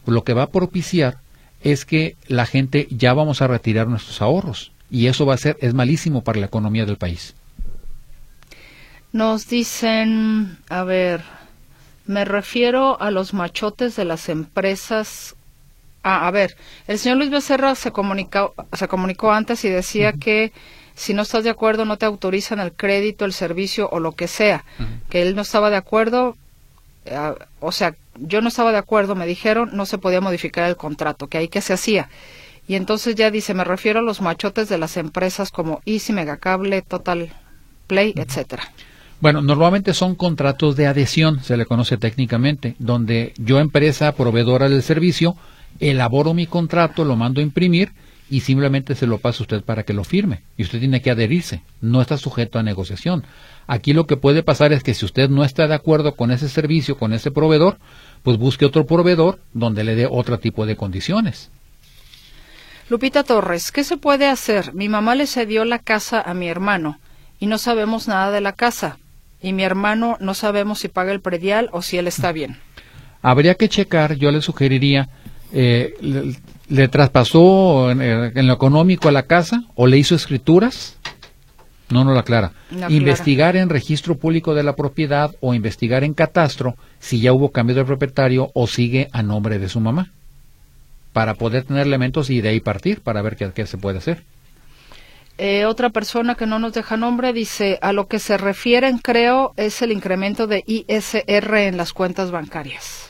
lo 0.07 0.25
que 0.25 0.35
va 0.35 0.45
a 0.45 0.51
propiciar 0.51 1.19
es 1.63 1.85
que 1.85 2.17
la 2.27 2.47
gente 2.47 2.87
ya 2.91 3.15
vamos 3.15 3.43
a 3.43 3.47
retirar 3.47 3.89
nuestros 3.89 4.23
ahorros 4.23 4.73
y 4.91 5.07
eso 5.07 5.27
va 5.27 5.35
a 5.35 5.39
ser 5.39 5.57
es 5.61 5.75
malísimo 5.75 6.23
para 6.23 6.41
la 6.41 6.47
economía 6.47 6.87
del 6.87 6.97
país. 6.97 7.35
Nos 9.13 9.49
dicen, 9.49 10.59
a 10.69 10.85
ver, 10.85 11.23
me 12.07 12.25
refiero 12.25 13.01
a 13.01 13.11
los 13.11 13.35
machotes 13.35 13.97
de 13.97 14.05
las 14.05 14.29
empresas. 14.29 15.35
Ah, 16.03 16.27
a 16.27 16.31
ver, 16.31 16.57
el 16.87 16.99
señor 16.99 17.19
Luis 17.19 17.31
Becerra 17.31 17.75
se 17.75 17.91
comunicó, 17.91 18.55
se 18.73 18.89
comunicó 18.89 19.33
antes 19.33 19.65
y 19.65 19.69
decía 19.69 20.13
que 20.13 20.53
si 20.95 21.15
no 21.15 21.23
estás 21.23 21.45
de 21.45 21.51
acuerdo 21.51 21.85
no 21.85 21.97
te 21.97 22.07
autorizan 22.07 22.61
el 22.61 22.73
crédito, 22.73 23.25
el 23.25 23.33
servicio 23.33 23.89
o 23.91 24.01
lo 24.01 24.13
que 24.13 24.29
sea. 24.29 24.65
Que 25.09 25.23
él 25.23 25.35
no 25.37 25.43
estaba 25.43 25.71
de 25.71 25.77
acuerdo, 25.77 26.37
eh, 27.05 27.35
o 27.61 27.73
sea, 27.73 27.95
yo 28.17 28.41
no 28.41 28.49
estaba 28.49 28.73
de 28.73 28.79
acuerdo, 28.79 29.15
me 29.15 29.27
dijeron, 29.27 29.71
no 29.73 29.87
se 29.87 29.99
podía 29.99 30.21
modificar 30.21 30.69
el 30.69 30.77
contrato, 30.77 31.29
que 31.29 31.39
ahí 31.39 31.49
que 31.49 31.61
se 31.61 31.73
hacía. 31.73 32.09
Y 32.67 32.75
entonces 32.75 33.15
ya 33.15 33.31
dice, 33.31 33.55
me 33.55 33.65
refiero 33.65 34.01
a 34.01 34.03
los 34.03 34.21
machotes 34.21 34.69
de 34.69 34.79
las 34.79 34.97
empresas 34.97 35.51
como 35.51 35.81
Easy, 35.87 36.13
Megacable, 36.13 36.83
Total 36.83 37.33
Play, 37.87 38.13
etcétera. 38.17 38.71
Bueno, 39.21 39.41
normalmente 39.41 39.95
son 39.95 40.15
contratos 40.15 40.77
de 40.77 40.87
adhesión, 40.87 41.43
se 41.43 41.57
le 41.57 41.67
conoce 41.67 41.97
técnicamente, 41.97 42.77
donde 42.79 43.33
yo, 43.37 43.59
empresa 43.59 44.13
proveedora 44.13 44.69
del 44.69 44.83
servicio, 44.83 45.37
elaboro 45.81 46.35
mi 46.35 46.47
contrato, 46.47 47.05
lo 47.05 47.17
mando 47.17 47.41
a 47.41 47.45
imprimir 47.45 47.93
y 48.31 48.41
simplemente 48.41 48.95
se 48.95 49.07
lo 49.07 49.19
paso 49.19 49.43
a 49.43 49.45
usted 49.45 49.63
para 49.63 49.85
que 49.85 49.95
lo 49.95 50.05
firme. 50.05 50.43
Y 50.57 50.63
usted 50.63 50.79
tiene 50.79 51.01
que 51.01 51.11
adherirse, 51.11 51.63
no 51.81 52.01
está 52.01 52.19
sujeto 52.19 52.59
a 52.59 52.63
negociación. 52.63 53.25
Aquí 53.67 53.93
lo 53.93 54.07
que 54.07 54.17
puede 54.17 54.43
pasar 54.43 54.73
es 54.73 54.83
que 54.83 54.95
si 54.95 55.05
usted 55.05 55.29
no 55.29 55.45
está 55.45 55.67
de 55.67 55.75
acuerdo 55.75 56.15
con 56.15 56.31
ese 56.31 56.49
servicio, 56.49 56.99
con 56.99 57.13
ese 57.13 57.31
proveedor, 57.31 57.79
pues 58.23 58.39
busque 58.39 58.65
otro 58.65 58.87
proveedor 58.87 59.39
donde 59.53 59.85
le 59.85 59.95
dé 59.95 60.07
otro 60.11 60.39
tipo 60.39 60.67
de 60.67 60.77
condiciones. 60.77 61.51
Lupita 62.91 63.23
Torres, 63.23 63.71
¿qué 63.71 63.85
se 63.85 63.99
puede 63.99 64.27
hacer? 64.27 64.73
Mi 64.75 64.89
mamá 64.89 65.15
le 65.15 65.27
cedió 65.27 65.65
la 65.67 65.79
casa 65.79 66.23
a 66.23 66.33
mi 66.33 66.49
hermano 66.49 66.99
y 67.39 67.47
no 67.47 67.59
sabemos 67.59 68.09
nada 68.09 68.31
de 68.31 68.41
la 68.41 68.53
casa. 68.53 68.99
Y 69.41 69.53
mi 69.53 69.63
hermano 69.63 70.17
no 70.21 70.35
sabemos 70.35 70.81
si 70.81 70.89
paga 70.89 71.13
el 71.13 71.21
predial 71.21 71.69
o 71.73 71.83
si 71.83 71.99
él 71.99 72.09
está 72.09 72.33
bien. 72.33 72.57
Habría 73.21 73.55
que 73.55 73.69
checar, 73.69 74.15
yo 74.15 74.31
le 74.31 74.41
sugeriría, 74.41 75.09
eh, 75.53 75.95
le, 76.01 76.35
le 76.69 76.89
traspasó 76.89 77.91
en, 77.91 78.03
eh, 78.03 78.33
en 78.35 78.47
lo 78.47 78.55
económico 78.55 79.09
a 79.09 79.13
la 79.13 79.25
casa 79.25 79.65
o 79.75 79.87
le 79.87 79.99
hizo 79.99 80.15
escrituras. 80.15 80.97
No, 81.91 82.05
no 82.05 82.13
la 82.13 82.21
aclara. 82.21 82.53
No 82.71 82.91
investigar 82.91 83.57
en 83.57 83.71
registro 83.71 84.17
público 84.17 84.55
de 84.55 84.63
la 84.63 84.77
propiedad 84.77 85.35
o 85.41 85.55
investigar 85.55 86.05
en 86.05 86.13
catastro 86.13 86.77
si 86.99 87.21
ya 87.21 87.33
hubo 87.33 87.51
cambio 87.51 87.75
de 87.75 87.85
propietario 87.85 88.51
o 88.53 88.67
sigue 88.67 89.09
a 89.13 89.23
nombre 89.23 89.59
de 89.59 89.71
su 89.71 89.81
mamá. 89.81 90.13
Para 91.15 91.35
poder 91.35 91.65
tener 91.65 91.87
elementos 91.87 92.29
y 92.29 92.43
de 92.43 92.51
ahí 92.51 92.61
partir 92.61 93.01
para 93.01 93.23
ver 93.23 93.37
qué, 93.37 93.51
qué 93.55 93.67
se 93.67 93.79
puede 93.79 93.99
hacer. 93.99 94.23
Eh, 95.39 95.65
otra 95.65 95.91
persona 95.91 96.35
que 96.35 96.47
no 96.47 96.59
nos 96.59 96.75
deja 96.75 96.97
nombre 96.97 97.33
dice, 97.33 97.79
a 97.81 97.93
lo 97.93 98.07
que 98.07 98.19
se 98.19 98.37
refieren 98.37 98.99
creo 98.99 99.55
es 99.57 99.81
el 99.83 99.93
incremento 99.93 100.47
de 100.47 100.65
ISR 100.67 101.57
en 101.59 101.77
las 101.77 101.93
cuentas 101.93 102.31
bancarias. 102.31 103.08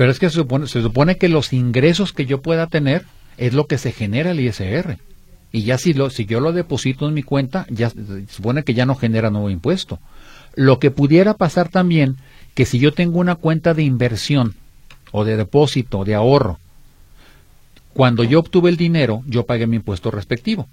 Pero 0.00 0.12
es 0.12 0.18
que 0.18 0.30
se 0.30 0.36
supone, 0.36 0.66
se 0.66 0.80
supone 0.80 1.18
que 1.18 1.28
los 1.28 1.52
ingresos 1.52 2.14
que 2.14 2.24
yo 2.24 2.40
pueda 2.40 2.68
tener 2.68 3.04
es 3.36 3.52
lo 3.52 3.66
que 3.66 3.76
se 3.76 3.92
genera 3.92 4.30
el 4.30 4.40
ISR. 4.40 4.96
Y 5.52 5.64
ya 5.64 5.76
si, 5.76 5.92
lo, 5.92 6.08
si 6.08 6.24
yo 6.24 6.40
lo 6.40 6.54
deposito 6.54 7.06
en 7.06 7.12
mi 7.12 7.22
cuenta, 7.22 7.66
ya 7.68 7.90
se 7.90 8.26
supone 8.28 8.62
que 8.62 8.72
ya 8.72 8.86
no 8.86 8.94
genera 8.94 9.28
nuevo 9.28 9.50
impuesto. 9.50 9.98
Lo 10.54 10.78
que 10.78 10.90
pudiera 10.90 11.34
pasar 11.34 11.68
también, 11.68 12.16
que 12.54 12.64
si 12.64 12.78
yo 12.78 12.92
tengo 12.92 13.18
una 13.18 13.34
cuenta 13.34 13.74
de 13.74 13.82
inversión 13.82 14.54
o 15.12 15.26
de 15.26 15.36
depósito, 15.36 16.02
de 16.06 16.14
ahorro, 16.14 16.58
cuando 17.92 18.24
yo 18.24 18.38
obtuve 18.38 18.70
el 18.70 18.78
dinero, 18.78 19.22
yo 19.26 19.44
pagué 19.44 19.66
mi 19.66 19.76
impuesto 19.76 20.10
respectivo. 20.10 20.66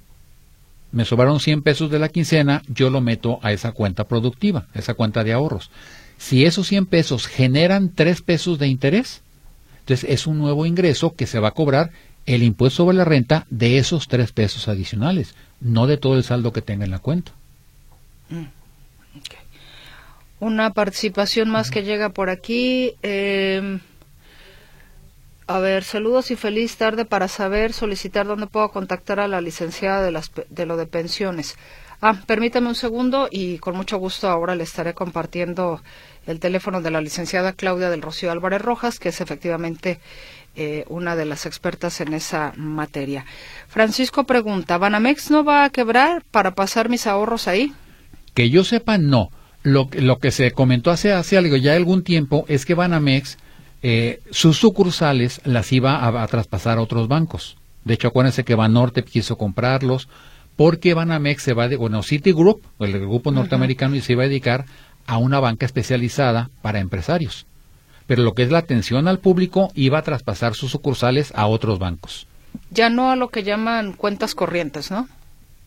Me 0.94 1.04
sobraron 1.04 1.42
100 1.42 1.64
pesos 1.64 1.92
de 1.92 2.00
la 2.00 2.08
quincena, 2.08 2.62
yo 2.70 2.90
lo 2.90 3.02
meto 3.02 3.40
a 3.44 3.52
esa 3.52 3.74
cuenta 3.74 4.06
productiva, 4.06 4.68
esa 4.74 4.94
cuenta 4.94 5.26
de 5.26 5.34
ahorros. 5.34 5.70
Si 6.18 6.46
esos 6.46 6.68
100 6.68 6.88
pesos 6.88 7.28
generan 7.28 7.94
3 7.94 8.22
pesos 8.22 8.60
de 8.60 8.68
interés, 8.68 9.22
entonces 9.80 10.10
es 10.10 10.28
un 10.28 10.38
nuevo 10.38 10.66
ingreso 10.66 11.16
que 11.16 11.28
se 11.28 11.40
va 11.40 11.50
a 11.50 11.54
cobrar 11.54 11.92
el 12.26 12.44
impuesto 12.44 12.84
sobre 12.84 12.98
la 12.98 13.06
renta 13.06 13.46
de 13.50 13.78
esos 13.78 14.08
3 14.08 14.32
pesos 14.32 14.68
adicionales, 14.68 15.36
no 15.62 15.88
de 15.88 15.98
todo 15.98 16.16
el 16.16 16.24
saldo 16.24 16.52
que 16.52 16.62
tenga 16.62 16.86
en 16.86 16.92
la 16.92 17.00
cuenta. 17.00 17.32
Una 20.40 20.72
participación 20.72 21.50
más 21.50 21.72
que 21.72 21.84
llega 21.84 22.10
por 22.10 22.30
aquí. 22.30 22.94
eh, 23.02 23.80
a 25.50 25.60
ver, 25.60 25.86
saludos 25.86 26.30
y 26.30 26.36
feliz 26.36 26.76
tarde 26.76 27.06
para 27.06 27.30
saber, 27.30 27.72
solicitar 27.72 28.28
dónde 28.28 28.48
puedo 28.48 28.70
contactar 28.70 29.22
a 29.22 29.30
la 29.30 29.40
licenciada 29.40 30.02
de, 30.02 30.12
las, 30.12 30.30
de 30.50 30.66
lo 30.66 30.76
de 30.76 30.88
pensiones. 30.88 31.56
Ah, 32.02 32.16
permítame 32.28 32.68
un 32.68 32.76
segundo 32.76 33.28
y 33.32 33.58
con 33.58 33.76
mucho 33.76 33.98
gusto 33.98 34.30
ahora 34.30 34.56
le 34.56 34.64
estaré 34.64 34.94
compartiendo 34.94 35.82
el 36.28 36.40
teléfono 36.40 36.82
de 36.82 36.92
la 36.92 37.02
licenciada 37.02 37.54
Claudia 37.54 37.90
del 37.90 38.04
Rocío 38.04 38.32
Álvarez 38.32 38.62
Rojas, 38.62 39.00
que 39.00 39.10
es 39.10 39.20
efectivamente 39.20 40.00
eh, 40.56 40.86
una 40.90 41.16
de 41.16 41.26
las 41.26 41.46
expertas 41.48 42.00
en 42.02 42.14
esa 42.14 42.54
materia. 42.56 43.26
Francisco 43.68 44.26
pregunta, 44.26 44.78
¿Banamex 44.78 45.32
no 45.32 45.44
va 45.44 45.64
a 45.64 45.70
quebrar 45.72 46.24
para 46.30 46.52
pasar 46.54 46.88
mis 46.90 47.08
ahorros 47.08 47.48
ahí? 47.48 47.74
Que 48.36 48.50
yo 48.52 48.64
sepa, 48.64 48.98
no. 49.00 49.30
Lo, 49.64 49.90
que- 49.90 50.00
lo 50.02 50.20
que 50.20 50.30
se 50.32 50.52
comentó 50.52 50.92
hace, 50.92 51.14
hace 51.14 51.38
algo, 51.38 51.56
ya 51.56 51.74
algún 51.74 52.04
tiempo 52.04 52.46
es 52.48 52.66
que 52.66 52.76
Banamex 52.76 53.38
eh, 53.82 54.22
sus 54.32 54.58
sucursales 54.58 55.42
las 55.46 55.72
iba 55.72 55.96
a, 55.96 56.22
a 56.24 56.28
traspasar 56.28 56.78
a 56.78 56.82
otros 56.82 57.08
bancos. 57.08 57.58
De 57.86 57.96
hecho, 57.96 58.10
acuérdense 58.10 58.44
que 58.44 58.54
Banorte 58.56 59.04
quiso 59.04 59.38
comprarlos 59.38 60.10
porque 60.58 60.94
Banamex 60.94 61.42
se 61.44 61.54
va 61.54 61.70
de, 61.70 61.78
bueno, 61.78 62.04
Citigroup, 62.04 62.62
el 62.80 63.00
grupo 63.00 63.32
norteamericano, 63.32 63.96
y 63.96 64.02
se 64.02 64.12
iba 64.14 64.24
a 64.24 64.28
dedicar 64.28 64.66
a 65.06 65.18
una 65.18 65.40
banca 65.40 65.66
especializada 65.66 66.50
para 66.62 66.80
empresarios. 66.80 67.46
Pero 68.08 68.24
lo 68.24 68.34
que 68.34 68.44
es 68.44 68.52
la 68.52 68.58
atención 68.58 69.08
al 69.08 69.20
público 69.20 69.70
iba 69.76 70.00
a 70.00 70.02
traspasar 70.02 70.54
sus 70.56 70.72
sucursales 70.72 71.32
a 71.36 71.48
otros 71.48 71.80
bancos. 71.80 72.28
Ya 72.72 72.90
no 72.90 73.12
a 73.12 73.16
lo 73.16 73.30
que 73.30 73.44
llaman 73.44 73.94
cuentas 73.94 74.34
corrientes, 74.36 74.92
¿no? 74.92 75.08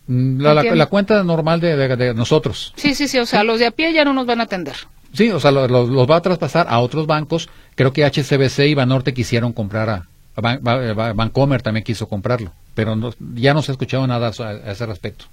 Mm, 0.08 0.40
La, 0.40 0.54
la- 0.54 0.86
cuenta 0.86 1.22
normal 1.22 1.60
de, 1.60 1.76
de- 1.76 1.96
de 1.96 2.14
nosotros. 2.14 2.72
Sí, 2.76 2.94
sí, 2.94 3.06
sí, 3.08 3.18
o 3.18 3.26
sea, 3.26 3.44
los 3.44 3.58
de 3.60 3.66
a 3.66 3.70
pie 3.70 3.92
ya 3.92 4.04
no 4.04 4.12
nos 4.12 4.26
van 4.26 4.40
a 4.40 4.44
atender. 4.44 4.74
Sí, 5.12 5.30
o 5.30 5.38
sea, 5.40 5.50
lo- 5.52 5.68
lo- 5.68 5.86
los 5.86 6.10
va 6.10 6.16
a 6.16 6.20
traspasar 6.22 6.66
a 6.68 6.80
otros 6.80 7.06
bancos. 7.06 7.48
Creo 7.76 7.92
que 7.92 8.04
HCBC 8.04 8.66
y 8.68 8.74
Banorte 8.74 9.14
quisieron 9.14 9.52
comprar 9.52 9.88
a, 9.90 10.06
Vancomer 11.14 11.62
también 11.62 11.84
quiso 11.84 12.08
comprarlo, 12.08 12.52
pero 12.84 13.12
ya 13.34 13.52
no 13.52 13.60
se 13.60 13.70
ha 13.70 13.74
escuchado 13.74 14.06
nada 14.06 14.28
a, 14.28 14.70
ese 14.70 14.86
respecto. 14.86 15.26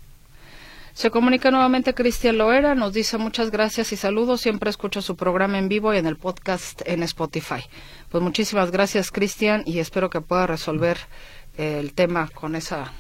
Se 0.94 1.12
comunica 1.12 1.50
nuevamente 1.50 1.94
Cristian 1.94 2.38
Loera, 2.38 2.76
nos 2.76 2.92
dice 2.92 3.18
muchas 3.18 3.52
gracias 3.52 3.94
y 3.94 3.96
saludos. 3.96 4.42
Siempre 4.42 4.70
escucho 4.70 5.02
su 5.02 5.16
programa 5.16 5.58
en 5.58 5.70
vivo 5.70 5.94
y 5.94 5.98
en 5.98 6.08
el 6.08 6.18
podcast 6.18 6.82
en 6.86 7.04
Spotify. 7.04 7.64
Pues 8.10 8.22
muchísimas 8.22 8.72
gracias, 8.72 9.12
Cristian, 9.12 9.64
y 9.66 9.80
espero 9.80 10.10
que 10.10 10.20
pueda 10.20 10.46
resolver 10.46 10.98
el 11.58 11.94
tema 11.94 12.28
con 12.34 12.56
esa 12.56 12.92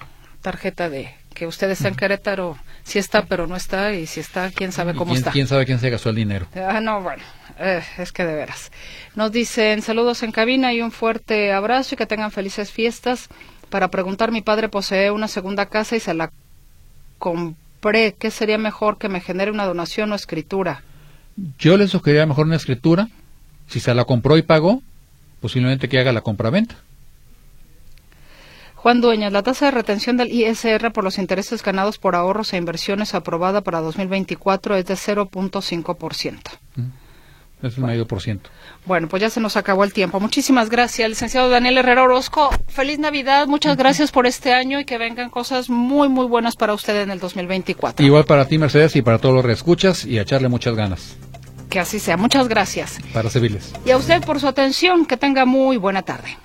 tarjeta 0.42 0.90
de 0.90 1.14
que 1.34 1.46
usted 1.46 1.70
está 1.70 1.90
en 1.90 1.96
Querétaro. 1.96 2.58
Si 2.84 3.00
está, 3.00 3.26
pero 3.26 3.48
no 3.48 3.58
está, 3.58 3.94
y 3.94 4.08
si 4.08 4.22
está, 4.22 4.50
quién 4.52 4.72
sabe 4.72 4.96
cómo 4.96 5.14
está. 5.14 5.32
¿Quién 5.32 5.48
sabe 5.48 5.66
quién 5.66 5.80
se 5.80 5.90
gastó 5.90 6.10
el 6.10 6.16
dinero? 6.16 6.48
Ah, 6.56 6.80
no, 6.80 7.02
bueno, 7.02 7.24
eh, 7.60 7.84
es 7.98 8.14
que 8.14 8.26
de 8.26 8.34
veras. 8.34 8.72
Nos 9.16 9.32
dicen 9.32 9.82
saludos 9.82 10.24
en 10.24 10.32
cabina 10.32 10.72
y 10.74 10.82
un 10.82 10.92
fuerte 10.92 11.52
abrazo 11.52 11.96
y 11.96 11.98
que 11.98 12.06
tengan 12.06 12.32
felices 12.32 12.72
fiestas. 12.72 13.28
Para 13.70 13.90
preguntar, 13.90 14.32
mi 14.32 14.42
padre 14.42 14.70
posee 14.70 15.12
una 15.12 15.28
segunda 15.28 15.66
casa 15.66 15.96
y 15.96 16.00
se 16.00 16.14
la 16.14 16.32
compró 17.18 17.68
¿qué 18.18 18.32
sería 18.32 18.58
mejor 18.58 18.98
que 18.98 19.10
me 19.10 19.22
genere 19.22 19.52
una 19.52 19.66
donación 19.66 20.12
o 20.12 20.16
escritura? 20.16 20.84
Yo 21.60 21.78
le 21.78 21.88
sugeriría 21.88 22.26
mejor 22.26 22.48
una 22.48 22.56
escritura. 22.56 23.10
Si 23.68 23.80
se 23.80 23.94
la 23.94 24.06
compró 24.06 24.38
y 24.38 24.42
pagó, 24.42 24.82
posiblemente 25.42 25.88
que 25.88 26.00
haga 26.00 26.12
la 26.12 26.22
compraventa. 26.22 26.76
Juan 28.76 29.02
Dueñas, 29.02 29.34
la 29.34 29.44
tasa 29.44 29.66
de 29.66 29.72
retención 29.72 30.18
del 30.18 30.32
ISR 30.32 30.92
por 30.92 31.04
los 31.04 31.18
intereses 31.18 31.64
ganados 31.64 31.98
por 31.98 32.16
ahorros 32.16 32.54
e 32.54 32.58
inversiones 32.58 33.14
aprobada 33.16 33.62
para 33.62 33.82
2024 33.82 34.76
es 34.76 34.86
de 34.86 34.94
0.5%. 34.94 36.40
Es 37.64 37.78
un 37.78 37.86
medio 37.86 38.06
por 38.06 38.22
ciento. 38.22 38.52
Bueno, 38.86 39.08
pues 39.08 39.22
ya 39.22 39.30
se 39.30 39.40
nos 39.40 39.58
acabó 39.58 39.84
el 39.84 39.92
tiempo. 39.92 40.20
Muchísimas 40.20 40.70
gracias, 40.70 41.10
licenciado 41.10 41.50
Daniel 41.50 41.80
Herrera 41.80 42.04
Orozco. 42.04 42.50
Feliz 42.68 43.00
Navidad, 43.00 43.48
muchas 43.48 43.78
gracias 43.78 44.12
por 44.12 44.28
este 44.28 44.54
año 44.54 44.80
y 44.80 44.86
que 44.86 45.00
vengan 45.00 45.30
cosas 45.32 45.70
muy, 45.70 46.08
muy 46.08 46.28
buenas 46.28 46.56
para 46.56 46.74
usted 46.74 47.02
en 47.02 47.10
el 47.10 47.20
2024. 47.20 48.06
Igual 48.06 48.26
para 48.26 48.46
ti, 48.46 48.60
Mercedes, 48.60 48.96
y 48.96 49.02
para 49.02 49.18
todos 49.18 49.34
los 49.34 49.44
reescuchas 49.44 50.06
y 50.06 50.20
a 50.20 50.22
echarle 50.22 50.50
muchas 50.50 50.76
ganas. 50.76 51.18
Que 51.70 51.80
así 51.80 52.00
sea. 52.00 52.16
Muchas 52.16 52.48
gracias. 52.48 53.00
Para 53.14 53.30
civiles. 53.30 53.74
Y 53.86 53.92
a 53.92 53.98
usted 53.98 54.24
por 54.24 54.40
su 54.40 54.48
atención. 54.48 55.06
Que 55.06 55.18
tenga 55.18 55.46
muy 55.46 55.78
buena 55.78 56.02
tarde. 56.02 56.38